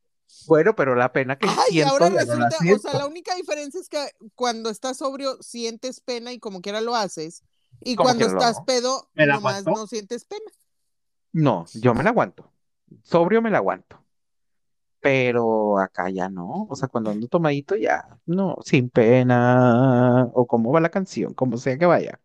Bueno, 0.47 0.75
pero 0.75 0.95
la 0.95 1.13
pena 1.13 1.39
que 1.39 1.47
Ay, 1.49 1.57
siento 1.71 1.93
ahora 1.93 2.11
no 2.11 2.17
la 2.17 2.25
resulta, 2.25 2.59
o 2.75 2.79
sea, 2.79 2.95
la 2.95 3.07
única 3.07 3.35
diferencia 3.35 3.81
es 3.81 3.89
que 3.89 4.11
cuando 4.35 4.69
estás 4.71 4.99
sobrio 4.99 5.43
sientes 5.43 6.01
pena 6.01 6.33
y 6.33 6.39
como 6.39 6.61
quiera 6.61 6.81
lo 6.81 6.95
haces. 6.97 7.43
Y 7.81 7.97
cuando 7.97 8.27
estás 8.27 8.57
hago. 8.57 8.65
pedo, 8.67 9.11
¿Me 9.15 9.27
la 9.27 9.35
nomás 9.35 9.59
aguanto? 9.59 9.71
no 9.73 9.87
sientes 9.87 10.25
pena. 10.25 10.51
No, 11.33 11.67
yo 11.75 11.95
me 11.95 12.03
la 12.05 12.11
aguanto. 12.11 12.53
Sobrio 13.03 13.43
me 13.43 13.51
la 13.51 13.59
aguanto. 13.59 14.03
Pero 15.01 15.79
acá 15.79 16.09
ya 16.11 16.29
no. 16.31 16.67
O 16.71 16.77
sea, 16.77 16.89
cuando 16.89 17.11
ando 17.11 17.29
tomadito 17.29 17.77
ya, 17.77 18.19
no, 18.27 18.57
sin 18.65 18.89
pena. 18.91 20.31
O 20.35 20.47
como 20.47 20.73
va 20.73 20.81
la 20.81 20.91
canción, 20.91 21.35
como 21.35 21.59
sea 21.59 21.77
que 21.79 21.87
vaya. 21.87 22.21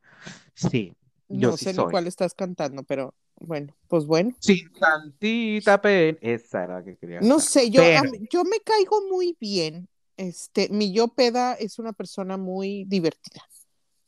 Sí, 0.56 0.96
yo 1.34 1.52
No 1.52 1.58
sí 1.58 1.66
sé 1.66 1.74
ni 1.74 1.84
soy. 1.84 1.90
cuál 1.90 2.08
estás 2.08 2.34
cantando, 2.34 2.84
pero 2.84 3.16
bueno, 3.40 3.76
pues 3.88 4.06
bueno. 4.06 4.32
Sin 4.40 4.72
tantita 4.74 5.82
pena. 5.82 6.18
Esa 6.22 6.64
era 6.64 6.76
la 6.80 6.84
que 6.84 6.98
quería 6.98 7.22
No 7.22 7.40
sé, 7.40 7.70
yo, 7.70 7.82
a 7.82 8.02
yo 8.32 8.44
me 8.44 8.60
caigo 8.64 9.02
muy 9.10 9.38
bien. 9.40 9.88
Este, 10.18 10.68
mi 10.70 10.92
yo 10.92 11.08
peda 11.10 11.54
es 11.54 11.80
una 11.80 11.94
persona 11.94 12.38
muy 12.38 12.84
divertida. 12.86 13.42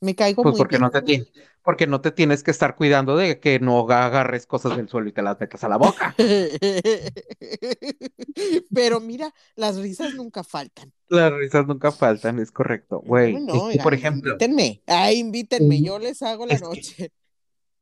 Me 0.02 0.16
caigo 0.16 0.42
Pues 0.44 0.54
muy 0.54 0.58
porque 0.58 0.78
bien. 0.78 0.82
no 0.82 0.90
te 0.90 1.02
tienes, 1.04 1.28
porque 1.64 1.86
no 1.88 2.02
te 2.02 2.12
tienes 2.12 2.42
que 2.44 2.50
estar 2.50 2.76
cuidando 2.76 3.16
de 3.16 3.40
que 3.40 3.60
no 3.60 3.88
agarres 3.92 4.48
cosas 4.48 4.76
del 4.76 4.90
suelo 4.90 5.08
y 5.10 5.14
te 5.14 5.22
las 5.22 5.40
metas 5.40 5.64
a 5.64 5.70
la 5.70 5.78
boca. 5.78 6.16
Pero 8.74 9.00
mira, 9.00 9.34
las 9.56 9.78
risas 9.78 10.16
nunca 10.16 10.44
faltan. 10.44 10.92
Las 11.08 11.32
risas 11.34 11.68
nunca 11.68 11.92
faltan, 11.92 12.40
es 12.40 12.52
correcto. 12.52 13.02
Güey, 13.06 13.36
No, 13.40 13.70
por 13.84 13.94
ejemplo, 13.94 14.32
Invítenme. 14.34 14.82
Ay, 14.88 15.20
invítenme, 15.20 15.82
yo 15.82 16.00
les 16.00 16.22
hago 16.24 16.46
la 16.46 16.56
que- 16.56 16.62
noche. 16.64 17.12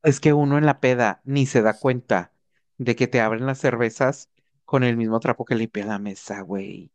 Es 0.04 0.20
que 0.20 0.34
uno 0.34 0.58
en 0.58 0.66
la 0.66 0.80
peda 0.80 1.22
ni 1.24 1.46
se 1.46 1.62
da 1.62 1.74
cuenta 1.78 2.32
de 2.78 2.96
que 2.96 3.08
te 3.08 3.22
abren 3.22 3.46
las 3.46 3.60
cervezas 3.60 4.30
con 4.66 4.84
el 4.84 4.98
mismo 4.98 5.20
trapo 5.20 5.46
que 5.46 5.56
limpia 5.56 5.86
la 5.86 6.00
mesa, 6.00 6.42
güey. 6.42 6.92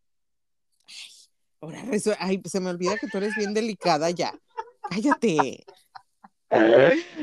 Ahora 1.61 1.83
resu- 1.85 2.17
Ay, 2.19 2.41
se 2.45 2.61
me 2.61 2.71
olvida 2.71 2.97
que 2.99 3.09
tú 3.09 3.19
eres 3.19 3.35
bien 3.37 3.53
delicada 3.55 4.11
ya. 4.11 4.33
Cállate. 4.91 5.65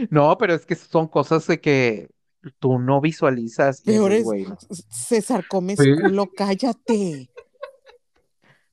No, 0.10 0.38
pero 0.38 0.54
es 0.56 0.66
que 0.66 0.76
son 0.76 1.08
cosas 1.08 1.48
de 1.48 1.62
que 1.62 2.10
tú 2.60 2.80
no 2.80 3.00
visualizas 3.02 3.82
y 3.82 3.92
Peor 3.92 4.10
dices, 4.12 4.20
es, 4.20 4.26
güey. 4.26 4.48
César, 4.90 5.48
comes 5.48 5.80
Sí. 5.80 5.94
culo, 6.02 6.30
cállate. 6.36 7.30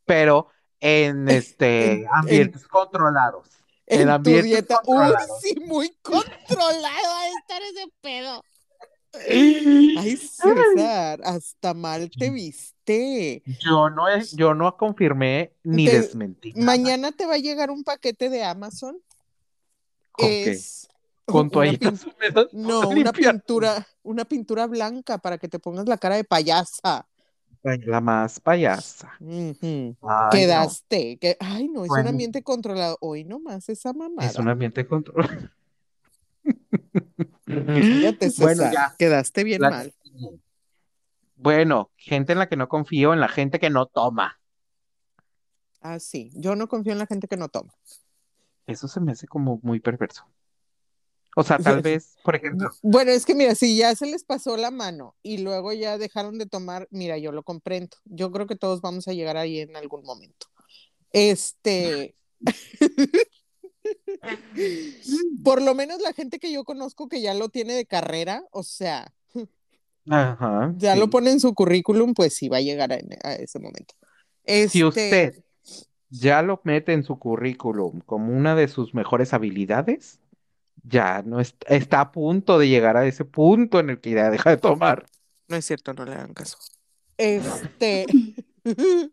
Pero 0.05 0.49
en 0.81 1.29
este 1.29 1.93
en- 2.03 2.07
ambientes 2.13 2.67
controlados. 2.67 3.51
En 3.89 4.09
En 4.09 4.23
tu 4.23 4.31
dieta. 4.31 4.81
Uy, 4.87 5.15
sí, 5.41 5.55
muy 5.67 5.91
controlado 6.03 7.17
a 7.17 7.29
estar 7.41 7.63
ese 7.63 7.87
pedo. 8.03 8.45
Ay, 9.15 10.17
César, 10.17 11.21
hasta 11.25 11.73
mal 11.73 12.11
te 12.11 12.31
viste. 12.31 13.43
Yo 13.61 13.89
no, 13.89 14.05
yo 14.37 14.55
no 14.55 14.77
confirmé 14.77 15.55
ni 15.65 15.87
Te- 15.87 15.93
desmentí. 15.93 16.53
nada. 16.53 16.67
Mañana 16.67 17.13
te 17.13 17.25
va 17.25 17.35
a 17.35 17.39
llegar 17.39 17.71
un 17.71 17.83
paquete 17.83 18.29
de 18.29 18.45
Amazon. 18.45 19.01
¿Con 20.13 20.29
qué? 20.29 20.61
¿Con 21.25 21.51
toallitas 21.51 22.07
No, 22.53 22.89
una 22.89 23.13
pintura, 23.13 23.87
una 24.03 24.25
pintura 24.25 24.67
blanca 24.67 25.19
para 25.19 25.39
que 25.39 25.49
te 25.49 25.59
pongas 25.59 25.87
la 25.87 25.97
cara 25.99 26.17
de 26.17 26.25
payasa. 26.25 27.07
La 27.85 28.01
más 28.01 28.41
payasa. 28.41 29.13
Ay, 29.21 29.97
Quedaste. 30.31 31.19
que- 31.19 31.37
Ay, 31.41 31.69
no, 31.69 31.85
es 31.85 31.91
un 31.91 32.07
ambiente 32.07 32.43
controlado. 32.43 32.97
Hoy 33.01 33.25
nomás 33.25 33.69
esa 33.69 33.93
mamada. 33.93 34.29
Es 34.29 34.37
un 34.39 34.49
ambiente 34.49 34.83
de 34.83 34.89
control. 34.89 35.51
Fíjate, 37.45 38.31
Bueno, 38.39 38.73
ya. 38.73 38.95
Quedaste 38.99 39.45
bien 39.45 39.61
La- 39.63 39.71
mal. 39.71 39.95
Bueno, 41.37 41.91
gente 41.97 42.33
en 42.33 42.39
la 42.41 42.49
que 42.49 42.57
no 42.57 42.69
confío, 42.69 43.13
en 43.13 43.21
la 43.21 43.29
gente 43.29 43.61
que 43.61 43.71
no 43.71 43.87
toma. 43.87 44.41
Ah, 45.81 46.01
sí. 46.01 46.33
Yo 46.35 46.57
no 46.57 46.67
confío 46.67 46.93
en 46.93 46.99
la 46.99 47.07
gente 47.07 47.29
que 47.29 47.37
no 47.37 47.49
toma. 47.49 47.73
Eso 48.67 48.89
se 48.89 49.01
me 49.01 49.13
hace 49.13 49.29
como 49.29 49.61
muy 49.63 49.79
perverso. 49.79 50.27
O 51.41 51.45
sea, 51.45 51.61
tal 51.61 51.83
vez, 51.83 52.17
por 52.25 52.35
ejemplo, 52.35 52.69
Bueno, 52.83 53.13
es 53.13 53.25
que 53.25 53.37
mira, 53.37 53.55
si 53.55 53.77
ya 53.77 53.95
se 53.95 54.07
les 54.07 54.25
pasó 54.25 54.57
la 54.57 54.73
mano 54.73 55.15
y 55.23 55.39
luego 55.39 55.73
ya 55.73 55.97
dejaron 55.97 56.37
de 56.37 56.47
tomar, 56.47 56.89
mira, 56.91 57.17
yo 57.17 57.31
lo 57.31 57.45
comprendo. 57.45 57.97
Yo 58.07 58.33
creo 58.33 58.49
que 58.49 58.57
todos 58.57 58.81
vamos 58.81 59.07
a 59.07 59.13
llegar 59.13 59.37
ahí 59.37 59.61
en 59.61 59.77
algún 59.77 60.03
momento. 60.03 60.49
Este. 61.13 62.17
Por 65.45 65.63
lo 65.63 65.77
menos 65.77 66.01
la 66.01 66.13
gente 66.13 66.41
que 66.41 66.53
yo 66.53 66.65
conozco 66.65 67.09
que 67.09 67.21
ya 67.21 67.35
lo 67.35 67.51
tiene 67.51 67.75
de 67.75 67.87
carrera, 67.87 68.43
o 68.51 68.65
sea, 68.65 69.15
ajá, 70.11 70.75
ya 70.77 70.95
sí. 70.95 70.97
lo 70.97 71.09
pone 71.09 71.31
en 71.31 71.41
su 71.41 71.55
currículum, 71.55 72.15
pues 72.15 72.35
sí 72.35 72.49
va 72.49 72.57
a 72.57 72.63
llegar 72.63 72.93
a, 72.93 72.99
a 73.23 73.35
ese 73.35 73.61
momento. 73.61 73.95
Si 74.67 74.83
Este, 74.83 74.83
usted 74.83 75.45
ya 76.11 76.43
lo 76.43 76.61
mete 76.65 76.95
en 76.95 77.05
su 77.05 77.19
currículum 77.19 78.01
como 78.01 78.37
una 78.37 78.55
de 78.55 78.69
sus 78.69 78.95
mejores 78.95 79.35
habilidades, 79.35 80.21
ya 80.89 81.23
no 81.23 81.41
es- 81.41 81.57
está 81.67 82.01
a 82.01 82.13
punto 82.13 82.59
de 82.59 82.69
llegar 82.69 82.97
a 82.97 83.07
ese 83.07 83.25
punto 83.25 83.79
en 83.81 83.91
el 83.91 84.01
que 84.01 84.11
ya 84.13 84.31
deja 84.31 84.51
de 84.51 84.57
tomar. 84.57 85.07
No 85.49 85.57
es 85.57 85.65
cierto, 85.65 85.95
no 85.95 86.05
le 86.05 86.13
hagan 86.13 86.35
caso. 86.35 86.59
Este. 87.17 88.07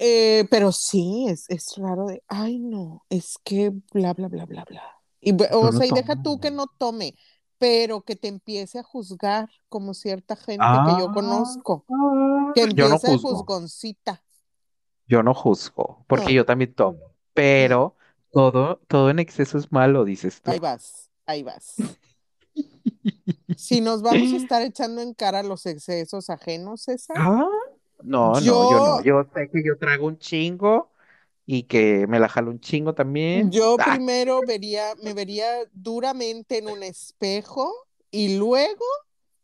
eh, 0.00 0.46
pero 0.50 0.72
sí, 0.72 1.26
es, 1.28 1.48
es 1.48 1.74
raro 1.76 2.06
de, 2.06 2.22
ay, 2.28 2.58
no, 2.58 3.04
es 3.08 3.38
que 3.44 3.72
bla, 3.92 4.14
bla, 4.14 4.28
bla, 4.28 4.46
bla, 4.46 4.64
bla. 4.64 4.82
Y, 5.20 5.32
o 5.52 5.62
no 5.62 5.72
sea, 5.72 5.86
y 5.86 5.90
deja 5.92 6.20
tú 6.22 6.40
que 6.40 6.50
no 6.50 6.66
tome, 6.66 7.14
pero 7.58 8.02
que 8.02 8.16
te 8.16 8.28
empiece 8.28 8.78
a 8.78 8.82
juzgar 8.82 9.48
como 9.68 9.94
cierta 9.94 10.34
gente 10.36 10.64
que 10.64 10.98
yo 10.98 11.06
Ah, 11.08 11.12
conozco, 11.14 11.84
que 12.54 12.62
yo 12.74 12.88
no 12.88 12.94
empiece 12.96 13.06
a 13.06 13.10
juzgo. 13.12 13.36
juzgoncita. 13.36 14.22
yo 15.06 15.22
no 15.22 15.34
juzgo, 15.34 16.04
porque 16.08 16.24
No. 16.26 16.30
yo 16.30 16.44
también 16.46 16.74
tomo, 16.74 16.98
pero 17.34 17.96
todo, 18.32 18.80
todo 18.88 19.10
en 19.10 19.18
exceso 19.20 19.58
es 19.58 19.70
malo, 19.72 20.04
dices 20.04 20.42
tú. 20.42 20.50
Ahí 20.50 20.58
vas, 20.58 21.10
ahí 21.26 21.42
vas. 21.42 21.76
Si 23.54 23.80
nos 23.80 24.02
vamos 24.02 24.32
a 24.32 24.36
estar 24.36 24.62
echando 24.62 25.00
en 25.02 25.14
cara 25.14 25.42
los 25.42 25.66
excesos 25.66 26.28
ajenos, 26.30 26.82
César, 26.82 27.16
Ah, 27.16 27.46
no, 28.02 28.40
no, 28.40 28.64
Yo- 28.64 28.64
yo 28.64 28.80
no. 28.80 29.00
Yo 29.02 29.24
sé 29.34 29.50
que 29.50 29.62
yo 29.64 29.76
trago 29.78 30.06
un 30.06 30.18
chingo 30.18 30.92
y 31.46 31.64
que 31.64 32.06
me 32.08 32.20
la 32.20 32.28
jalo 32.28 32.50
un 32.50 32.60
chingo 32.60 32.94
también. 32.94 33.50
yo 33.50 33.78
Ah, 33.78 33.98
primero 34.00 34.42
vería, 34.44 34.94
me 35.02 35.14
vería 35.14 35.46
duramente 35.72 36.58
en 36.58 36.68
un 36.68 36.82
espejo 36.82 37.72
y 38.10 38.36
luego 38.36 38.84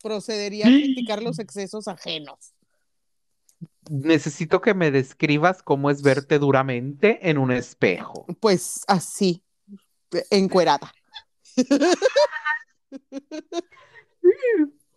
procedería 0.03 0.69
a 0.69 0.73
criticar 0.73 1.23
los 1.23 1.39
excesos 1.41 1.89
ajenos. 1.89 2.55
Necesito 3.91 4.61
que 4.61 4.75
me 4.75 4.91
describas 4.91 5.63
cómo 5.63 5.91
es 5.91 6.03
verte 6.03 6.39
duramente 6.39 7.29
en 7.29 7.39
un 7.39 7.51
espejo. 7.53 8.27
Pues 8.41 8.85
así, 8.87 9.43
encuerada. 10.31 10.93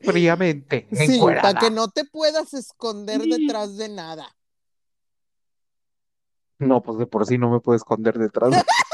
Fríamente, 0.02 0.88
Sí, 0.92 1.20
para 1.20 1.60
que 1.60 1.70
no 1.70 1.90
te 1.90 2.06
puedas 2.06 2.54
esconder 2.56 3.22
detrás 3.22 3.78
de 3.78 3.90
nada. 3.90 4.36
No, 6.58 6.82
pues 6.82 6.98
de 6.98 7.06
por 7.08 7.26
sí 7.26 7.38
no 7.38 7.52
me 7.52 7.60
puedo 7.60 7.76
esconder 7.76 8.18
detrás. 8.18 8.52
de- 8.52 8.64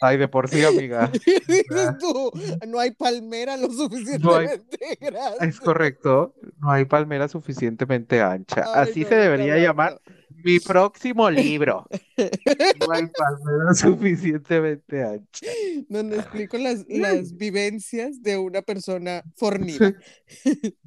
Ay, 0.00 0.16
de 0.16 0.28
por 0.28 0.48
sí, 0.48 0.64
amiga. 0.64 1.10
Dices 1.48 1.98
tú, 1.98 2.30
no 2.66 2.78
hay 2.78 2.92
palmera 2.92 3.56
lo 3.56 3.70
suficientemente 3.70 4.78
grande. 5.00 5.38
Es 5.40 5.60
correcto. 5.60 6.34
No 6.60 6.70
hay 6.70 6.84
palmera 6.84 7.28
suficientemente 7.28 8.20
ancha. 8.20 8.64
Ay, 8.74 8.90
Así 8.90 9.02
no, 9.02 9.08
se 9.08 9.16
no, 9.16 9.22
debería 9.22 9.56
no, 9.56 9.62
llamar 9.62 10.00
mi 10.44 10.60
próximo 10.60 11.28
libro. 11.30 11.86
No 12.16 12.92
hay 12.92 13.06
palmera 13.16 13.74
suficientemente 13.74 15.02
ancha. 15.02 15.46
Donde 15.88 16.16
explico 16.18 16.58
las, 16.58 16.84
las 16.88 17.36
vivencias 17.36 18.22
de 18.22 18.38
una 18.38 18.62
persona 18.62 19.22
fornida. 19.36 19.94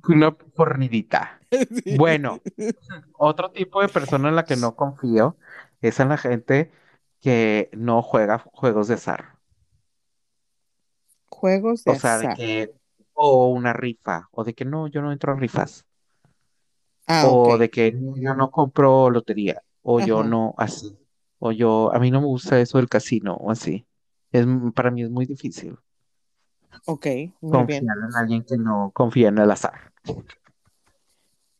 Una 0.08 0.36
fornidita. 0.56 1.42
Sí. 1.52 1.98
Bueno, 1.98 2.42
otro 3.18 3.52
tipo 3.52 3.82
de 3.82 3.90
persona 3.90 4.30
en 4.30 4.36
la 4.36 4.46
que 4.46 4.56
no 4.56 4.76
confío 4.76 5.36
es 5.82 6.00
en 6.00 6.10
la 6.10 6.18
gente 6.18 6.72
que 7.22 7.70
no 7.74 8.02
juega 8.02 8.40
juegos 8.40 8.88
de 8.90 8.96
azar. 8.96 9.40
Juegos 11.30 11.84
de 11.84 11.92
O 11.92 11.96
sea, 11.96 12.18
de 12.18 12.28
azar. 12.28 12.38
que, 12.38 12.72
o 13.14 13.48
una 13.50 13.74
rifa, 13.74 14.28
o 14.32 14.44
de 14.44 14.54
que 14.56 14.66
no, 14.66 14.88
yo 14.88 15.02
no 15.04 15.12
entro 15.12 15.34
a 15.34 15.36
rifas, 15.36 15.86
Ah, 17.08 17.28
o 17.28 17.58
de 17.58 17.70
que 17.70 17.92
yo 18.26 18.34
no 18.36 18.52
compro 18.52 19.10
lotería, 19.10 19.62
o 19.84 20.00
yo 20.00 20.24
no 20.24 20.54
así, 20.58 20.98
o 21.40 21.52
yo, 21.52 21.94
a 21.94 22.00
mí 22.00 22.12
no 22.12 22.22
me 22.22 22.28
gusta 22.28 22.60
eso 22.60 22.78
del 22.78 22.90
casino, 22.90 23.36
o 23.36 23.52
así. 23.52 23.86
Es, 24.32 24.46
para 24.76 24.92
mí 24.92 25.04
es 25.04 25.10
muy 25.10 25.26
difícil 25.26 25.78
Ok, 26.86 27.08
muy 27.42 27.64
confiar 27.66 27.66
bien. 27.66 27.98
en 28.10 28.16
alguien 28.16 28.44
que 28.44 28.58
no 28.58 28.90
confía 28.96 29.28
en 29.30 29.38
el 29.38 29.52
azar. 29.52 29.94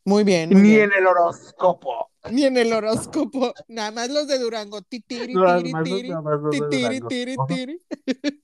Muy 0.04 0.22
bien, 0.24 0.50
muy 0.52 0.62
Ni 0.62 0.76
bien. 0.76 0.84
en 0.84 0.92
el 0.92 1.04
horóscopo. 1.08 2.11
Ni 2.30 2.44
en 2.44 2.56
el 2.56 2.72
horóscopo. 2.72 3.52
Nada 3.68 3.90
más 3.90 4.10
los 4.10 4.26
de 4.28 4.38
Durango. 4.38 4.82
Titiri, 4.82 5.42
tiri, 5.44 5.74
tiri. 5.82 6.20
tiri, 7.08 7.36
Ajá. 7.36 7.46
tiri. 7.46 7.78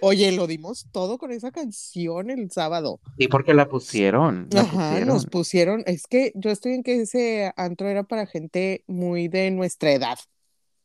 Oye, 0.00 0.32
lo 0.32 0.46
dimos 0.46 0.86
todo 0.92 1.18
con 1.18 1.30
esa 1.30 1.50
canción 1.50 2.30
el 2.30 2.50
sábado. 2.50 3.00
Sí, 3.18 3.28
porque 3.28 3.52
la 3.54 3.68
pusieron, 3.68 4.48
la 4.50 4.62
Ajá, 4.62 4.70
pusieron. 4.90 5.08
nos 5.08 5.26
pusieron. 5.26 5.82
Es 5.86 6.06
que 6.06 6.32
yo 6.34 6.50
estoy 6.50 6.72
en 6.72 6.82
que 6.82 7.00
ese 7.02 7.52
antro 7.56 7.88
era 7.88 8.04
para 8.04 8.26
gente 8.26 8.84
muy 8.86 9.28
de 9.28 9.50
nuestra 9.50 9.92
edad. 9.92 10.18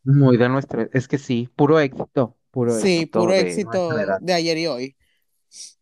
Muy 0.03 0.37
de 0.37 0.49
nuestra, 0.49 0.89
es 0.91 1.07
que 1.07 1.17
sí, 1.17 1.49
puro 1.55 1.79
éxito, 1.79 2.37
puro 2.51 2.73
Sí, 2.73 2.99
éxito 2.99 3.19
puro 3.21 3.33
de 3.33 3.39
éxito 3.41 3.97
edad, 3.99 4.19
de 4.21 4.33
ayer 4.33 4.57
y 4.57 4.67
hoy. 4.67 4.95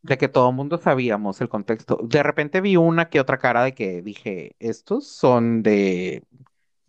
de 0.02 0.18
que 0.18 0.28
todo 0.28 0.50
el 0.50 0.56
mundo 0.56 0.78
sabíamos 0.78 1.42
el 1.42 1.50
contexto. 1.50 1.98
De 2.04 2.24
repente 2.24 2.62
vi 2.62 2.76
una 2.78 3.10
que 3.10 3.20
otra 3.20 3.38
cara 3.38 3.64
de 3.64 3.74
que 3.74 4.02
dije, 4.02 4.56
estos 4.60 5.08
son 5.08 5.64
de 5.64 6.24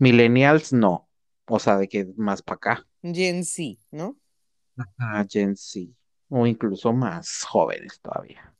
millennials, 0.02 0.72
no, 0.72 1.08
o 1.46 1.58
sea, 1.58 1.76
de 1.78 1.88
que 1.88 2.06
más 2.16 2.42
para 2.42 2.56
acá, 2.56 2.86
Gen 3.04 3.44
Z, 3.44 3.78
¿no? 3.92 4.16
a 4.98 5.24
Gen 5.28 5.54
Z, 5.56 5.88
o 6.30 6.46
incluso 6.46 6.92
más 6.92 7.42
jóvenes 7.44 8.00
todavía. 8.00 8.54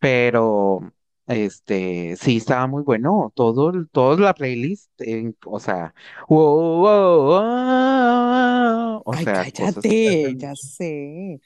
Pero, 0.00 0.80
este, 1.26 2.16
sí 2.16 2.38
estaba 2.38 2.66
muy 2.66 2.82
bueno, 2.84 3.32
todo, 3.36 3.72
toda 3.92 4.16
la 4.18 4.34
playlist, 4.34 4.90
en- 5.00 5.36
o 5.46 5.60
sea, 5.60 5.94
wow, 6.28 6.80
wow, 6.82 7.26
wow, 7.28 9.02
o 9.04 9.16
Ay, 9.16 9.16
sea, 9.16 9.46
cosas 9.48 9.86
cállate, 9.86 9.92
hace 9.92 10.36
ya 10.36 10.54
sé. 10.56 11.40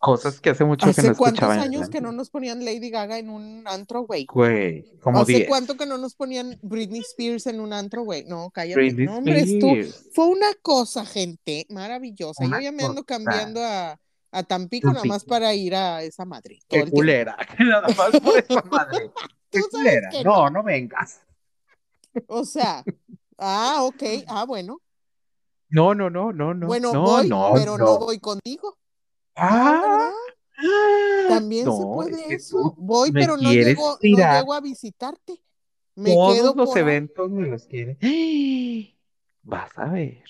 Cosas 0.00 0.40
que 0.40 0.48
hace 0.48 0.64
mucho 0.64 0.86
que 0.86 0.92
¿Hace 0.92 1.08
no 1.10 1.14
cuántos 1.14 1.42
escuchaba 1.42 1.54
en 1.56 1.60
el 1.60 1.66
años 1.66 1.90
que 1.90 2.00
no 2.00 2.10
nos 2.10 2.30
ponían 2.30 2.64
Lady 2.64 2.88
Gaga 2.88 3.18
en 3.18 3.28
un 3.28 3.64
antro, 3.66 4.00
güey? 4.06 4.24
Güey, 4.24 4.98
como 5.00 5.20
¿Hace 5.20 5.32
10. 5.32 5.48
cuánto 5.48 5.76
que 5.76 5.84
no 5.84 5.98
nos 5.98 6.14
ponían 6.14 6.58
Britney 6.62 7.00
Spears 7.02 7.46
en 7.48 7.60
un 7.60 7.74
antro, 7.74 8.02
güey? 8.02 8.24
No, 8.24 8.50
cállate. 8.50 8.80
Britney 8.80 9.04
No, 9.04 9.18
hombre, 9.18 9.40
Spears. 9.40 10.08
fue 10.14 10.26
una 10.28 10.54
cosa, 10.62 11.04
gente, 11.04 11.66
maravillosa. 11.68 12.42
Una 12.46 12.56
Yo 12.60 12.62
ya 12.64 12.72
me 12.72 12.82
ando 12.82 13.04
cosa. 13.04 13.18
cambiando 13.18 13.62
a, 13.62 14.00
a 14.32 14.42
Tampico 14.44 14.90
nada 14.90 15.04
más 15.04 15.22
para 15.24 15.52
ir 15.52 15.74
a 15.74 16.02
esa 16.02 16.24
madre. 16.24 16.60
Qué 16.66 16.88
culera. 16.90 17.36
Que 17.58 17.64
nada 17.64 17.86
más 17.88 18.18
por 18.22 18.38
esa 18.38 18.62
madre. 18.70 19.10
Tú 19.50 19.58
Qué 19.58 19.60
culera. 19.70 20.08
que 20.08 20.24
No, 20.24 20.48
no 20.48 20.62
vengas. 20.62 21.20
O 22.26 22.46
sea, 22.46 22.82
ah, 23.36 23.80
ok, 23.82 24.02
ah, 24.28 24.44
bueno. 24.46 24.80
No, 25.68 25.94
no, 25.94 26.08
no, 26.08 26.32
no, 26.32 26.54
no. 26.54 26.66
bueno, 26.66 26.90
no, 26.90 27.02
voy, 27.02 27.28
no, 27.28 27.50
pero 27.54 27.76
no. 27.76 27.84
no. 27.84 27.98
voy 27.98 28.18
contigo. 28.18 28.78
Ah, 29.42 30.12
Ah, 30.62 31.26
También 31.28 31.64
se 31.64 31.84
puede 31.86 32.10
es 32.12 32.26
que 32.26 32.34
eso. 32.34 32.74
Voy, 32.76 33.12
pero 33.12 33.36
no 33.36 33.52
llego, 33.52 33.98
no 34.02 34.18
llego 34.32 34.52
a 34.52 34.60
visitarte. 34.60 35.40
Me 35.94 36.14
todos 36.14 36.34
quedo 36.34 36.54
los 36.54 36.68
por 36.68 36.78
eventos 36.78 37.30
me 37.30 37.48
los 37.48 37.64
quieres. 37.64 37.96
Vas 39.42 39.78
a 39.78 39.86
ver. 39.86 40.22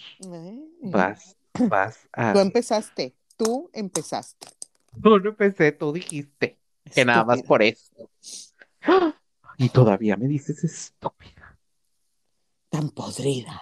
Vas, 0.82 1.36
vas 1.68 2.08
a 2.12 2.32
Tú 2.32 2.38
empezaste, 2.38 3.14
tú 3.36 3.70
empezaste. 3.72 4.46
Tú 5.02 5.18
no 5.18 5.28
empecé, 5.30 5.72
tú 5.72 5.92
dijiste 5.92 6.58
que 6.94 7.04
nada 7.04 7.24
más 7.24 7.42
por 7.42 7.62
eso. 7.62 8.10
Y 9.58 9.68
todavía 9.68 10.16
me 10.16 10.26
dices 10.26 10.64
estúpida. 10.64 11.58
Tan 12.70 12.88
podrida. 12.90 13.60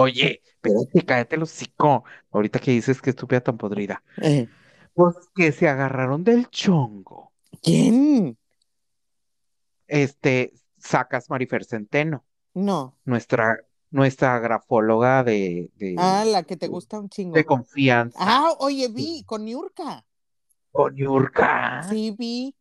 Oye, 0.00 0.42
espérate, 0.44 1.04
cállate 1.04 1.36
el 1.36 1.42
hocico. 1.42 2.04
Ahorita 2.30 2.58
que 2.60 2.70
dices 2.70 3.00
que 3.02 3.10
estúpida 3.10 3.40
tan 3.40 3.58
podrida. 3.58 4.02
Eh, 4.22 4.48
Pues 4.94 5.14
que 5.34 5.50
se 5.52 5.68
agarraron 5.68 6.22
del 6.24 6.48
chongo. 6.50 7.32
¿Quién? 7.62 8.36
Este, 9.86 10.52
sacas 10.76 11.30
Marifer 11.30 11.64
Centeno, 11.64 12.24
No. 12.54 12.96
nuestra, 13.04 13.58
nuestra 13.90 14.38
grafóloga 14.38 15.24
de, 15.24 15.70
de, 15.76 15.94
Ah, 15.98 16.24
la 16.26 16.42
que 16.42 16.56
te 16.56 16.68
gusta 16.68 16.98
un 17.00 17.08
chingo. 17.08 17.34
de 17.34 17.44
confianza. 17.44 18.18
Ah, 18.20 18.52
oye, 18.58 18.88
vi, 18.88 19.22
con 19.24 19.44
Niurka. 19.44 20.04
Con 20.70 20.94
Yurka. 20.94 21.82
Sí, 21.88 22.14
vi. 22.16 22.54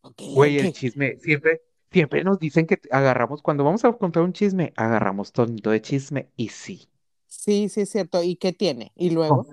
Ok, 0.00 0.20
Güey, 0.34 0.58
el 0.58 0.72
chisme, 0.72 1.16
siempre, 1.20 1.62
siempre 1.92 2.24
nos 2.24 2.38
dicen 2.38 2.66
que 2.66 2.80
agarramos, 2.90 3.42
cuando 3.42 3.64
vamos 3.64 3.84
a 3.84 3.92
contar 3.92 4.22
un 4.22 4.32
chisme, 4.32 4.72
agarramos 4.76 5.32
tonito 5.32 5.70
de 5.70 5.80
chisme, 5.82 6.28
y 6.36 6.48
sí. 6.48 6.88
Sí, 7.26 7.68
sí, 7.68 7.82
es 7.82 7.90
cierto. 7.90 8.22
¿Y 8.22 8.36
qué 8.36 8.52
tiene? 8.52 8.92
¿Y 8.94 9.10
luego? 9.10 9.46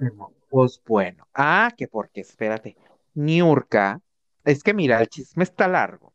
Pues 0.50 0.82
bueno. 0.86 1.28
Ah, 1.34 1.72
que 1.78 1.88
porque, 1.88 2.22
espérate. 2.22 2.76
Niurka, 3.14 4.02
es 4.44 4.64
que 4.64 4.74
mira, 4.74 5.02
el 5.02 5.08
chisme 5.08 5.44
está 5.44 5.68
largo. 5.68 6.14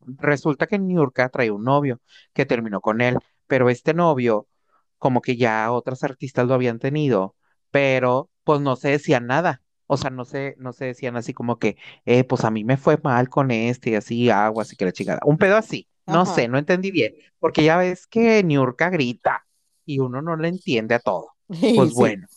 Resulta 0.00 0.66
que 0.66 0.78
Niurka 0.78 1.28
trae 1.28 1.50
un 1.50 1.64
novio 1.64 2.00
que 2.32 2.46
terminó 2.46 2.80
con 2.80 3.00
él, 3.00 3.18
pero 3.46 3.68
este 3.68 3.94
novio, 3.94 4.46
como 4.98 5.20
que 5.20 5.36
ya 5.36 5.70
otras 5.72 6.02
artistas 6.04 6.46
lo 6.46 6.54
habían 6.54 6.78
tenido, 6.78 7.34
pero 7.70 8.30
pues 8.44 8.60
no 8.60 8.76
se 8.76 8.88
decían 8.88 9.26
nada. 9.26 9.62
O 9.88 9.96
sea, 9.96 10.10
no 10.10 10.24
se, 10.26 10.54
no 10.58 10.72
se 10.74 10.86
decían 10.86 11.16
así 11.16 11.34
como 11.34 11.58
que, 11.58 11.78
eh, 12.06 12.24
pues 12.24 12.44
a 12.44 12.50
mí 12.52 12.64
me 12.64 12.76
fue 12.78 12.98
mal 13.02 13.28
con 13.30 13.50
este 13.50 13.90
y 13.90 13.94
así, 13.96 14.30
agua, 14.30 14.62
así 14.64 14.76
que 14.76 14.84
la 14.86 14.92
chingada. 14.92 15.20
Un 15.24 15.38
pedo 15.38 15.56
así. 15.56 15.88
No 16.06 16.22
Ajá. 16.22 16.34
sé, 16.34 16.48
no 16.48 16.58
entendí 16.58 16.90
bien. 16.92 17.14
Porque 17.40 17.64
ya 17.64 17.78
ves 17.78 18.06
que 18.06 18.42
Niurka 18.44 18.90
grita 18.90 19.46
y 19.86 20.00
uno 20.00 20.22
no 20.22 20.36
le 20.36 20.48
entiende 20.48 20.94
a 20.94 21.00
todo. 21.00 21.34
Pues 21.74 21.90
Sí. 21.90 21.94
bueno, 21.94 22.28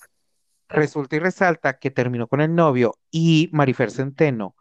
resulta 0.69 1.15
y 1.15 1.19
resalta 1.19 1.79
que 1.79 1.91
terminó 1.91 2.27
con 2.27 2.41
el 2.41 2.55
novio 2.55 2.95
y 3.11 3.49
Marifer 3.53 3.91
Centeno 3.91 4.55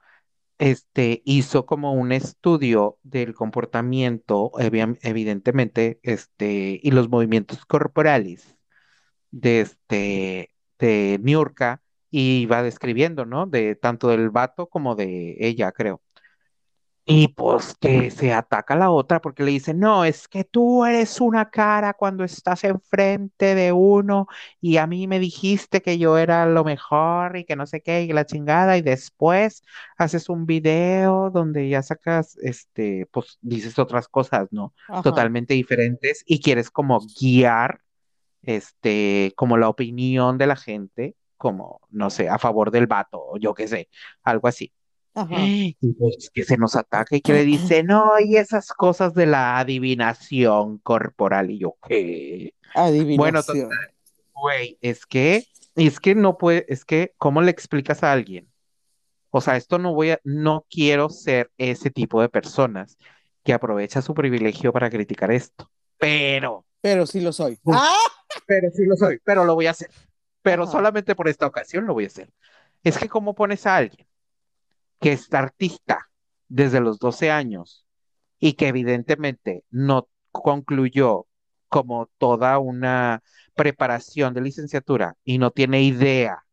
este, 0.58 1.22
hizo 1.24 1.66
como 1.66 1.94
un 1.94 2.12
estudio 2.12 2.98
del 3.02 3.34
comportamiento, 3.34 4.52
evi- 4.54 4.98
evidentemente, 5.02 6.00
este, 6.02 6.80
y 6.82 6.90
los 6.92 7.08
movimientos 7.10 7.64
corporales 7.66 8.56
de 9.30 9.60
este, 9.62 10.50
de 10.78 11.20
Niurka, 11.22 11.82
y 12.10 12.42
iba 12.42 12.62
describiendo, 12.62 13.24
¿no? 13.26 13.46
De 13.46 13.76
tanto 13.76 14.08
del 14.08 14.30
vato 14.30 14.68
como 14.68 14.94
de 14.96 15.36
ella, 15.40 15.72
creo. 15.72 16.02
Y 17.12 17.28
pues 17.28 17.74
que 17.80 18.10
se 18.12 18.32
ataca 18.32 18.74
a 18.74 18.76
la 18.76 18.90
otra 18.90 19.20
porque 19.20 19.42
le 19.42 19.50
dice, 19.50 19.74
no, 19.74 20.04
es 20.04 20.28
que 20.28 20.44
tú 20.44 20.84
eres 20.84 21.20
una 21.20 21.50
cara 21.50 21.94
cuando 21.94 22.22
estás 22.22 22.62
enfrente 22.62 23.56
de 23.56 23.72
uno 23.72 24.28
y 24.60 24.76
a 24.76 24.86
mí 24.86 25.08
me 25.08 25.18
dijiste 25.18 25.82
que 25.82 25.98
yo 25.98 26.18
era 26.18 26.46
lo 26.46 26.62
mejor 26.62 27.36
y 27.36 27.44
que 27.44 27.56
no 27.56 27.66
sé 27.66 27.80
qué 27.80 28.02
y 28.02 28.12
la 28.12 28.26
chingada 28.26 28.76
y 28.76 28.82
después 28.82 29.64
haces 29.96 30.28
un 30.28 30.46
video 30.46 31.30
donde 31.30 31.68
ya 31.68 31.82
sacas, 31.82 32.36
este, 32.42 33.06
pues 33.10 33.38
dices 33.40 33.78
otras 33.80 34.06
cosas, 34.06 34.46
¿no? 34.52 34.72
Ajá. 34.86 35.02
Totalmente 35.02 35.54
diferentes 35.54 36.22
y 36.26 36.40
quieres 36.40 36.70
como 36.70 37.00
guiar, 37.20 37.80
este, 38.42 39.32
como 39.34 39.56
la 39.56 39.68
opinión 39.68 40.38
de 40.38 40.46
la 40.46 40.56
gente, 40.56 41.16
como, 41.40 41.80
no 41.88 42.10
sé, 42.10 42.28
a 42.28 42.38
favor 42.38 42.70
del 42.70 42.86
vato 42.86 43.18
o 43.18 43.38
yo 43.38 43.54
qué 43.54 43.66
sé, 43.66 43.88
algo 44.22 44.46
así. 44.46 44.70
Ajá. 45.14 45.34
Y 45.80 45.92
pues 45.98 46.30
que 46.32 46.44
se 46.44 46.58
nos 46.58 46.76
ataca 46.76 47.16
y 47.16 47.22
que 47.22 47.32
le 47.32 47.44
dice, 47.46 47.82
no, 47.82 48.20
y 48.20 48.36
esas 48.36 48.68
cosas 48.68 49.14
de 49.14 49.24
la 49.24 49.58
adivinación 49.58 50.78
corporal. 50.78 51.50
Y 51.50 51.60
yo, 51.60 51.76
¿qué? 51.88 52.52
Bueno, 52.74 53.38
Adivinación. 53.38 53.70
total, 53.70 53.94
güey, 54.34 54.78
es 54.82 55.06
que, 55.06 55.46
es 55.76 55.98
que 55.98 56.14
no 56.14 56.36
puede, 56.36 56.66
es 56.68 56.84
que, 56.84 57.14
¿cómo 57.16 57.40
le 57.40 57.50
explicas 57.50 58.04
a 58.04 58.12
alguien? 58.12 58.46
O 59.30 59.40
sea, 59.40 59.56
esto 59.56 59.78
no 59.78 59.94
voy 59.94 60.10
a, 60.10 60.20
no 60.24 60.66
quiero 60.68 61.08
ser 61.08 61.50
ese 61.56 61.90
tipo 61.90 62.20
de 62.20 62.28
personas 62.28 62.98
que 63.42 63.54
aprovecha 63.54 64.02
su 64.02 64.12
privilegio 64.12 64.74
para 64.74 64.90
criticar 64.90 65.32
esto. 65.32 65.70
Pero, 65.96 66.66
Pero 66.82 67.06
sí 67.06 67.22
lo 67.22 67.32
soy. 67.32 67.58
¡Ah! 67.72 67.96
pero 68.46 68.70
sí 68.70 68.84
lo 68.84 68.96
soy, 68.96 69.18
pero 69.24 69.44
lo 69.46 69.54
voy 69.54 69.66
a 69.66 69.70
hacer. 69.70 69.88
Pero 70.42 70.64
Ajá. 70.64 70.72
solamente 70.72 71.14
por 71.14 71.28
esta 71.28 71.46
ocasión 71.46 71.86
lo 71.86 71.94
voy 71.94 72.04
a 72.04 72.08
hacer. 72.08 72.32
Es 72.82 72.98
que, 72.98 73.08
¿cómo 73.08 73.34
pones 73.34 73.66
a 73.66 73.76
alguien 73.76 74.06
que 75.00 75.12
es 75.12 75.32
artista 75.32 76.10
desde 76.48 76.80
los 76.80 76.98
12 76.98 77.30
años 77.30 77.86
y 78.38 78.54
que 78.54 78.68
evidentemente 78.68 79.64
no 79.70 80.08
concluyó 80.30 81.26
como 81.68 82.10
toda 82.18 82.58
una 82.58 83.22
preparación 83.54 84.34
de 84.34 84.40
licenciatura 84.40 85.16
y 85.24 85.38
no 85.38 85.50
tiene 85.50 85.82
idea 85.82 86.44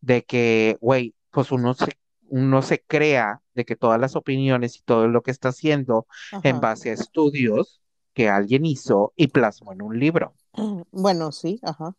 de 0.00 0.24
que, 0.24 0.76
güey, 0.80 1.14
pues 1.30 1.52
uno 1.52 1.74
se, 1.74 1.98
uno 2.28 2.62
se 2.62 2.80
crea 2.82 3.42
de 3.54 3.64
que 3.64 3.76
todas 3.76 4.00
las 4.00 4.16
opiniones 4.16 4.76
y 4.76 4.82
todo 4.82 5.08
lo 5.08 5.22
que 5.22 5.30
está 5.30 5.50
haciendo 5.50 6.06
en 6.42 6.60
base 6.60 6.90
a 6.90 6.94
estudios 6.94 7.80
que 8.14 8.28
alguien 8.28 8.64
hizo 8.64 9.12
y 9.16 9.28
plasmó 9.28 9.72
en 9.72 9.82
un 9.82 9.98
libro. 9.98 10.34
Bueno, 10.90 11.32
sí, 11.32 11.60
ajá. 11.62 11.94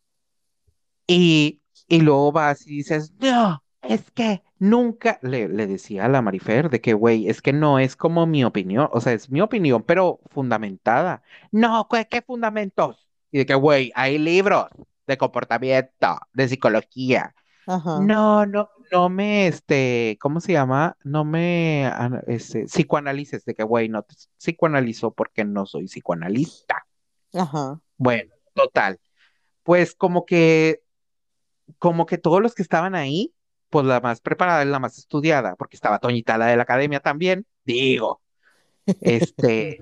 Y, 1.12 1.60
y 1.88 2.02
luego 2.02 2.30
vas 2.30 2.64
y 2.68 2.76
dices, 2.76 3.12
no, 3.18 3.64
es 3.82 4.12
que 4.12 4.44
nunca, 4.60 5.18
le, 5.22 5.48
le 5.48 5.66
decía 5.66 6.04
a 6.04 6.08
la 6.08 6.22
Marifer 6.22 6.70
de 6.70 6.80
que, 6.80 6.94
güey, 6.94 7.28
es 7.28 7.42
que 7.42 7.52
no 7.52 7.80
es 7.80 7.96
como 7.96 8.28
mi 8.28 8.44
opinión, 8.44 8.88
o 8.92 9.00
sea, 9.00 9.12
es 9.12 9.28
mi 9.28 9.40
opinión, 9.40 9.82
pero 9.82 10.20
fundamentada. 10.30 11.24
No, 11.50 11.88
¿qué, 11.90 12.06
qué 12.08 12.22
fundamentos? 12.22 13.08
Y 13.32 13.38
de 13.38 13.46
que, 13.46 13.56
güey, 13.56 13.90
hay 13.96 14.18
libros 14.18 14.66
de 15.08 15.18
comportamiento, 15.18 16.20
de 16.32 16.48
psicología. 16.48 17.34
Ajá. 17.66 17.98
No, 17.98 18.46
no, 18.46 18.70
no 18.92 19.08
me, 19.08 19.48
este, 19.48 20.16
¿cómo 20.20 20.40
se 20.40 20.52
llama? 20.52 20.96
No 21.02 21.24
me, 21.24 21.90
este, 22.28 22.68
psicoanalices, 22.68 23.44
de 23.44 23.56
que, 23.56 23.64
güey, 23.64 23.88
no 23.88 24.04
te 24.04 24.14
psicoanalizo 24.38 25.10
porque 25.10 25.44
no 25.44 25.66
soy 25.66 25.86
psicoanalista. 25.86 26.86
Ajá. 27.34 27.80
Bueno, 27.96 28.32
total. 28.54 29.00
Pues 29.64 29.92
como 29.96 30.24
que 30.24 30.82
como 31.78 32.06
que 32.06 32.18
todos 32.18 32.40
los 32.42 32.54
que 32.54 32.62
estaban 32.62 32.94
ahí, 32.94 33.34
pues 33.68 33.86
la 33.86 34.00
más 34.00 34.20
preparada 34.20 34.64
y 34.64 34.68
la 34.68 34.78
más 34.78 34.98
estudiada, 34.98 35.56
porque 35.56 35.76
estaba 35.76 35.98
Toñita, 35.98 36.38
la 36.38 36.46
de 36.46 36.56
la 36.56 36.62
academia 36.64 37.00
también, 37.00 37.46
digo, 37.64 38.20
este, 39.00 39.78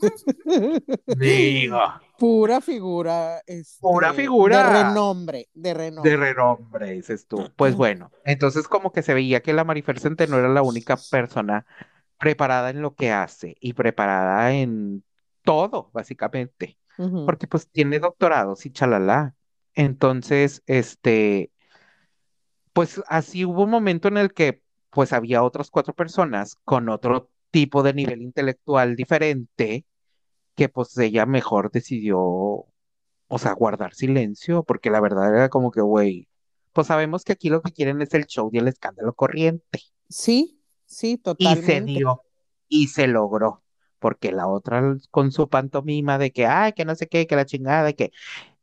digo, 1.06 1.80
Pura 2.18 2.60
figura, 2.60 3.40
este, 3.46 3.80
Pura 3.80 4.12
figura. 4.12 4.58
de 4.58 4.84
renombre, 4.84 5.48
de 5.54 5.74
renombre. 5.74 6.10
de 6.10 6.16
renombre, 6.16 6.90
dices 6.92 7.26
tú. 7.26 7.50
Pues 7.56 7.74
bueno, 7.74 8.10
entonces 8.24 8.68
como 8.68 8.92
que 8.92 9.02
se 9.02 9.14
veía 9.14 9.40
que 9.40 9.52
la 9.52 9.64
Marifer 9.64 9.98
Centeno 9.98 10.38
era 10.38 10.48
la 10.48 10.62
única 10.62 10.98
persona 11.10 11.66
preparada 12.18 12.70
en 12.70 12.82
lo 12.82 12.94
que 12.94 13.10
hace 13.10 13.56
y 13.60 13.72
preparada 13.72 14.52
en 14.52 15.02
todo, 15.42 15.90
básicamente, 15.94 16.78
porque 17.24 17.46
pues 17.46 17.68
tiene 17.70 17.98
doctorados 17.98 18.66
y 18.66 18.70
chalala. 18.70 19.34
Entonces, 19.74 20.62
este, 20.66 21.50
pues 22.72 23.00
así 23.08 23.44
hubo 23.44 23.64
un 23.64 23.70
momento 23.70 24.08
en 24.08 24.16
el 24.18 24.32
que 24.32 24.62
pues 24.90 25.12
había 25.12 25.42
otras 25.42 25.70
cuatro 25.70 25.94
personas 25.94 26.56
con 26.64 26.88
otro 26.88 27.30
tipo 27.50 27.82
de 27.82 27.94
nivel 27.94 28.22
intelectual 28.22 28.96
diferente 28.96 29.84
que 30.56 30.68
pues 30.68 30.96
ella 30.98 31.26
mejor 31.26 31.70
decidió, 31.72 32.18
o 32.20 32.66
sea, 33.38 33.52
guardar 33.54 33.94
silencio, 33.94 34.64
porque 34.64 34.90
la 34.90 35.00
verdad 35.00 35.34
era 35.34 35.48
como 35.48 35.70
que, 35.70 35.80
güey, 35.80 36.28
pues 36.72 36.86
sabemos 36.88 37.24
que 37.24 37.32
aquí 37.32 37.48
lo 37.50 37.62
que 37.62 37.72
quieren 37.72 38.02
es 38.02 38.14
el 38.14 38.26
show 38.26 38.50
y 38.52 38.58
el 38.58 38.68
escándalo 38.68 39.14
corriente. 39.14 39.80
Sí, 40.08 40.60
sí, 40.86 41.16
Y 41.36 41.56
se 41.56 41.80
totalmente. 41.80 41.82
dio, 41.82 42.22
y 42.68 42.88
se 42.88 43.06
logró, 43.06 43.62
porque 43.98 44.30
la 44.32 44.46
otra 44.48 44.96
con 45.10 45.32
su 45.32 45.48
pantomima 45.48 46.18
de 46.18 46.32
que, 46.32 46.46
ay, 46.46 46.72
que 46.74 46.84
no 46.84 46.94
sé 46.94 47.06
qué, 47.08 47.26
que 47.26 47.36
la 47.36 47.46
chingada, 47.46 47.92
que, 47.94 48.10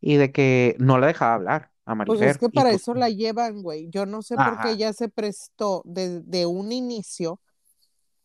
y 0.01 0.15
de 0.17 0.31
que 0.31 0.75
no 0.79 0.97
la 0.99 1.07
dejaba 1.07 1.35
hablar 1.35 1.71
a 1.85 1.95
Pues 2.05 2.19
Marifer. 2.19 2.29
es 2.29 2.37
que 2.37 2.47
y 2.47 2.49
para 2.49 2.69
pues, 2.69 2.81
eso 2.81 2.93
la 2.93 3.09
llevan, 3.09 3.61
güey. 3.61 3.89
Yo 3.89 4.05
no 4.05 4.21
sé 4.21 4.35
por 4.35 4.43
Ajá. 4.53 4.61
qué 4.63 4.71
ella 4.71 4.93
se 4.93 5.09
prestó 5.09 5.81
desde 5.85 6.45
un 6.45 6.71
inicio 6.71 7.39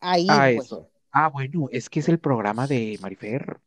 a 0.01 0.19
ir, 0.19 0.31
a 0.31 0.51
güey. 0.51 0.57
eso. 0.57 0.89
Ah, 1.11 1.29
bueno, 1.29 1.67
es 1.71 1.89
que 1.89 1.99
es 1.99 2.09
el 2.09 2.19
programa 2.19 2.67
de 2.67 2.97
Marifer. 3.01 3.59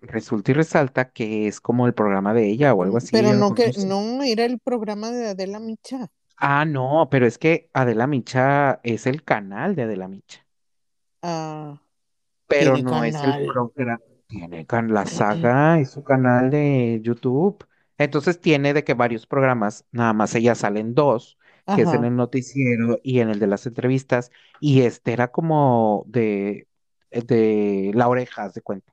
Resulta 0.00 0.50
y 0.50 0.54
resalta 0.54 1.10
que 1.10 1.46
es 1.46 1.60
como 1.60 1.86
el 1.86 1.94
programa 1.94 2.34
de 2.34 2.48
ella 2.48 2.74
o 2.74 2.82
algo 2.82 2.96
así. 2.96 3.10
Pero 3.12 3.34
no 3.34 3.54
que, 3.54 3.72
no 3.86 4.22
era 4.22 4.44
el 4.44 4.58
programa 4.58 5.10
de 5.10 5.28
Adela 5.28 5.60
Micha. 5.60 6.08
Ah, 6.38 6.64
no, 6.64 7.08
pero 7.10 7.26
es 7.26 7.38
que 7.38 7.70
Adela 7.72 8.06
Micha 8.06 8.80
es 8.82 9.06
el 9.06 9.22
canal 9.22 9.74
de 9.74 9.82
Adela 9.84 10.08
Micha, 10.08 10.44
Ah, 11.22 11.80
pero 12.46 12.76
no 12.78 13.04
es 13.04 13.14
el 13.14 13.46
programa. 13.46 14.00
Tiene 14.26 14.66
can- 14.66 14.92
la 14.92 15.06
saga, 15.06 15.78
es 15.80 15.90
su 15.92 16.02
canal 16.04 16.50
de 16.50 17.00
YouTube. 17.02 17.64
Entonces 17.98 18.40
tiene 18.40 18.74
de 18.74 18.82
que 18.84 18.94
varios 18.94 19.26
programas, 19.26 19.86
nada 19.92 20.12
más 20.12 20.34
ella 20.34 20.54
sale 20.54 20.80
en 20.80 20.94
dos, 20.94 21.38
que 21.70 21.82
es 21.82 21.92
en 21.94 22.02
ajá, 22.02 22.04
el 22.04 22.16
noticiero 22.16 22.98
y 23.02 23.20
en 23.20 23.30
el 23.30 23.38
de 23.38 23.46
las 23.46 23.66
entrevistas, 23.66 24.30
y 24.60 24.82
este 24.82 25.12
era 25.12 25.28
como 25.30 26.04
de, 26.08 26.68
de 27.10 27.92
la 27.94 28.08
oreja, 28.08 28.44
haz 28.44 28.54
de 28.54 28.62
cuenta, 28.62 28.92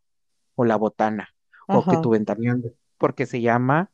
o 0.56 0.66
la 0.66 0.78
botana, 0.78 1.30
o 1.72 1.88
que 1.88 1.98
ajá. 1.98 2.10
ventaneando, 2.10 2.74
porque 2.98 3.26
se 3.28 3.42
llama, 3.42 3.92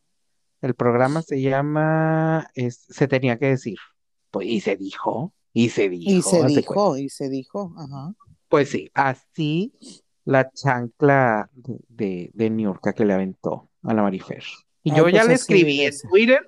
el 0.61 0.75
programa 0.75 1.21
se 1.23 1.41
llama, 1.41 2.49
es, 2.55 2.85
se 2.89 3.07
tenía 3.07 3.39
que 3.39 3.47
decir, 3.47 3.77
pues, 4.31 4.47
y 4.47 4.61
se 4.61 4.77
dijo, 4.77 5.33
y 5.53 5.69
se 5.69 5.89
Y 6.03 6.23
dijo, 6.23 6.23
se 6.23 6.43
haz 6.43 6.53
de 6.53 6.65
cuenta. 6.65 6.83
dijo, 6.83 6.97
y 6.97 7.07
se 7.07 7.29
dijo, 7.29 7.73
ajá. 7.77 8.13
Pues 8.47 8.69
sí, 8.69 8.89
así 8.93 9.73
la 10.29 10.51
chancla 10.51 11.49
de, 11.55 12.29
de, 12.33 12.49
Niurka 12.51 12.93
que 12.93 13.03
le 13.03 13.13
aventó 13.13 13.69
a 13.81 13.95
la 13.95 14.03
Marifer. 14.03 14.43
Y 14.83 14.91
Ay, 14.91 14.97
yo 14.97 15.09
ya 15.09 15.21
pues 15.21 15.27
le 15.27 15.33
escribí 15.33 15.81
en. 15.81 15.93
Twitter, 16.07 16.45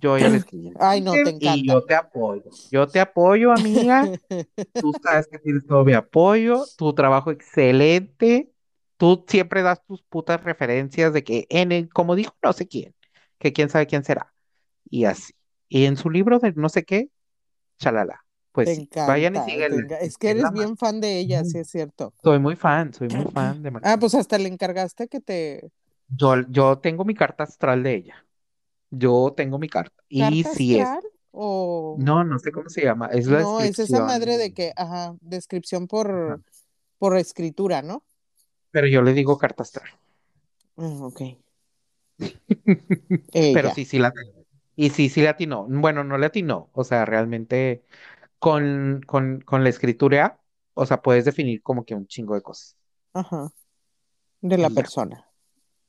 yo 0.00 0.18
ya 0.18 0.28
le 0.28 0.36
escribí 0.38 0.68
en 0.68 0.74
Ay, 0.80 1.00
no, 1.00 1.12
te 1.12 1.36
y 1.40 1.68
yo 1.68 1.82
te 1.84 1.94
apoyo. 1.94 2.50
Yo 2.72 2.88
te 2.88 2.98
apoyo, 2.98 3.52
amiga. 3.52 4.10
Tú 4.74 4.92
sabes 5.00 5.28
que 5.28 5.38
tienes 5.38 5.64
todo 5.66 5.84
mi 5.84 5.92
apoyo, 5.92 6.64
tu 6.76 6.92
trabajo 6.94 7.30
excelente. 7.30 8.50
Tú 8.96 9.24
siempre 9.28 9.62
das 9.62 9.84
tus 9.86 10.02
putas 10.02 10.42
referencias 10.42 11.12
de 11.12 11.22
que 11.22 11.46
en 11.48 11.70
el, 11.70 11.88
como 11.88 12.16
dijo 12.16 12.34
no 12.42 12.52
sé 12.52 12.66
quién, 12.66 12.92
que 13.38 13.52
quién 13.52 13.68
sabe 13.68 13.86
quién 13.86 14.02
será. 14.02 14.34
Y 14.90 15.04
así. 15.04 15.32
Y 15.68 15.84
en 15.84 15.96
su 15.96 16.10
libro 16.10 16.40
de 16.40 16.54
no 16.54 16.68
sé 16.68 16.84
qué, 16.84 17.08
chalala. 17.78 18.25
Pues 18.62 18.82
vayan 19.04 19.36
y 19.36 19.40
enca- 19.74 19.98
Es 20.00 20.08
Es 20.08 20.18
que 20.18 20.30
es 20.30 20.30
eres 20.30 20.50
más. 20.52 20.52
bien 20.52 20.76
fan 20.76 21.00
de 21.00 21.18
ella, 21.18 21.44
sí 21.44 21.58
es 21.58 21.68
cierto. 21.70 22.14
Soy 22.22 22.38
muy 22.38 22.56
fan, 22.56 22.92
soy 22.92 23.08
muy 23.08 23.24
fan 23.26 23.62
de 23.62 23.70
Ah, 23.82 23.96
Marifer. 23.96 24.00
pues 24.00 24.14
hasta 24.14 24.38
le 24.38 24.48
encargaste 24.48 25.08
que 25.08 25.20
te... 25.20 25.70
Yo, 26.08 26.42
yo 26.48 26.78
tengo 26.78 27.04
mi 27.04 27.14
carta 27.14 27.44
astral 27.44 27.82
de 27.82 27.94
ella. 27.96 28.26
Yo 28.90 29.34
tengo 29.36 29.58
mi 29.58 29.68
carta. 29.68 30.02
Y 30.08 30.44
¿Carta 30.44 30.50
sí 30.56 30.78
es. 30.78 30.90
astral? 30.90 31.02
O... 31.32 32.04
No, 32.08 32.24
no 32.24 32.38
sé 32.38 32.52
cómo 32.52 32.68
se 32.70 32.82
llama. 32.84 33.08
Es 33.08 33.26
la 33.28 33.40
No, 33.40 33.60
es 33.62 33.78
esa 33.78 34.00
madre 34.00 34.36
de 34.38 34.52
que, 34.52 34.72
ajá, 34.76 35.16
descripción 35.20 35.86
Ajá. 36.08 36.38
por, 36.38 36.42
por 36.98 37.16
escritura, 37.16 37.82
¿no? 37.82 38.04
Pero 38.70 38.86
yo 38.86 39.02
le 39.02 39.12
digo 39.12 39.38
carta 39.38 39.64
astral. 39.64 39.90
Ah, 40.78 41.04
ok. 41.06 41.20
Pero 43.50 43.70
sí, 43.70 43.84
sí 43.84 43.98
la. 43.98 44.12
Y 44.76 44.90
sí, 44.90 45.08
sí 45.08 45.20
le 45.22 45.28
atinó. 45.28 45.66
Bueno, 45.68 46.04
no 46.04 46.18
le 46.18 46.26
atinó. 46.26 46.70
O 46.74 46.84
sea, 46.84 47.04
realmente 47.04 47.84
con, 48.46 49.02
con, 49.08 49.40
con 49.40 49.64
la 49.64 49.70
escritura, 49.70 50.40
o 50.74 50.86
sea, 50.86 51.02
puedes 51.02 51.24
definir 51.24 51.64
como 51.64 51.84
que 51.84 51.96
un 51.96 52.06
chingo 52.06 52.36
de 52.36 52.42
cosas. 52.42 52.76
Ajá. 53.12 53.52
De 54.40 54.56
la 54.56 54.68
ya. 54.68 54.74
persona. 54.76 55.28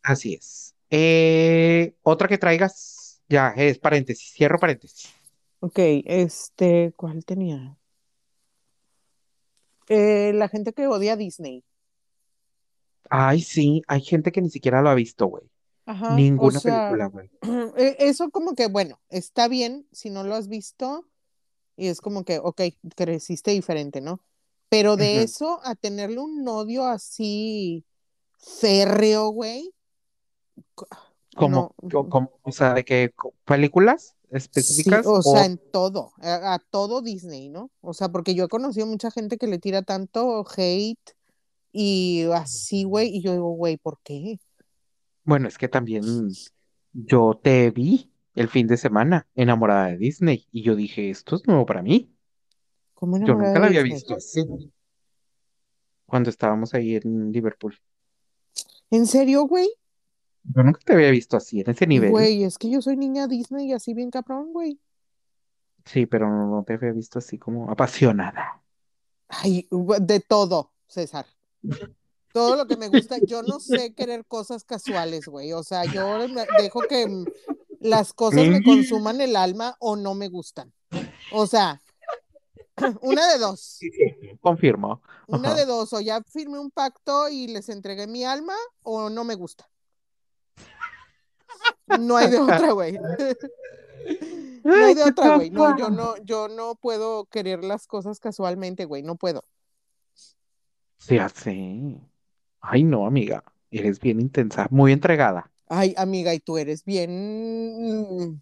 Así 0.01 0.33
es. 0.33 0.73
Eh, 0.89 1.93
otra 2.01 2.27
que 2.27 2.39
traigas, 2.39 3.21
ya, 3.29 3.49
es 3.49 3.77
paréntesis. 3.77 4.33
Cierro 4.33 4.57
paréntesis. 4.57 5.13
Ok, 5.59 5.77
este, 5.77 6.93
¿cuál 6.95 7.23
tenía? 7.25 7.77
Eh, 9.87 10.31
la 10.33 10.49
gente 10.49 10.73
que 10.73 10.87
odia 10.87 11.13
a 11.13 11.15
Disney. 11.15 11.63
Ay, 13.07 13.41
sí, 13.41 13.83
hay 13.87 14.01
gente 14.01 14.31
que 14.31 14.41
ni 14.41 14.49
siquiera 14.49 14.81
lo 14.81 14.89
ha 14.89 14.95
visto, 14.95 15.27
güey. 15.27 15.43
Ajá. 15.85 16.15
Ninguna 16.15 16.57
o 16.57 16.59
sea, 16.59 16.89
película, 16.89 17.05
güey. 17.05 17.29
eh, 17.77 17.97
eso 17.99 18.31
como 18.31 18.55
que, 18.55 18.65
bueno, 18.67 18.99
está 19.09 19.47
bien 19.47 19.87
si 19.91 20.09
no 20.09 20.23
lo 20.23 20.33
has 20.33 20.47
visto 20.47 21.07
y 21.77 21.87
es 21.89 22.01
como 22.01 22.25
que, 22.25 22.39
ok, 22.39 22.61
creciste 22.97 23.51
diferente, 23.51 24.01
¿no? 24.01 24.21
Pero 24.69 24.97
de 24.97 25.23
eso 25.23 25.61
a 25.65 25.75
tenerle 25.75 26.19
un 26.19 26.47
odio 26.47 26.85
así 26.85 27.85
férreo, 28.39 29.29
güey. 29.29 29.73
co- 30.75 30.87
Como, 31.35 31.67
no, 31.81 31.91
co- 31.91 32.09
como- 32.09 32.31
o 32.43 32.51
sea, 32.51 32.73
de 32.73 32.83
que 32.83 33.13
películas 33.45 34.15
Sí, 34.51 35.01
específicas 35.01 35.05
o 35.05 35.21
o 35.21 35.21
sea, 35.21 35.45
en 35.45 35.59
todo, 35.71 36.13
a, 36.21 36.55
a 36.55 36.59
todo 36.59 37.01
Disney, 37.01 37.49
¿no? 37.49 37.71
O 37.81 37.93
sea, 37.93 38.09
porque 38.09 38.33
yo 38.35 38.45
he 38.45 38.47
conocido 38.47 38.87
mucha 38.87 39.11
gente 39.11 39.37
que 39.37 39.47
le 39.47 39.59
tira 39.59 39.83
tanto 39.83 40.43
hate 40.57 40.99
y 41.73 42.25
así, 42.33 42.83
güey, 42.85 43.09
y 43.17 43.21
yo 43.23 43.33
digo, 43.33 43.51
güey, 43.51 43.77
¿por 43.77 43.99
qué? 44.03 44.39
bueno, 45.23 45.47
es 45.47 45.57
que 45.57 45.67
también 45.67 46.37
yo 46.93 47.39
te 47.41 47.71
vi 47.71 48.11
el 48.37 48.49
fin 48.49 48.67
de 48.67 48.77
semana 48.77 49.27
enamorada 49.33 49.87
de 49.87 49.97
Disney 49.97 50.47
y 50.51 50.61
yo 50.61 50.75
dije, 50.75 51.09
esto 51.09 51.35
es 51.35 51.47
nuevo 51.47 51.65
para 51.65 51.81
mí. 51.81 52.13
¿Cómo 52.93 53.17
Yo 53.17 53.33
nunca 53.33 53.59
la 53.59 53.65
había 53.65 53.81
Disney? 53.81 53.93
visto 53.93 54.15
así 54.15 54.71
cuando 56.05 56.29
estábamos 56.29 56.73
ahí 56.73 56.95
en 56.95 57.31
Liverpool. 57.31 57.75
¿En 58.91 59.07
serio, 59.07 59.43
güey? 59.43 59.67
Yo 60.43 60.63
nunca 60.63 60.79
te 60.85 60.93
había 60.93 61.09
visto 61.09 61.35
así 61.35 61.61
en 61.61 61.71
ese 61.71 61.87
nivel. 61.87 62.11
Güey, 62.11 62.43
es 62.43 62.57
que 62.57 62.69
yo 62.69 62.81
soy 62.81 62.95
niña 62.95 63.27
Disney 63.27 63.69
y 63.69 63.73
así 63.73 63.93
bien 63.93 64.11
cabrón, 64.11 64.53
güey. 64.53 64.79
Sí, 65.85 66.05
pero 66.05 66.29
no, 66.29 66.63
te 66.63 66.73
había 66.73 66.91
visto 66.91 67.19
así 67.19 67.37
como 67.37 67.71
apasionada. 67.71 68.61
Ay, 69.29 69.67
de 69.71 70.19
todo, 70.19 70.71
César. 70.87 71.25
Todo 72.31 72.55
lo 72.55 72.67
que 72.67 72.77
me 72.77 72.87
gusta, 72.87 73.17
yo 73.17 73.41
no 73.41 73.59
sé 73.59 73.93
querer 73.95 74.25
cosas 74.25 74.63
casuales, 74.63 75.27
güey. 75.27 75.53
O 75.53 75.63
sea, 75.63 75.85
yo 75.85 76.19
dejo 76.59 76.81
que 76.81 77.25
las 77.79 78.13
cosas 78.13 78.47
me 78.47 78.63
consuman 78.63 79.21
el 79.21 79.35
alma 79.35 79.75
o 79.79 79.95
no 79.95 80.13
me 80.15 80.27
gustan. 80.27 80.73
O 81.31 81.47
sea, 81.47 81.81
una 83.01 83.31
de 83.31 83.39
dos. 83.39 83.79
Confirmo. 84.41 85.01
Una 85.27 85.49
Ajá. 85.49 85.57
de 85.57 85.65
dos, 85.65 85.93
o 85.93 85.99
ya 85.99 86.21
firmé 86.23 86.59
un 86.59 86.71
pacto 86.71 87.29
y 87.29 87.47
les 87.47 87.69
entregué 87.69 88.07
mi 88.07 88.23
alma, 88.23 88.55
o 88.83 89.09
no 89.09 89.23
me 89.23 89.35
gusta. 89.35 89.69
No 91.99 92.17
hay 92.17 92.29
de 92.29 92.39
otra, 92.39 92.71
güey. 92.71 92.97
No 94.63 94.73
hay 94.73 94.93
de 94.93 95.03
otra, 95.03 95.35
güey. 95.37 95.49
No, 95.49 95.77
yo 95.77 95.89
no, 95.89 96.17
yo 96.23 96.47
no 96.47 96.75
puedo 96.75 97.25
querer 97.25 97.63
las 97.63 97.87
cosas 97.87 98.19
casualmente, 98.19 98.85
güey. 98.85 99.03
No 99.03 99.15
puedo. 99.15 99.43
Se 100.97 101.19
hace. 101.19 101.99
Ay, 102.61 102.83
no, 102.83 103.05
amiga. 103.07 103.43
Eres 103.71 103.99
bien 103.99 104.19
intensa, 104.19 104.67
muy 104.69 104.91
entregada. 104.91 105.51
Ay, 105.69 105.93
amiga, 105.97 106.33
y 106.33 106.39
tú 106.39 106.57
eres 106.57 106.83
bien. 106.85 108.41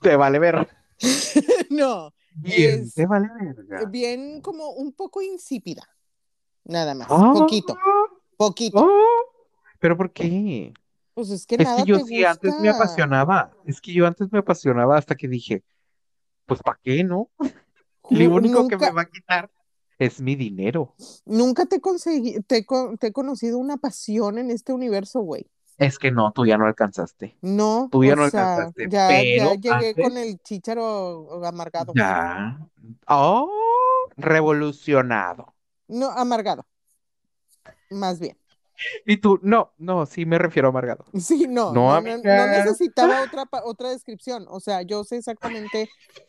Te 0.00 0.16
vale 0.16 0.38
ver. 0.38 0.68
No, 1.70 2.12
Bien, 2.36 2.82
Es- 2.82 2.94
te 2.94 3.06
vale 3.06 3.28
verga. 3.40 3.84
bien 3.86 4.40
como 4.40 4.70
un 4.70 4.92
poco 4.92 5.22
insípida. 5.22 5.82
Nada 6.64 6.94
más. 6.94 7.08
Ah, 7.10 7.30
Poquito, 7.32 7.76
poquito. 8.36 8.78
ah, 8.78 9.20
¿Pero 9.78 9.96
por 9.96 10.12
qué? 10.12 10.72
Pues 11.14 11.30
es 11.30 11.46
que 11.46 11.56
Es 11.56 11.64
nada 11.64 11.82
que 11.82 11.88
yo 11.88 11.96
te 11.98 12.04
sí 12.04 12.24
antes 12.24 12.54
me 12.60 12.68
apasionaba. 12.68 13.52
Es 13.66 13.80
que 13.80 13.92
yo 13.92 14.06
antes 14.06 14.32
me 14.32 14.38
apasionaba 14.38 14.96
hasta 14.96 15.14
que 15.14 15.28
dije, 15.28 15.62
pues 16.46 16.62
¿para 16.62 16.78
qué, 16.82 17.04
no? 17.04 17.30
Lo 18.10 18.34
único 18.34 18.66
que 18.68 18.76
me 18.76 18.90
va 18.90 19.02
a 19.02 19.10
quitar 19.10 19.50
es 19.98 20.20
mi 20.20 20.36
dinero. 20.36 20.94
nunca 21.26 21.66
te 21.66 21.80
conseguí, 21.80 22.40
te, 22.42 22.64
te 22.98 23.06
he 23.08 23.12
conocido 23.12 23.58
una 23.58 23.76
pasión 23.76 24.38
en 24.38 24.50
este 24.50 24.72
universo, 24.72 25.20
güey. 25.20 25.46
Es 25.78 25.98
que 25.98 26.10
no, 26.10 26.32
tú 26.32 26.46
ya 26.46 26.56
no 26.56 26.66
alcanzaste. 26.66 27.36
No, 27.42 27.88
Tú 27.90 28.04
ya 28.04 28.14
no 28.16 28.28
sea, 28.30 28.54
alcanzaste, 28.54 28.88
ya, 28.88 29.08
pero 29.08 29.54
ya 29.54 29.78
llegué 29.80 30.02
con 30.02 30.16
el 30.16 30.38
chícharo 30.40 31.44
amargado. 31.44 31.92
Ya. 31.94 32.58
Oh, 33.08 33.50
revolucionado. 34.16 35.54
No, 35.88 36.10
amargado. 36.10 36.64
Más 37.90 38.18
bien. 38.20 38.36
Y 39.06 39.18
tú, 39.18 39.38
no, 39.42 39.72
no, 39.78 40.04
sí 40.06 40.26
me 40.26 40.38
refiero 40.38 40.68
a 40.68 40.70
amargado. 40.70 41.04
Sí, 41.18 41.46
no, 41.48 41.72
No, 41.72 42.00
no, 42.00 42.46
necesitaba 42.46 43.22
otra, 43.22 43.48
otra 43.64 43.90
descripción. 43.90 44.46
O 44.48 44.60
sea, 44.60 44.82
yo 44.82 45.04
sé 45.04 45.16
exactamente 45.16 45.88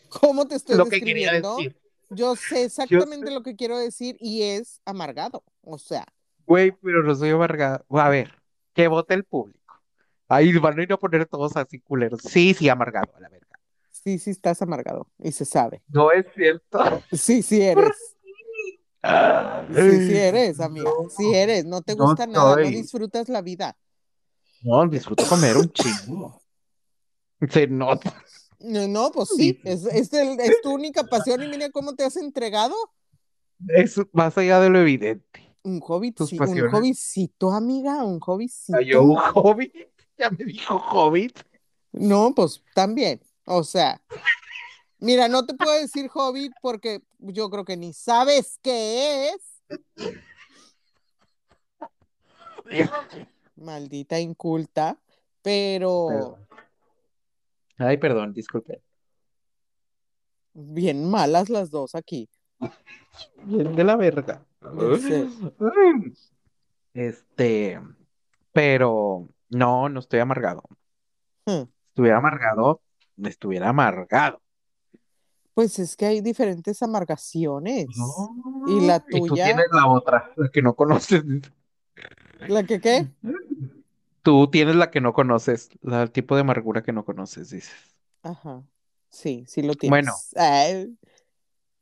cómo 0.10 0.48
te 0.48 0.56
estoy 0.56 0.78
Lo 0.78 0.86
que 0.86 1.00
quería 1.02 1.32
describiendo. 1.32 1.58
decir. 1.58 1.76
Yo 2.10 2.36
sé 2.36 2.64
exactamente 2.66 3.32
lo 3.32 3.42
que 3.42 3.56
quiero 3.56 3.78
decir 3.80 4.16
y 4.20 4.44
es 4.44 4.80
amargado. 4.86 5.44
O 5.62 5.78
sea, 5.80 6.06
Güey, 6.46 6.72
pero 6.72 7.02
no 7.02 7.16
soy 7.16 7.32
amargado. 7.32 7.84
A 7.90 8.10
ver, 8.10 8.32
que 8.76 8.88
vote 8.88 9.14
el 9.16 9.24
público. 9.24 9.82
Ahí 10.28 10.54
van 10.58 10.78
a 10.80 10.84
ir 10.84 10.94
a 10.94 10.98
poner 10.98 11.26
todos 11.26 11.56
así 11.56 11.80
culeros. 11.80 12.20
Sí, 12.22 12.54
sí, 12.54 12.70
amargado, 12.70 13.12
a 13.16 13.20
la 13.20 13.30
verga. 13.30 13.60
sí, 13.90 14.20
sí 14.20 14.30
estás 14.32 14.62
amargado 14.62 15.08
y 15.20 15.32
se 15.32 15.46
sabe. 15.46 15.82
No 15.88 16.12
es 16.12 16.26
cierto. 16.36 17.02
Sí, 17.12 17.42
sí 17.42 17.62
eres. 17.62 17.92
Sí, 19.74 20.08
sí 20.08 20.16
eres, 20.16 20.60
amiga. 20.60 20.92
Sí 21.16 21.34
eres. 21.34 21.66
No 21.66 21.82
te 21.82 21.96
No 21.96 22.06
gusta 22.06 22.26
nada, 22.28 22.56
no 22.56 22.68
disfrutas 22.70 23.30
la 23.30 23.42
vida. 23.42 23.78
No, 24.64 24.88
disfruto 24.88 25.26
comer 25.28 25.58
un 25.58 25.72
chingo. 25.72 26.42
Se 27.50 27.68
nota. 27.68 28.14
No, 28.60 28.88
no, 28.88 29.12
pues 29.12 29.30
sí, 29.38 29.60
es, 29.64 29.86
es, 29.86 30.12
el- 30.14 30.40
es 30.40 30.60
tu 30.62 30.74
única 30.74 31.04
pasión 31.04 31.44
y 31.44 31.48
mira 31.48 31.70
cómo 31.70 31.94
te 31.94 32.04
has 32.04 32.18
entregado. 32.18 32.74
Es 33.68 34.00
más 34.12 34.36
allá 34.38 34.60
de 34.60 34.70
lo 34.70 34.80
evidente. 34.80 35.45
Un 35.66 35.80
hobby, 35.80 36.12
Tus 36.12 36.30
sí, 36.30 36.36
un 36.36 36.40
pasiones. 36.46 36.72
hobbycito, 36.72 37.52
amiga, 37.52 38.04
un 38.04 38.20
hobbycito. 38.20 38.80
Yo 38.82 39.02
un 39.04 39.18
hobbit. 39.34 39.74
Ya 40.18 40.30
me 40.30 40.46
dijo 40.46 40.76
hobbit. 40.78 41.38
No, 41.92 42.32
pues 42.34 42.64
también. 42.74 43.20
O 43.46 43.66
sea, 43.66 44.02
mira, 45.00 45.28
no 45.28 45.46
te 45.46 45.54
puedo 45.56 45.74
decir 45.78 46.10
hobbit 46.14 46.54
porque 46.62 47.02
yo 47.20 47.50
creo 47.50 47.66
que 47.66 47.76
ni 47.76 47.92
sabes 47.92 48.58
qué 48.62 49.32
es. 49.32 49.62
Maldita 53.58 54.20
inculta, 54.22 54.98
pero 55.42 56.08
Perdón. 56.08 56.48
Ay, 57.78 57.98
perdón, 57.98 58.34
disculpe. 58.34 58.82
bien 60.54 61.10
malas 61.10 61.50
las 61.50 61.72
dos 61.72 61.94
aquí. 61.96 62.30
Bien 63.44 63.76
de 63.76 63.84
la 63.84 63.98
verga. 63.98 64.46
Este, 66.94 67.78
pero 68.54 69.28
no, 69.50 69.90
no 69.90 70.00
estoy 70.00 70.22
amargado. 70.22 70.64
Hmm. 71.46 71.64
Estuviera 71.90 72.20
amargado, 72.20 72.82
estuviera 73.22 73.68
amargado. 73.68 74.42
Pues 75.54 75.78
es 75.80 75.98
que 75.98 76.06
hay 76.06 76.22
diferentes 76.22 76.82
amargaciones. 76.82 77.88
¿Y 78.68 78.80
la 78.86 79.02
tú 79.02 79.28
tuya? 79.28 79.46
tienes 79.46 79.68
la 79.72 79.88
otra, 79.88 80.32
la 80.38 80.50
que 80.50 80.62
no 80.62 80.74
conoces. 80.74 81.24
¿La 82.48 82.64
que 82.64 82.80
qué? 82.80 83.08
Tú 84.22 84.50
tienes 84.50 84.76
la 84.76 84.90
que 84.90 85.02
no 85.02 85.14
conoces, 85.14 85.70
la 85.82 86.04
el 86.04 86.12
tipo 86.12 86.36
de 86.36 86.42
amargura 86.42 86.82
que 86.82 86.94
no 86.94 87.04
conoces, 87.06 87.50
dices. 87.50 87.74
Ajá. 88.24 88.64
Sí, 89.10 89.46
sí 89.48 89.62
lo 89.62 89.76
tienes. 89.76 89.90
Bueno. 89.90 90.14
Ay, 90.36 90.98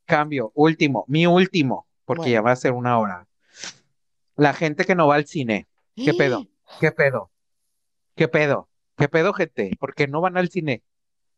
Cambio, 0.05 0.51
último, 0.53 1.05
mi 1.07 1.25
último, 1.25 1.87
porque 2.05 2.21
Bueno. 2.21 2.33
ya 2.33 2.41
va 2.41 2.51
a 2.51 2.55
ser 2.55 2.71
una 2.73 2.97
hora. 2.99 3.27
La 4.35 4.53
gente 4.53 4.85
que 4.85 4.95
no 4.95 5.07
va 5.07 5.15
al 5.15 5.27
cine, 5.27 5.67
¿qué 5.95 6.13
pedo? 6.13 6.47
¿Qué 6.79 6.91
pedo? 6.91 7.31
¿Qué 8.15 8.27
pedo? 8.27 8.69
¿Qué 8.97 9.07
pedo, 9.09 9.33
gente? 9.33 9.71
¿Por 9.79 9.93
qué 9.95 10.07
no 10.07 10.21
van 10.21 10.37
al 10.37 10.49
cine? 10.49 10.83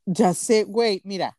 Ya 0.05 0.33
sé, 0.33 0.63
güey, 0.63 1.01
mira. 1.03 1.37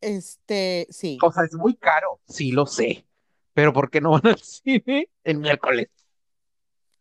Este, 0.00 0.86
sí. 0.90 1.18
O 1.22 1.32
sea, 1.32 1.44
es 1.44 1.54
muy 1.54 1.74
caro, 1.74 2.20
sí 2.28 2.52
lo 2.52 2.66
sé, 2.66 3.06
pero 3.54 3.72
¿por 3.72 3.90
qué 3.90 4.00
no 4.00 4.10
van 4.12 4.26
al 4.26 4.38
cine 4.42 5.08
el 5.24 5.38
miércoles? 5.38 5.88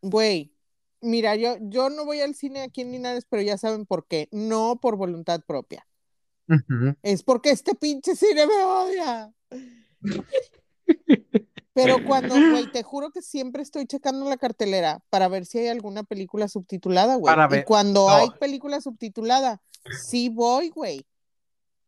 Güey, 0.01 0.53
mira, 1.01 1.35
yo, 1.35 1.57
yo 1.61 1.89
no 1.89 2.05
voy 2.05 2.21
al 2.21 2.35
cine 2.35 2.61
aquí 2.61 2.81
en 2.81 2.91
Linares, 2.91 3.25
pero 3.29 3.41
ya 3.41 3.57
saben 3.57 3.85
por 3.85 4.07
qué. 4.07 4.27
No 4.31 4.79
por 4.81 4.95
voluntad 4.97 5.41
propia. 5.45 5.87
Es 7.01 7.23
porque 7.23 7.49
este 7.49 7.73
pinche 7.75 8.15
cine 8.15 8.45
me 8.45 8.63
odia. 8.63 9.33
Pero 11.75 11.97
cuando, 12.05 12.35
güey, 12.35 12.71
te 12.71 12.83
juro 12.83 13.11
que 13.11 13.21
siempre 13.21 13.61
estoy 13.61 13.85
checando 13.85 14.29
la 14.29 14.37
cartelera 14.37 15.01
para 15.09 15.27
ver 15.27 15.45
si 15.45 15.59
hay 15.59 15.67
alguna 15.67 16.03
película 16.03 16.47
subtitulada, 16.47 17.15
güey. 17.15 17.35
Para 17.35 17.59
Y 17.59 17.65
cuando 17.65 18.07
no. 18.07 18.15
hay 18.15 18.29
película 18.39 18.79
subtitulada, 18.79 19.61
sí 20.07 20.29
voy, 20.29 20.69
güey. 20.69 21.05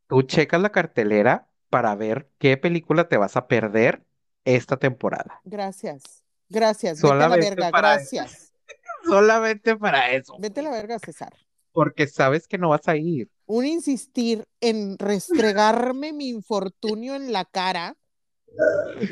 Tú 0.08 0.24
checas 0.24 0.62
la 0.62 0.74
cartelera 0.74 1.48
para 1.70 1.96
ver 1.96 2.30
qué 2.38 2.58
película 2.58 3.08
te 3.08 3.16
vas 3.16 3.38
a 3.38 3.48
perder 3.48 4.04
esta 4.44 4.76
temporada. 4.76 5.40
Gracias. 5.46 6.26
Gracias. 6.50 7.02
Vete 7.02 7.14
a 7.14 7.16
la 7.16 7.30
verga, 7.30 7.72
para 7.72 7.96
gracias. 7.96 8.52
Solamente 9.06 9.78
para 9.78 10.12
eso. 10.12 10.36
Vete 10.38 10.60
a 10.60 10.64
la 10.64 10.72
verga, 10.72 11.00
César. 11.00 11.34
Porque 11.72 12.08
sabes 12.08 12.46
que 12.50 12.58
no 12.58 12.70
vas 12.70 12.90
a 12.90 12.98
ir. 12.98 13.30
Un 13.46 13.66
insistir 13.66 14.44
en 14.60 14.98
restregarme 14.98 16.12
mi 16.12 16.28
infortunio 16.28 17.16
en 17.16 17.32
la 17.32 17.46
cara 17.46 17.96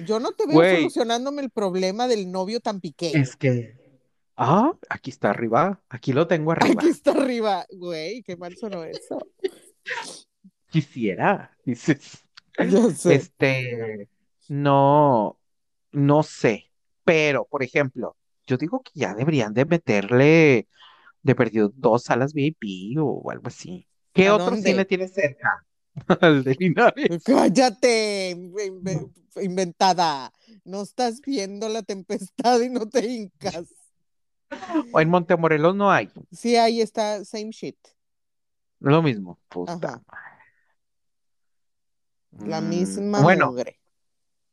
Yo 0.05 0.19
no 0.19 0.31
te 0.31 0.45
veo 0.47 0.77
solucionándome 0.77 1.41
el 1.41 1.49
problema 1.49 2.07
del 2.07 2.31
novio 2.31 2.59
tan 2.59 2.81
pequeño. 2.81 3.21
Es 3.21 3.35
que. 3.35 3.75
Ah, 4.37 4.73
aquí 4.89 5.11
está 5.11 5.29
arriba. 5.29 5.81
Aquí 5.89 6.11
lo 6.13 6.27
tengo 6.27 6.51
arriba. 6.51 6.81
Aquí 6.81 6.89
está 6.89 7.11
arriba, 7.11 7.65
güey, 7.71 8.21
qué 8.23 8.35
mal 8.35 8.55
sonó 8.57 8.83
eso. 8.83 9.19
Quisiera. 10.69 11.55
Dices. 11.65 12.23
Ya 12.57 12.89
sé. 12.91 13.15
Este. 13.15 14.09
No. 14.49 15.39
No 15.91 16.23
sé. 16.23 16.71
Pero, 17.03 17.45
por 17.45 17.63
ejemplo, 17.63 18.17
yo 18.47 18.57
digo 18.57 18.81
que 18.81 18.91
ya 18.95 19.13
deberían 19.13 19.53
de 19.53 19.65
meterle 19.65 20.67
de 21.21 21.35
perdido 21.35 21.71
dos 21.75 22.03
salas 22.03 22.33
VIP 22.33 22.97
o 22.99 23.31
algo 23.31 23.47
así. 23.47 23.87
¿Qué 24.13 24.27
¿A 24.27 24.35
otro 24.35 24.51
dónde? 24.51 24.69
cine 24.69 24.85
tiene 24.85 25.07
cerca? 25.07 25.64
Al 26.21 26.43
de 26.43 26.55
Linares. 26.59 27.23
Cállate, 27.25 28.31
inve- 28.35 29.09
inventada. 29.41 30.31
No 30.63 30.81
estás 30.81 31.21
viendo 31.21 31.69
la 31.69 31.83
tempestad 31.83 32.61
y 32.61 32.69
no 32.69 32.87
te 32.87 33.05
hincas. 33.05 33.65
O 34.93 34.99
en 34.99 35.09
Montemorelos 35.09 35.75
no 35.75 35.91
hay. 35.91 36.09
Sí, 36.31 36.55
ahí 36.55 36.81
está, 36.81 37.23
same 37.25 37.51
shit. 37.51 37.77
Lo 38.79 39.01
mismo. 39.01 39.39
Puta. 39.49 40.01
La 42.45 42.61
Mm, 42.61 42.69
misma 42.69 43.21
Bueno, 43.21 43.47
mugre. 43.47 43.79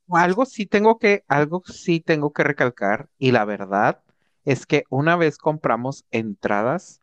algo 0.08 0.44
sí 0.46 0.66
tengo 0.66 0.98
que, 0.98 1.24
algo 1.28 1.62
sí 1.66 2.00
tengo 2.00 2.32
que 2.32 2.44
recalcar, 2.44 3.08
y 3.18 3.32
la 3.32 3.44
verdad 3.44 4.00
es 4.44 4.66
que 4.66 4.84
una 4.90 5.16
vez 5.16 5.38
compramos 5.38 6.04
entradas 6.10 7.00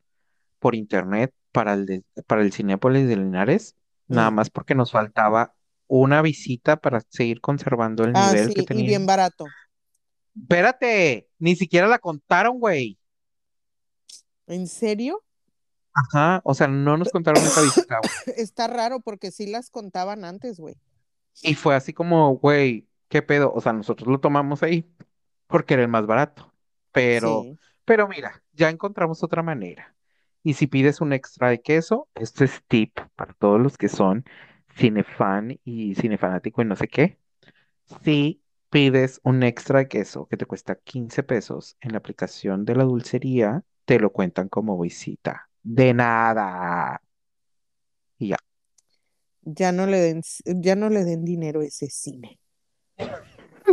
por 0.60 0.76
internet 0.76 1.34
para 1.52 1.74
el 1.74 1.86
de- 1.86 2.04
para 2.28 2.42
el 2.42 2.54
Cinépolis 2.54 3.08
de 3.08 3.18
Linares, 3.18 3.76
nada 4.10 4.32
más 4.32 4.50
porque 4.50 4.76
nos 4.76 4.92
faltaba 4.92 5.56
una 5.88 6.22
visita 6.22 6.78
para 6.78 7.02
seguir 7.10 7.42
conservando 7.42 8.04
el 8.04 8.14
Ah, 8.16 8.32
nivel 8.32 8.48
sí, 8.50 8.54
que 8.54 8.62
y 8.62 8.66
tenía. 8.66 8.86
bien 8.88 9.06
barato. 9.06 9.46
Espérate, 10.36 11.30
ni 11.40 11.56
siquiera 11.56 11.88
la 11.88 12.00
contaron, 12.00 12.60
güey. 12.60 12.98
¿En 14.48 14.68
serio? 14.68 15.24
Ajá, 15.94 16.42
o 16.44 16.54
sea, 16.54 16.68
no 16.68 16.98
nos 16.98 17.10
contaron 17.10 17.44
esa 17.44 17.62
visita, 17.62 18.00
güey. 18.00 18.12
Está 18.38 18.68
raro 18.68 19.00
porque 19.02 19.32
sí 19.32 19.48
las 19.48 19.70
contaban 19.70 20.24
antes, 20.26 20.60
güey. 20.60 20.76
Y 21.42 21.56
fue 21.56 21.76
así 21.76 21.94
como, 21.94 22.38
güey, 22.38 22.88
¿qué 23.08 23.22
pedo? 23.22 23.52
O 23.54 23.62
sea, 23.62 23.74
nosotros 23.74 24.08
lo 24.08 24.20
tomamos 24.20 24.64
ahí 24.64 24.90
porque 25.48 25.74
era 25.76 25.84
el 25.84 25.90
más 25.90 26.06
barato. 26.06 26.54
Pero, 26.92 27.44
Sí. 27.44 27.58
pero 27.86 28.08
mira, 28.08 28.44
ya 28.54 28.70
encontramos 28.70 29.24
otra 29.24 29.44
manera. 29.44 29.96
Y 30.44 30.54
si 30.54 30.68
pides 30.68 31.02
un 31.02 31.14
extra 31.14 31.50
de 31.50 31.62
queso, 31.62 32.08
esto 32.16 32.44
es 32.44 32.64
tip 32.68 32.98
para 33.16 33.34
todos 33.34 33.60
los 33.60 33.78
que 33.78 33.90
son 33.90 34.24
cinefan 34.76 35.60
y 35.64 35.96
cinefanático 35.96 36.62
y 36.62 36.66
no 36.66 36.76
sé 36.76 36.88
qué. 36.88 37.18
Si 38.04 38.42
pides 38.70 39.20
un 39.24 39.44
extra 39.44 39.80
de 39.80 39.88
queso 39.88 40.28
que 40.28 40.38
te 40.38 40.46
cuesta 40.46 40.76
15 40.76 41.24
pesos 41.24 41.76
en 41.82 41.92
la 41.92 41.98
aplicación 41.98 42.66
de 42.66 42.76
la 42.76 42.84
dulcería, 42.84 43.64
te 43.86 44.00
lo 44.00 44.12
cuentan 44.12 44.48
como 44.50 44.80
visita. 44.80 45.50
De 45.64 45.94
nada. 45.94 47.02
Y 48.18 48.30
ya. 48.30 48.38
Ya 49.42 49.72
no 49.72 49.88
le 49.88 50.00
den, 50.00 50.22
ya 50.46 50.76
no 50.76 50.90
le 50.90 51.04
den 51.04 51.26
dinero 51.26 51.62
a 51.62 51.66
ese 51.66 51.90
cine. 51.90 52.40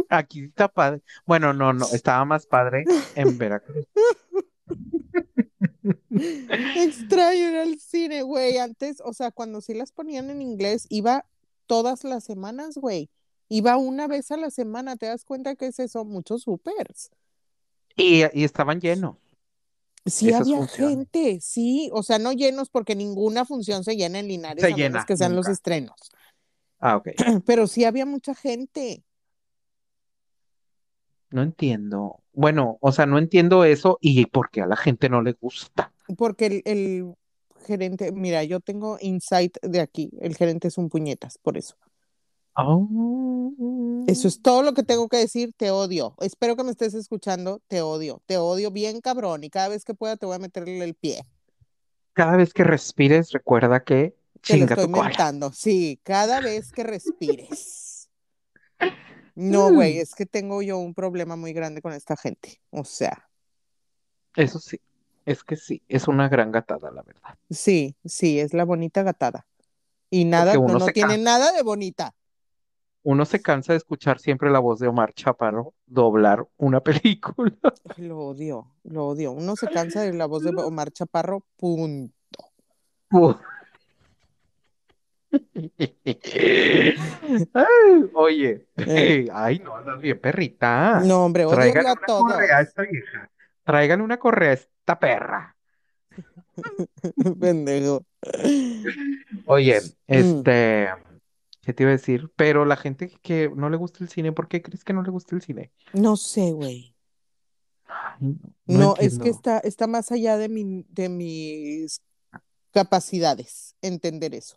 Aquí 0.08 0.44
está 0.44 0.68
padre. 0.68 1.02
Bueno, 1.24 1.52
no, 1.52 1.72
no, 1.72 1.86
estaba 1.92 2.24
más 2.24 2.46
padre 2.46 2.84
en 3.14 3.38
Veracruz. 3.38 3.86
Extraño 6.76 7.50
ir 7.50 7.56
al 7.56 7.78
cine, 7.78 8.22
güey. 8.22 8.58
Antes, 8.58 9.02
o 9.04 9.12
sea, 9.12 9.30
cuando 9.30 9.60
sí 9.60 9.74
las 9.74 9.92
ponían 9.92 10.30
en 10.30 10.42
inglés, 10.42 10.86
iba 10.88 11.26
todas 11.66 12.04
las 12.04 12.24
semanas, 12.24 12.76
güey. 12.76 13.10
Iba 13.48 13.76
una 13.76 14.08
vez 14.08 14.30
a 14.30 14.36
la 14.36 14.50
semana, 14.50 14.96
¿te 14.96 15.06
das 15.06 15.24
cuenta 15.24 15.54
que 15.54 15.66
es 15.66 15.78
eso? 15.78 16.04
Muchos 16.04 16.42
supers. 16.42 17.10
Y, 17.96 18.22
y 18.32 18.44
estaban 18.44 18.80
llenos. 18.80 19.16
Sí 20.04 20.28
Esas 20.28 20.42
había 20.42 20.58
funciones. 20.58 20.96
gente, 20.96 21.40
sí, 21.40 21.90
o 21.92 22.02
sea, 22.02 22.18
no 22.18 22.32
llenos 22.32 22.70
porque 22.70 22.94
ninguna 22.94 23.44
función 23.44 23.82
se 23.82 23.96
llena 23.96 24.20
en 24.20 24.28
Linares 24.28 24.60
Se 24.60 24.68
a 24.68 24.70
menos 24.70 24.78
llena, 24.78 25.04
que 25.04 25.16
sean 25.16 25.34
los 25.34 25.48
estrenos. 25.48 25.96
Ah, 26.78 26.96
ok. 26.96 27.08
Pero 27.46 27.66
sí 27.66 27.84
había 27.84 28.06
mucha 28.06 28.34
gente. 28.34 29.04
No 31.30 31.42
entiendo. 31.42 32.22
Bueno, 32.36 32.76
o 32.82 32.92
sea, 32.92 33.06
no 33.06 33.16
entiendo 33.16 33.64
eso 33.64 33.96
y 34.02 34.26
por 34.26 34.50
qué 34.50 34.60
a 34.60 34.66
la 34.66 34.76
gente 34.76 35.08
no 35.08 35.22
le 35.22 35.32
gusta. 35.32 35.90
Porque 36.18 36.44
el, 36.46 36.62
el 36.66 37.14
gerente, 37.66 38.12
mira, 38.12 38.44
yo 38.44 38.60
tengo 38.60 38.98
insight 39.00 39.56
de 39.62 39.80
aquí, 39.80 40.10
el 40.20 40.36
gerente 40.36 40.68
es 40.68 40.76
un 40.76 40.90
puñetas, 40.90 41.38
por 41.38 41.56
eso. 41.56 41.76
Oh. 42.54 44.04
Eso 44.06 44.28
es 44.28 44.42
todo 44.42 44.62
lo 44.62 44.74
que 44.74 44.82
tengo 44.82 45.08
que 45.08 45.16
decir, 45.16 45.54
te 45.56 45.70
odio. 45.70 46.14
Espero 46.20 46.56
que 46.56 46.64
me 46.64 46.72
estés 46.72 46.92
escuchando, 46.92 47.62
te 47.68 47.80
odio, 47.80 48.20
te 48.26 48.36
odio 48.36 48.70
bien 48.70 49.00
cabrón 49.00 49.42
y 49.42 49.48
cada 49.48 49.68
vez 49.68 49.86
que 49.86 49.94
pueda 49.94 50.18
te 50.18 50.26
voy 50.26 50.36
a 50.36 50.38
meterle 50.38 50.84
el 50.84 50.94
pie. 50.94 51.22
Cada 52.12 52.36
vez 52.36 52.52
que 52.52 52.64
respires, 52.64 53.32
recuerda 53.32 53.82
que 53.82 54.14
Te 54.46 54.58
lo 54.58 54.66
estoy 54.66 54.88
mentando, 54.88 55.52
sí, 55.52 55.98
cada 56.02 56.42
vez 56.42 56.70
que 56.70 56.84
respires. 56.84 58.10
No, 59.36 59.72
güey, 59.72 59.98
es 59.98 60.14
que 60.14 60.24
tengo 60.26 60.62
yo 60.62 60.78
un 60.78 60.94
problema 60.94 61.36
muy 61.36 61.52
grande 61.52 61.82
con 61.82 61.92
esta 61.92 62.16
gente. 62.16 62.60
O 62.70 62.84
sea, 62.84 63.28
Eso 64.34 64.58
sí, 64.58 64.80
es 65.26 65.44
que 65.44 65.56
sí, 65.56 65.82
es 65.88 66.08
una 66.08 66.28
gran 66.28 66.50
gatada, 66.50 66.90
la 66.90 67.02
verdad. 67.02 67.38
sí, 67.50 67.94
sí, 68.04 68.40
es 68.40 68.54
la 68.54 68.64
bonita 68.64 69.02
gatada. 69.02 69.46
Y 70.10 70.24
nada, 70.24 70.54
no, 70.54 70.66
no 70.66 70.86
tiene 70.86 71.18
nada 71.18 71.52
de 71.52 71.62
bonita. 71.62 72.14
Uno 73.02 73.24
se 73.24 73.40
cansa 73.40 73.72
de 73.72 73.76
escuchar 73.76 74.18
siempre 74.18 74.50
la 74.50 74.58
voz 74.58 74.78
de 74.80 74.88
Omar 74.88 75.12
Chaparro 75.12 75.74
doblar 75.86 76.46
una 76.56 76.80
película. 76.82 77.52
Lo 77.98 78.18
odio, 78.18 78.72
lo 78.84 79.08
odio. 79.08 79.32
Uno 79.32 79.54
se 79.54 79.68
cansa 79.68 80.00
de 80.00 80.12
la 80.12 80.26
voz 80.26 80.42
de 80.44 80.50
Omar 80.50 80.90
Chaparro, 80.90 81.44
punto. 81.56 82.16
Ay, 87.52 88.10
oye, 88.14 88.66
Eh. 88.76 89.28
ay, 89.32 89.58
no, 89.60 89.76
andas 89.76 90.00
bien 90.00 90.20
perrita. 90.20 91.00
No, 91.04 91.24
hombre, 91.24 91.44
a 91.44 91.48
una 91.48 91.94
todos. 92.06 92.32
correa 92.32 92.58
a 92.58 92.62
esta 92.62 92.82
vieja. 92.82 93.30
Tráigale 93.64 94.02
una 94.02 94.18
correa 94.18 94.50
a 94.50 94.54
esta 94.54 94.98
perra. 94.98 95.56
Pendejo. 97.40 98.04
Oye, 99.46 99.80
Mm. 99.80 99.84
este, 100.06 100.88
¿qué 101.62 101.72
te 101.72 101.82
iba 101.82 101.90
a 101.90 101.92
decir? 101.96 102.30
Pero 102.36 102.64
la 102.64 102.76
gente 102.76 103.10
que 103.22 103.50
no 103.54 103.68
le 103.70 103.76
gusta 103.76 104.02
el 104.04 104.08
cine, 104.10 104.32
¿por 104.32 104.48
qué 104.48 104.62
crees 104.62 104.84
que 104.84 104.92
no 104.92 105.02
le 105.02 105.10
gusta 105.10 105.34
el 105.34 105.42
cine? 105.42 105.72
No 105.92 106.16
sé, 106.16 106.52
güey. 106.52 106.94
No, 108.20 108.36
No, 108.66 108.94
es 108.98 109.18
que 109.18 109.28
está, 109.28 109.58
está 109.58 109.86
más 109.86 110.10
allá 110.10 110.38
de, 110.38 110.48
mi, 110.48 110.84
de 110.88 111.08
mis 111.08 112.00
capacidades 112.72 113.74
entender 113.82 114.34
eso. 114.34 114.56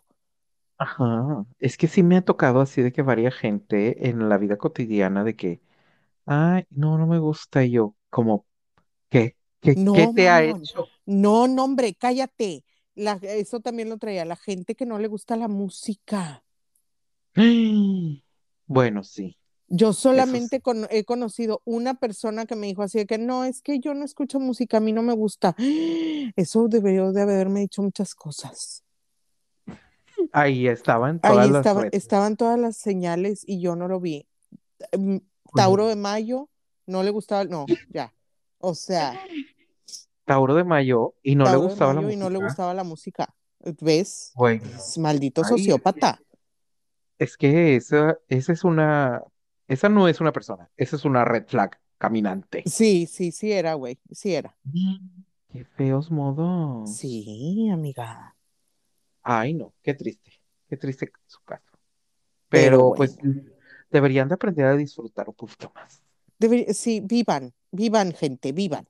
Ajá, 0.80 1.44
es 1.58 1.76
que 1.76 1.88
sí 1.88 2.02
me 2.02 2.16
ha 2.16 2.22
tocado 2.24 2.60
así 2.60 2.80
de 2.82 2.90
que 2.92 3.02
varia 3.02 3.30
gente 3.30 4.08
en 4.08 4.28
la 4.30 4.38
vida 4.38 4.56
cotidiana 4.56 5.24
de 5.24 5.36
que, 5.36 5.60
ay, 6.26 6.66
no, 6.70 6.98
no 6.98 7.06
me 7.06 7.18
gusta 7.20 7.64
y 7.64 7.72
yo, 7.72 7.96
como, 8.10 8.46
¿qué? 9.10 9.36
¿Qué, 9.60 9.82
No, 9.86 10.12
te 10.14 10.28
ha 10.30 10.42
mamón. 10.42 10.70
hecho? 10.70 10.92
No, 11.06 11.46
no, 11.48 11.64
hombre, 11.64 11.94
cállate. 11.94 12.64
La- 12.94 13.18
eso 13.22 13.60
también 13.60 13.88
lo 13.88 13.98
traía 13.98 14.24
la 14.24 14.36
gente 14.36 14.74
que 14.74 14.86
no 14.86 14.98
le 14.98 15.08
gusta 15.08 15.36
la 15.36 15.48
música. 15.48 16.44
Bueno, 18.66 19.02
sí, 19.04 19.36
Yo 19.68 19.92
eso 20.12 20.38
solamente 20.38 20.60
con- 20.60 20.86
he 20.90 21.04
conocido 21.04 21.62
una 21.64 21.94
persona 21.94 22.44
que 22.46 22.56
me 22.56 22.66
dijo 22.66 22.82
así 22.82 22.98
de 22.98 23.06
que 23.06 23.18
no, 23.18 23.44
es 23.44 23.62
que 23.62 23.78
yo 23.78 23.94
no 23.94 24.04
escucho 24.04 24.40
música, 24.40 24.78
a 24.78 24.80
mí 24.80 24.92
no 24.92 25.02
me 25.02 25.12
gusta. 25.14 25.54
Eso 26.36 26.66
debió 26.68 27.12
de 27.12 27.22
haberme 27.22 27.60
dicho 27.60 27.82
muchas 27.82 28.14
cosas. 28.14 28.82
Ahí 30.32 30.68
estaban 30.68 31.20
Ahí 31.22 31.30
todas 31.32 31.50
las 31.50 31.60
estaba, 31.60 31.80
redes. 31.82 31.94
estaban 31.94 32.36
todas 32.36 32.58
las 32.58 32.76
señales 32.76 33.42
y 33.46 33.60
yo 33.60 33.76
no 33.76 33.88
lo 33.88 34.00
vi. 34.00 34.26
Mm, 34.96 35.18
Tauro 35.54 35.88
de 35.88 35.96
Mayo, 35.96 36.48
no 36.86 37.02
le 37.02 37.10
gustaba, 37.10 37.44
no, 37.44 37.66
ya. 37.88 38.12
O 38.58 38.74
sea, 38.74 39.20
Tauro 40.24 40.54
de 40.54 40.64
Mayo 40.64 41.14
y 41.22 41.34
no 41.36 41.44
le 41.50 41.50
de 41.52 41.56
gustaba 41.56 41.92
la 41.94 42.00
Mayo 42.02 42.10
y 42.12 42.16
no 42.16 42.30
le 42.30 42.38
música. 42.38 42.46
gustaba 42.46 42.74
la 42.74 42.84
música. 42.84 43.34
¿Ves? 43.80 44.32
Bueno, 44.34 44.64
Maldito 44.98 45.44
sociópata. 45.44 46.20
es 47.18 47.36
que 47.36 47.76
esa, 47.76 48.18
esa 48.28 48.52
es 48.52 48.64
una, 48.64 49.22
esa 49.68 49.88
no 49.88 50.08
es 50.08 50.20
una 50.20 50.32
persona, 50.32 50.70
esa 50.76 50.96
es 50.96 51.04
una 51.04 51.24
red 51.24 51.46
flag 51.46 51.78
caminante. 51.98 52.62
Sí, 52.66 53.06
sí, 53.06 53.32
sí 53.32 53.52
era, 53.52 53.74
güey, 53.74 53.98
sí 54.10 54.34
era. 54.34 54.56
Qué 55.52 55.64
feos 55.64 56.10
modos. 56.10 56.96
Sí, 56.96 57.68
amiga. 57.70 58.36
Ay, 59.22 59.54
no, 59.54 59.74
qué 59.82 59.94
triste, 59.94 60.32
qué 60.68 60.76
triste 60.76 61.10
su 61.26 61.40
caso. 61.42 61.64
Pero 62.48 62.78
Pero 62.78 62.94
pues 62.96 63.18
deberían 63.90 64.28
de 64.28 64.34
aprender 64.34 64.66
a 64.66 64.76
disfrutar 64.76 65.28
un 65.28 65.34
poquito 65.34 65.72
más. 65.74 66.02
Debe- 66.38 66.72
sí, 66.72 67.00
vivan, 67.00 67.52
vivan, 67.70 68.12
gente, 68.12 68.52
vivan. 68.52 68.86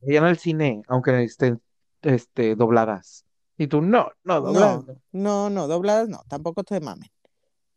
Vayan 0.00 0.24
al 0.24 0.38
cine, 0.38 0.82
aunque 0.88 1.22
estén 1.22 1.60
este, 2.02 2.56
dobladas. 2.56 3.24
Y 3.56 3.68
tú, 3.68 3.80
no, 3.80 4.10
no, 4.24 4.40
dobladas. 4.40 4.84
No, 4.86 4.98
no, 5.12 5.50
no, 5.50 5.68
dobladas 5.68 6.08
no, 6.08 6.22
tampoco 6.28 6.64
te 6.64 6.80
mamen. 6.80 7.10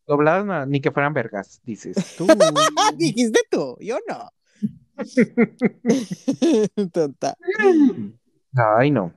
Dobladas 0.08 0.46
nada, 0.46 0.66
ni 0.66 0.82
que 0.82 0.92
fueran 0.92 1.14
vergas, 1.14 1.62
dices 1.64 1.96
tú. 2.18 2.26
Dijiste 2.98 3.42
tú, 3.52 3.78
yo 3.80 4.00
no. 4.08 4.30
Total. 6.92 7.36
Ay, 8.56 8.92
no. 8.92 9.14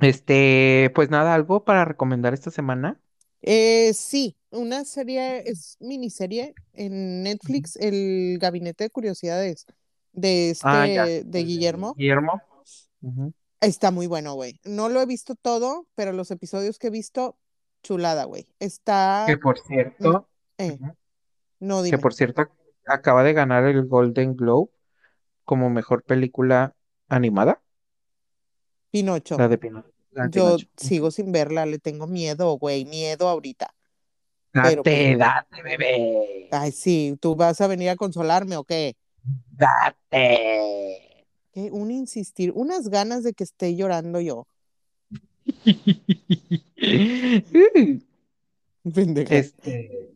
Este, 0.00 0.90
pues 0.94 1.10
nada, 1.10 1.34
algo 1.34 1.64
para 1.64 1.84
recomendar 1.84 2.34
esta 2.34 2.50
semana. 2.50 3.00
Eh, 3.42 3.92
sí, 3.94 4.36
una 4.50 4.84
serie, 4.84 5.48
es 5.48 5.76
miniserie 5.80 6.54
en 6.72 7.22
Netflix, 7.22 7.76
El 7.76 8.38
Gabinete 8.40 8.84
de 8.84 8.90
Curiosidades 8.90 9.66
de 10.12 10.50
este, 10.50 10.66
Ah, 10.68 10.86
ya. 10.86 11.06
de 11.06 11.44
Guillermo. 11.44 11.94
Guillermo. 11.96 12.42
Está 13.60 13.90
muy 13.90 14.06
bueno, 14.06 14.34
güey. 14.34 14.60
No 14.64 14.88
lo 14.88 15.00
he 15.00 15.06
visto 15.06 15.34
todo, 15.34 15.86
pero 15.94 16.12
los 16.12 16.30
episodios 16.30 16.78
que 16.78 16.88
he 16.88 16.90
visto, 16.90 17.36
chulada, 17.82 18.24
güey. 18.24 18.46
Está, 18.58 19.24
Que 19.26 19.36
por 19.38 19.58
cierto, 19.58 20.28
eh, 20.58 20.72
ujú, 20.80 20.92
no 21.60 21.78
que 21.78 21.84
dime. 21.84 21.98
por 21.98 22.14
cierto 22.14 22.48
acaba 22.86 23.22
de 23.22 23.32
ganar 23.32 23.64
el 23.64 23.86
Golden 23.86 24.36
Globe 24.36 24.70
como 25.44 25.70
mejor 25.70 26.02
película 26.02 26.74
animada, 27.08 27.60
Pinocho. 29.00 29.38
la 29.38 29.48
de 29.48 29.58
Pino- 29.58 29.84
la 30.12 30.28
de 30.28 30.38
Yo 30.38 30.44
Pinocho. 30.56 30.66
sigo 30.76 31.10
sin 31.10 31.32
verla, 31.32 31.66
le 31.66 31.78
tengo 31.78 32.06
miedo, 32.06 32.56
güey, 32.58 32.84
miedo 32.84 33.28
ahorita. 33.28 33.72
Date, 34.52 34.76
pues, 34.82 35.18
date, 35.18 35.62
bebé. 35.62 36.48
Ay, 36.50 36.72
sí, 36.72 37.16
¿tú 37.20 37.36
vas 37.36 37.60
a 37.60 37.66
venir 37.66 37.90
a 37.90 37.96
consolarme 37.96 38.56
o 38.56 38.64
qué? 38.64 38.96
Date. 39.50 41.26
¿Qué? 41.52 41.70
Un 41.72 41.90
insistir, 41.90 42.52
unas 42.54 42.88
ganas 42.88 43.22
de 43.22 43.32
que 43.34 43.44
esté 43.44 43.76
llorando 43.76 44.20
yo. 44.20 44.46
Este, 48.84 50.14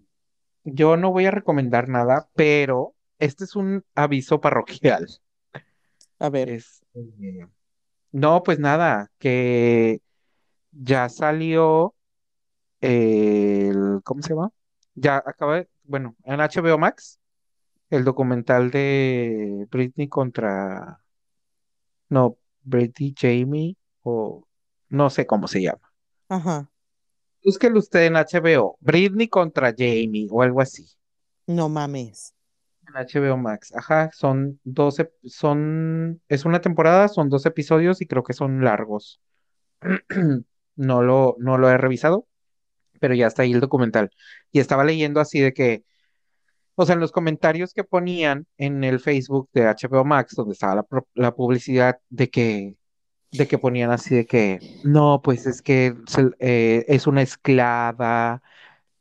yo 0.64 0.96
no 0.96 1.10
voy 1.10 1.26
a 1.26 1.30
recomendar 1.32 1.88
nada, 1.88 2.30
pero 2.34 2.94
este 3.18 3.44
es 3.44 3.56
un 3.56 3.84
aviso 3.94 4.40
parroquial. 4.40 5.08
A 6.20 6.30
ver, 6.30 6.50
Este, 6.50 6.86
no, 8.12 8.42
pues 8.42 8.58
nada, 8.58 9.10
que 9.18 10.00
ya 10.72 11.08
salió 11.08 11.94
el, 12.80 14.00
¿cómo 14.04 14.22
se 14.22 14.30
llama? 14.34 14.50
Ya 14.94 15.18
acaba, 15.18 15.56
de- 15.58 15.70
bueno, 15.84 16.16
en 16.24 16.40
HBO 16.40 16.78
Max, 16.78 17.20
el 17.90 18.04
documental 18.04 18.70
de 18.72 19.66
Britney 19.70 20.08
contra, 20.08 21.02
no, 22.08 22.36
Britney 22.62 23.14
Jamie, 23.16 23.76
o 24.02 24.46
no 24.88 25.10
sé 25.10 25.26
cómo 25.26 25.48
se 25.48 25.62
llama. 25.62 25.90
ajá, 26.28 26.70
Búsquelo 27.44 27.80
usted 27.80 28.06
en 28.06 28.16
HBO, 28.16 28.78
Britney 28.80 29.28
contra 29.28 29.74
Jamie, 29.76 30.26
o 30.30 30.40
algo 30.40 30.62
así. 30.62 30.86
no 31.46 31.68
mames. 31.68 32.32
En 32.94 33.06
HBO 33.06 33.36
Max, 33.36 33.72
ajá, 33.74 34.10
son 34.12 34.60
12, 34.64 35.12
son, 35.24 36.20
es 36.28 36.44
una 36.44 36.60
temporada, 36.60 37.08
son 37.08 37.28
dos 37.28 37.46
episodios 37.46 38.00
y 38.00 38.06
creo 38.06 38.22
que 38.24 38.32
son 38.32 38.64
largos. 38.64 39.20
No 40.76 41.02
lo, 41.02 41.36
no 41.38 41.58
lo 41.58 41.68
he 41.68 41.76
revisado, 41.76 42.26
pero 43.00 43.12
ya 43.14 43.26
está 43.26 43.42
ahí 43.42 43.52
el 43.52 43.60
documental. 43.60 44.10
Y 44.50 44.60
estaba 44.60 44.82
leyendo 44.84 45.20
así 45.20 45.38
de 45.38 45.52
que, 45.52 45.84
o 46.74 46.86
sea, 46.86 46.94
en 46.94 47.00
los 47.00 47.12
comentarios 47.12 47.74
que 47.74 47.84
ponían 47.84 48.46
en 48.56 48.82
el 48.84 48.98
Facebook 48.98 49.50
de 49.52 49.66
HBO 49.66 50.06
Max, 50.06 50.34
donde 50.36 50.54
estaba 50.54 50.76
la, 50.76 50.86
la 51.14 51.34
publicidad 51.34 51.98
de 52.08 52.30
que, 52.30 52.76
de 53.32 53.46
que 53.46 53.58
ponían 53.58 53.90
así 53.90 54.14
de 54.14 54.24
que, 54.24 54.80
no, 54.84 55.20
pues 55.22 55.46
es 55.46 55.60
que 55.60 55.94
eh, 56.38 56.84
es 56.88 57.06
una 57.06 57.20
esclava 57.20 58.42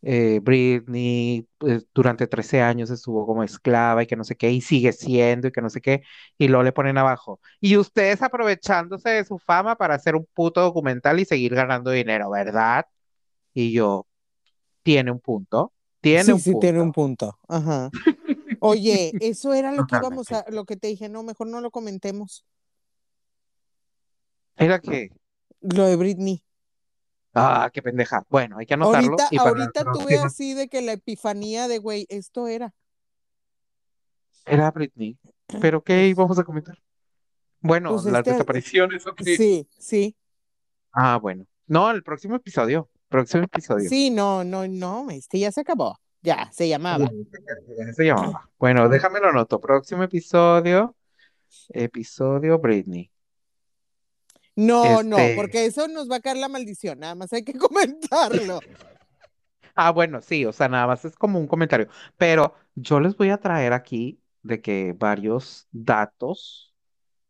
eh, 0.01 0.39
Britney 0.41 1.47
pues, 1.57 1.85
durante 1.93 2.27
13 2.27 2.61
años 2.61 2.89
estuvo 2.89 3.25
como 3.25 3.43
esclava 3.43 4.03
y 4.03 4.07
que 4.07 4.15
no 4.15 4.23
sé 4.23 4.35
qué, 4.35 4.51
y 4.51 4.61
sigue 4.61 4.93
siendo 4.93 5.47
y 5.47 5.51
que 5.51 5.61
no 5.61 5.69
sé 5.69 5.81
qué, 5.81 6.03
y 6.37 6.47
luego 6.47 6.63
le 6.63 6.71
ponen 6.71 6.97
abajo. 6.97 7.39
Y 7.59 7.77
ustedes 7.77 8.21
aprovechándose 8.21 9.09
de 9.09 9.25
su 9.25 9.39
fama 9.39 9.75
para 9.75 9.95
hacer 9.95 10.15
un 10.15 10.27
puto 10.33 10.61
documental 10.61 11.19
y 11.19 11.25
seguir 11.25 11.55
ganando 11.55 11.91
dinero, 11.91 12.29
¿verdad? 12.29 12.85
Y 13.53 13.71
yo, 13.73 14.07
tiene 14.83 15.11
un 15.11 15.19
punto, 15.19 15.73
tiene 16.01 16.23
Sí, 16.23 16.31
un 16.31 16.41
sí, 16.41 16.59
tiene 16.59 16.81
un 16.81 16.91
punto. 16.91 17.31
punto. 17.31 17.39
Ajá. 17.47 17.89
Oye, 18.61 19.13
eso 19.19 19.53
era 19.53 19.71
lo 19.71 19.85
que 19.85 19.95
íbamos 19.95 20.27
Totalmente. 20.27 20.49
a, 20.49 20.51
lo 20.51 20.65
que 20.65 20.75
te 20.75 20.87
dije, 20.87 21.09
no, 21.09 21.23
mejor 21.23 21.47
no 21.47 21.61
lo 21.61 21.71
comentemos. 21.71 22.45
Era 24.57 24.79
que, 24.79 25.09
Lo 25.61 25.85
de 25.85 25.95
Britney. 25.95 26.43
Ah, 27.33 27.69
qué 27.73 27.81
pendeja. 27.81 28.25
Bueno, 28.29 28.57
hay 28.57 28.65
que 28.65 28.73
anotarlo 28.73 29.11
Ahorita, 29.11 29.27
y 29.31 29.37
para 29.37 29.51
la 29.51 29.57
ahorita 29.65 29.83
tuve 29.83 29.93
próxima- 30.05 30.25
así 30.25 30.53
de 30.53 30.67
que 30.67 30.81
la 30.81 30.93
epifanía 30.93 31.67
de, 31.67 31.77
güey, 31.79 32.05
esto 32.09 32.47
era. 32.47 32.73
Era 34.45 34.71
Britney. 34.71 35.17
¿Pero 35.61 35.83
qué 35.83 36.07
íbamos 36.07 36.37
a 36.39 36.43
comentar? 36.43 36.77
Bueno, 37.61 37.91
Pues 37.91 38.05
las 38.05 38.19
es 38.19 38.23
que- 38.23 38.31
desapariciones. 38.31 39.03
Sí, 39.23 39.67
sí. 39.77 40.15
Ah, 40.91 41.17
bueno. 41.21 41.45
No, 41.67 41.91
el 41.91 42.03
próximo 42.03 42.35
episodio. 42.35 42.89
Próximo 43.09 43.43
episodio. 43.43 43.89
Sí, 43.89 44.09
no, 44.11 44.43
no, 44.43 44.67
no, 44.67 45.09
este 45.09 45.39
ya 45.39 45.51
se 45.51 45.61
acabó. 45.61 45.97
Ya, 46.21 46.49
se 46.51 46.67
llamaba. 46.67 47.09
Se 47.95 48.03
llamaba. 48.05 48.49
Bueno, 48.59 48.89
déjame 48.89 49.19
lo 49.19 49.29
anoto. 49.29 49.59
Próximo 49.59 50.03
episodio. 50.03 50.95
Episodio 51.69 52.59
Britney. 52.59 53.09
No, 54.59 55.03
no, 55.03 55.17
Este- 55.17 55.35
porque 55.35 55.65
eso 55.65 55.87
nos 55.87 56.09
va 56.09 56.17
a 56.17 56.19
caer 56.19 56.37
la 56.37 56.49
maldición, 56.49 56.99
nada 56.99 57.15
más 57.15 57.31
hay 57.33 57.43
que 57.43 57.53
comentarlo. 58.53 58.59
Ah, 59.75 59.91
bueno, 59.91 60.19
sí, 60.21 60.45
o 60.45 60.51
sea, 60.51 60.67
nada 60.67 60.87
más 60.87 61.05
es 61.05 61.15
como 61.15 61.39
un 61.39 61.47
comentario. 61.47 61.87
Pero 62.17 62.53
yo 62.75 62.99
les 62.99 63.15
voy 63.15 63.29
a 63.29 63.37
traer 63.37 63.71
aquí 63.73 64.19
de 64.43 64.61
que 64.61 64.93
varios 64.97 65.67
datos 65.71 66.73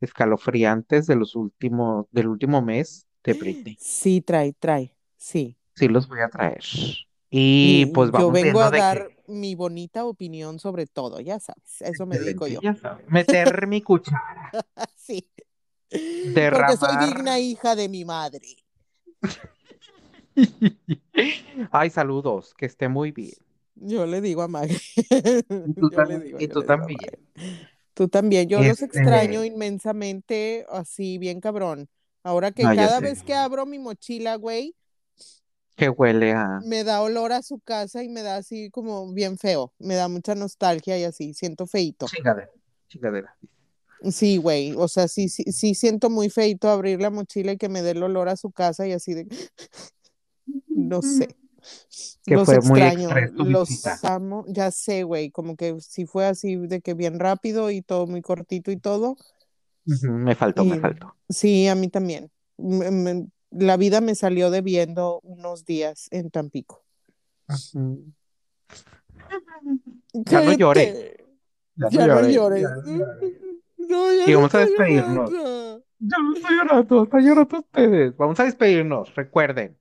escalofriantes 0.01 1.05
de 1.07 1.15
los 1.15 1.35
últimos, 1.35 2.07
del 2.11 2.27
último 2.27 2.61
mes 2.61 3.05
de 3.23 3.33
Britney. 3.33 3.77
Sí, 3.79 4.21
trae, 4.21 4.53
trae, 4.53 4.95
sí. 5.17 5.57
Sí, 5.75 5.87
los 5.87 6.07
voy 6.07 6.21
a 6.21 6.29
traer. 6.29 6.63
Y 7.29 7.81
Y 7.81 7.85
pues 7.93 8.07
yo 8.07 8.13
vamos 8.13 8.33
vengo 8.33 8.43
viendo 8.43 8.63
a 8.63 8.71
de 8.71 8.77
dar 8.79 9.07
que- 9.09 9.17
mi 9.31 9.53
bonita 9.53 10.05
opinión 10.05 10.57
sobre 10.57 10.87
todo, 10.87 11.19
ya 11.19 11.39
sabes, 11.39 11.81
a 11.83 11.89
eso 11.89 12.07
me 12.07 12.17
dedico 12.17 12.47
yo. 12.47 12.59
Ya 12.63 12.73
saben, 12.75 13.05
meter 13.09 13.67
mi 13.67 13.81
cuchara. 13.81 14.51
Sí. 14.95 15.29
Porque 15.89 16.77
soy 16.77 17.05
digna 17.07 17.39
hija 17.39 17.75
de 17.75 17.89
mi 17.89 18.05
madre. 18.05 18.47
Ay, 21.71 21.89
saludos, 21.89 22.53
que 22.57 22.65
esté 22.65 22.87
muy 22.87 23.11
bien. 23.11 23.33
Yo 23.75 24.05
le 24.05 24.21
digo 24.21 24.41
a 24.41 24.47
Maggie. 24.47 24.79
tú 25.09 25.45
Yo 25.75 25.89
le 25.89 25.95
también, 25.95 26.23
digo, 26.23 26.37
y 26.39 26.47
tú 26.47 26.63
también. 26.63 26.99
Tú 27.93 28.07
también. 28.07 28.49
Yo 28.49 28.59
los 28.59 28.81
Este- 28.81 28.85
extraño 28.85 29.43
inmensamente, 29.43 30.65
así, 30.69 31.17
bien 31.17 31.41
cabrón. 31.41 31.89
Ahora 32.23 32.51
que 32.51 32.63
No, 32.63 32.75
cada 32.75 32.99
vez 32.99 33.23
que 33.23 33.33
abro 33.33 33.65
mi 33.65 33.79
mochila, 33.79 34.35
güey, 34.35 34.75
Que 35.75 35.89
huele 35.89 36.33
a. 36.33 36.59
me 36.65 36.83
da 36.83 37.01
olor 37.01 37.31
a 37.31 37.41
su 37.41 37.59
casa 37.59 38.03
y 38.03 38.09
me 38.09 38.21
da 38.21 38.35
así 38.37 38.69
como 38.69 39.11
bien 39.13 39.37
feo. 39.37 39.73
Me 39.79 39.95
da 39.95 40.07
mucha 40.09 40.35
nostalgia 40.35 40.97
y 40.99 41.05
así, 41.05 41.33
siento 41.33 41.65
feito. 41.65 42.07
Chingadera. 42.07 42.49
Chingadera. 42.89 43.35
Sí, 44.11 44.37
güey. 44.37 44.73
O 44.77 44.87
sea, 44.87 45.07
sí, 45.07 45.29
sí, 45.29 45.43
sí 45.51 45.75
siento 45.75 46.09
muy 46.09 46.29
feito 46.29 46.69
abrir 46.69 47.01
la 47.01 47.09
mochila 47.09 47.51
y 47.51 47.57
que 47.57 47.69
me 47.69 47.81
dé 47.81 47.91
el 47.91 48.03
olor 48.03 48.29
a 48.29 48.35
su 48.37 48.51
casa 48.51 48.87
y 48.87 48.91
así 48.93 49.13
de. 49.13 49.27
No 50.67 51.01
sé. 51.01 51.35
Que 52.25 52.35
los 52.35 52.45
fue 52.45 52.59
muy 52.61 52.81
extraño, 52.81 53.09
los 53.33 53.69
visita. 53.69 53.99
amo, 54.03 54.45
ya 54.47 54.71
sé, 54.71 55.03
güey, 55.03 55.29
como 55.29 55.55
que 55.57 55.75
sí 55.81 56.05
fue 56.05 56.25
así 56.25 56.55
de 56.55 56.79
que 56.81 56.93
bien 56.93 57.19
rápido 57.19 57.69
y 57.69 57.81
todo 57.81 58.07
muy 58.07 58.21
cortito 58.21 58.71
y 58.71 58.77
todo. 58.77 59.17
Me 59.85 60.35
faltó, 60.35 60.63
me 60.63 60.79
faltó. 60.79 61.15
Sí, 61.27 61.67
a 61.67 61.75
mí 61.75 61.89
también. 61.89 62.31
Me- 62.57 62.91
me- 62.91 63.27
la 63.51 63.77
vida 63.77 63.99
me 63.99 64.15
salió 64.15 64.49
debiendo 64.51 65.19
unos 65.23 65.65
días 65.65 66.07
en 66.11 66.29
Tampico. 66.31 66.83
Ya 70.13 70.41
no 70.41 70.53
llores. 70.53 71.17
Ya 71.75 71.89
Ya 71.89 72.07
no 72.07 72.27
lloré, 72.29 72.33
llores. 72.33 72.65
No 73.89 74.13
Y 74.13 74.33
vamos 74.33 74.53
a 74.55 74.59
despedirnos. 74.59 75.31
llorando. 75.31 75.83
Ya 75.99 76.17
no 76.17 76.33
estoy 76.33 76.55
llorando, 76.55 77.03
están 77.03 77.21
llorando 77.25 77.57
ustedes. 77.59 78.15
Vamos 78.15 78.39
a 78.39 78.45
despedirnos, 78.45 79.13
recuerden. 79.15 79.77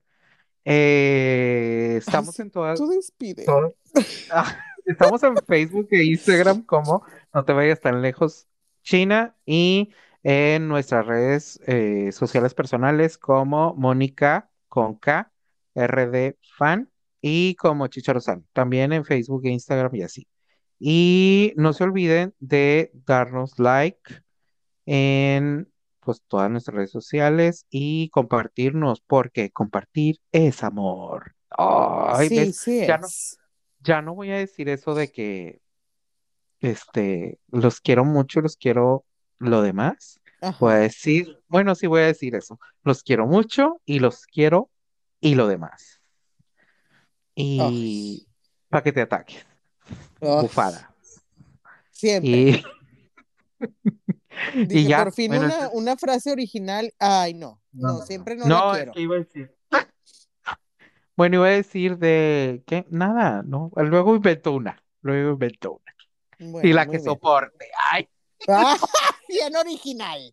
Eh, 0.65 1.97
estamos 1.99 2.39
en 2.41 2.51
todas. 2.51 2.79
Tú 2.79 2.89
despide. 2.89 3.45
Ah, 4.31 4.57
estamos 4.85 5.23
en 5.23 5.37
Facebook 5.47 5.89
e 5.93 6.05
Instagram 6.05 6.63
como 6.65 7.05
No 7.33 7.45
te 7.45 7.53
vayas 7.53 7.81
tan 7.81 8.03
lejos, 8.03 8.49
China, 8.83 9.37
y 9.47 9.93
en 10.23 10.69
nuestras 10.69 11.07
redes 11.07 11.61
eh, 11.67 12.11
sociales 12.13 12.55
personales 12.55 13.17
como 13.17 13.75
Mónica 13.75 14.51
con 14.69 14.97
K, 14.97 15.33
RD 15.75 16.35
Fan 16.57 16.91
y 17.21 17.55
como 17.55 17.87
Chicharosan, 17.87 18.47
también 18.53 18.93
en 18.93 19.05
Facebook 19.05 19.43
e 19.45 19.51
Instagram 19.51 19.95
y 19.95 20.03
así. 20.03 20.27
Y 20.79 21.53
no 21.57 21.73
se 21.73 21.85
olviden 21.85 22.35
de 22.39 22.91
darnos 23.07 23.59
like 23.59 24.23
en 24.87 25.71
pues 26.01 26.23
todas 26.27 26.51
nuestras 26.51 26.75
redes 26.77 26.91
sociales 26.91 27.67
y 27.71 28.09
compartirnos, 28.11 29.01
porque 29.03 29.51
compartir 29.51 30.17
es 30.33 30.65
amor. 30.65 31.35
Ay, 31.51 32.29
sí, 32.29 32.53
sí 32.53 32.87
Ya 32.87 32.99
no- 32.99 33.09
ya 33.81 34.03
no 34.03 34.15
voy 34.15 34.31
a 34.31 34.39
decir 34.39 34.69
eso 34.69 34.95
de 34.95 35.11
que, 35.11 35.61
este, 36.61 37.39
los 37.49 37.81
quiero 37.81 38.05
mucho, 38.05 38.41
los 38.41 38.57
quiero 38.57 39.05
lo 39.39 39.63
demás. 39.63 40.21
Voy 40.59 40.73
a 40.73 40.77
decir, 40.77 41.39
bueno, 41.49 41.75
sí 41.75 41.87
voy 41.87 42.03
a 42.03 42.07
decir 42.07 42.35
eso. 42.35 42.59
Los 42.83 43.03
quiero 43.03 43.27
mucho 43.27 43.81
y 43.85 44.01
los 44.01 44.27
quiero 44.27 44.71
y 45.21 45.35
lo 45.35 45.47
demás. 45.47 46.01
Y 47.35 48.27
para 48.69 48.83
que 48.83 48.93
te 48.93 49.01
ataques, 49.01 49.47
bufada. 50.21 50.93
Siempre. 51.91 52.63
Y, 54.55 54.87
ya, 54.87 55.03
por 55.03 55.13
fin 55.13 55.33
bueno, 55.33 55.47
una, 55.47 55.69
una 55.71 55.97
frase 55.97 56.31
original. 56.31 56.95
Ay, 57.01 57.35
no, 57.35 57.61
No, 57.73 57.89
no, 57.89 57.93
no, 57.95 57.99
no. 58.01 58.07
siempre 58.07 58.37
no, 58.37 58.47
No, 58.47 58.67
la 58.67 58.71
es 58.71 58.77
quiero. 58.77 58.93
que 58.93 59.01
iba 59.01 59.17
a 59.17 59.19
decir. 59.19 59.55
Bueno, 61.17 61.37
iba 61.39 61.47
a 61.47 61.51
decir 61.51 61.99
de 61.99 62.63
que 62.65 62.87
nada, 62.89 63.43
¿no? 63.45 63.73
Luego 63.75 64.15
inventó 64.15 64.53
una, 64.53 64.81
luego 65.03 65.33
inventó 65.33 65.81
una. 66.39 66.63
Y 66.63 66.73
la 66.73 66.85
que 66.87 66.93
bien. 66.93 67.05
soporte, 67.05 67.67
ay, 67.91 68.09
Ah, 68.49 68.77
bien 69.29 69.57
original. 69.57 70.33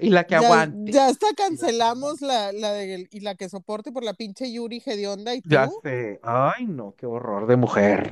Y 0.00 0.10
la 0.10 0.24
que 0.24 0.32
Ya, 0.32 0.38
aguante. 0.38 0.92
ya 0.92 1.06
hasta 1.06 1.26
cancelamos 1.36 2.20
la, 2.20 2.52
la 2.52 2.72
de 2.72 3.08
y 3.10 3.20
la 3.20 3.34
que 3.34 3.48
soporte 3.48 3.92
por 3.92 4.04
la 4.04 4.14
pinche 4.14 4.50
Yuri 4.52 4.80
Gedionda 4.80 5.34
y 5.34 5.40
tú. 5.40 5.48
Ya 5.50 5.68
sé, 5.82 6.20
ay, 6.22 6.66
no, 6.66 6.94
qué 6.96 7.06
horror 7.06 7.46
de 7.46 7.56
mujer. 7.56 8.10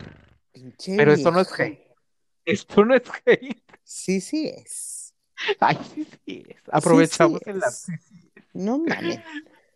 Pinche 0.52 0.96
Pero 0.96 1.12
esto 1.12 1.30
no 1.30 1.40
es 1.40 1.48
hate. 1.58 1.80
Esto 2.44 2.84
no 2.84 2.94
es 2.94 3.02
hate. 3.24 3.62
Sí, 3.84 4.20
sí 4.20 4.48
es. 4.48 5.14
Ay, 5.60 5.78
sí, 5.94 6.06
sí 6.26 6.44
es. 6.48 6.56
Aprovechamos 6.70 7.40
sí 7.44 7.50
el 7.50 7.56
es. 7.58 7.86
No 8.54 8.78
mames. 8.78 9.20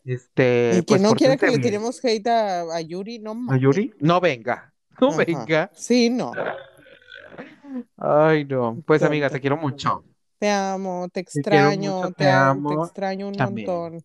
Este, 0.04 0.70
Y 0.74 0.76
que 0.78 0.82
pues 0.82 1.00
no 1.00 1.14
quiera 1.14 1.36
que 1.36 1.48
le 1.50 1.58
tiremos 1.58 2.04
hate 2.04 2.26
a, 2.28 2.60
a 2.76 2.80
Yuri, 2.80 3.18
no 3.18 3.32
¿A 3.32 3.34
mames. 3.34 3.62
Yuri? 3.62 3.94
No 3.98 4.20
venga, 4.20 4.72
no 5.00 5.08
Ajá. 5.08 5.16
venga. 5.18 5.70
Sí, 5.74 6.10
no. 6.10 6.32
Ay, 7.96 8.44
no. 8.44 8.82
Pues 8.86 9.02
amiga, 9.02 9.28
te 9.30 9.40
quiero 9.40 9.56
mucho. 9.56 10.04
Te 10.38 10.50
amo, 10.50 11.08
te 11.12 11.20
extraño, 11.20 11.94
mucho, 11.96 12.08
te, 12.08 12.24
te 12.24 12.30
amo, 12.30 12.68
te 12.82 12.84
extraño 12.84 13.28
un 13.28 13.34
también. 13.36 13.66
montón. 13.70 14.04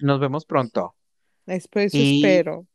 Nos 0.00 0.20
vemos 0.20 0.44
pronto. 0.44 0.94
Después 1.46 1.94
Y- 1.94 2.16
espero. 2.22 2.66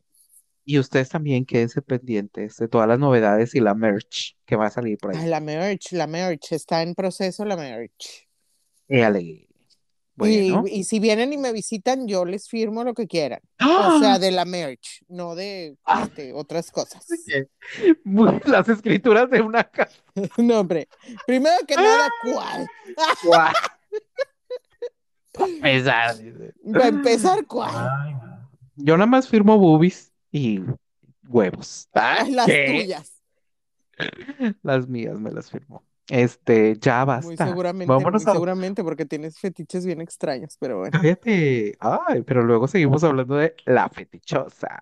Y 0.65 0.77
ustedes 0.77 1.09
también 1.09 1.45
quédense 1.45 1.81
pendientes 1.81 2.57
de 2.57 2.67
todas 2.67 2.87
las 2.87 2.99
novedades 2.99 3.55
y 3.55 3.59
la 3.59 3.73
merch 3.73 4.37
que 4.45 4.55
va 4.55 4.67
a 4.67 4.69
salir 4.69 4.99
por 4.99 5.15
Ay, 5.15 5.23
ahí. 5.23 5.29
la 5.29 5.39
merch, 5.39 5.91
la 5.93 6.05
merch, 6.05 6.51
está 6.51 6.83
en 6.83 6.93
proceso 6.93 7.43
la 7.43 7.55
merch. 7.57 8.27
Éale. 8.87 9.48
Bueno. 10.19 10.65
Y, 10.67 10.79
y 10.79 10.83
si 10.83 10.99
vienen 10.99 11.31
y 11.31 11.37
me 11.37 11.53
visitan, 11.53 12.05
yo 12.05 12.25
les 12.25 12.49
firmo 12.49 12.83
lo 12.83 12.93
que 12.93 13.07
quieran. 13.07 13.39
¡Ah! 13.57 13.93
O 13.95 13.99
sea, 13.99 14.19
de 14.19 14.31
la 14.31 14.43
merch, 14.43 15.01
no 15.07 15.33
de 15.33 15.77
este, 16.03 16.33
otras 16.33 16.71
cosas. 16.71 17.05
Las 18.45 18.67
escrituras 18.67 19.29
de 19.29 19.41
una 19.41 19.63
casa. 19.63 19.97
No, 20.37 20.59
hombre. 20.59 20.89
Primero 21.25 21.55
que 21.65 21.75
nada, 21.75 22.09
¿cuál? 22.23 22.67
Dice. 26.19 26.53
Para 26.73 26.87
empezar, 26.87 27.45
¿cuál? 27.45 27.73
Ay, 27.73 28.13
no. 28.13 28.49
Yo 28.75 28.97
nada 28.97 29.07
más 29.07 29.29
firmo 29.29 29.57
boobies 29.57 30.11
y 30.33 30.59
huevos. 31.29 31.87
Las 31.93 32.45
¿Qué? 32.45 32.81
tuyas. 32.81 33.21
Las 34.63 34.89
mías 34.89 35.17
me 35.17 35.31
las 35.31 35.49
firmo. 35.49 35.83
Este, 36.09 36.75
ya 36.79 37.05
Muy 37.05 37.35
basta. 37.35 37.47
seguramente, 37.47 37.91
Vámonos 37.93 38.23
muy 38.23 38.29
a- 38.31 38.33
seguramente, 38.33 38.83
porque 38.83 39.05
tienes 39.05 39.37
fetiches 39.39 39.85
bien 39.85 40.01
extraños, 40.01 40.57
pero 40.59 40.79
bueno. 40.79 40.97
Cállate. 40.99 41.77
Ay, 41.79 42.23
pero 42.23 42.43
luego 42.43 42.67
seguimos 42.67 43.03
hablando 43.03 43.35
de 43.35 43.55
la 43.65 43.87
fetichosa. 43.89 44.81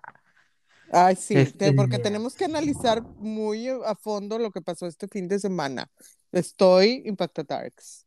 Ay, 0.90 1.16
sí, 1.16 1.34
te- 1.34 1.40
Este- 1.42 1.72
porque 1.74 1.98
tenemos 1.98 2.34
que 2.34 2.46
analizar 2.46 3.02
muy 3.02 3.68
a 3.68 3.94
fondo 3.94 4.38
lo 4.38 4.50
que 4.50 4.62
pasó 4.62 4.86
este 4.86 5.06
fin 5.06 5.28
de 5.28 5.38
semana. 5.38 5.90
Estoy 6.32 7.02
impactadarks. 7.04 8.06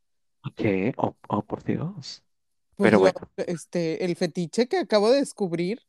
¿Qué? 0.55 0.93
Oh, 0.97 1.15
oh, 1.29 1.43
por 1.43 1.63
Dios. 1.63 2.23
Pues 2.75 2.87
Pero 2.87 2.97
lo- 2.97 3.01
bueno. 3.11 3.19
este, 3.37 4.03
el 4.03 4.15
fetiche 4.15 4.67
que 4.67 4.79
acabo 4.79 5.11
de 5.11 5.19
descubrir, 5.19 5.81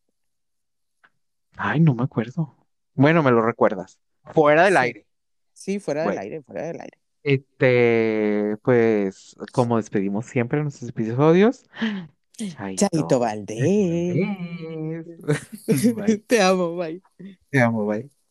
Ay, 1.56 1.80
no 1.80 1.94
me 1.94 2.02
acuerdo. 2.04 2.56
Bueno, 2.94 3.22
me 3.22 3.30
lo 3.30 3.42
recuerdas. 3.42 3.98
Fuera 4.32 4.64
del 4.64 4.74
Sí. 4.74 4.78
aire. 4.78 5.06
sí, 5.54 5.78
fuera 5.78 6.06
del 6.06 6.18
aire, 6.18 6.42
fuera 6.42 6.62
del 6.66 6.80
aire. 6.80 6.98
Este, 7.24 8.56
pues, 8.62 9.36
como 9.52 9.76
despedimos 9.76 10.26
siempre 10.26 10.58
en 10.58 10.64
nuestros 10.64 10.90
episodios. 10.90 11.64
Chaito. 12.48 13.18
Chaito 13.58 13.86
Valdés. 13.98 14.28
Te 16.26 16.40
amo, 16.42 16.76
bye. 16.76 17.02
Te 17.50 17.60
amo, 17.62 17.86
bye. 17.86 18.21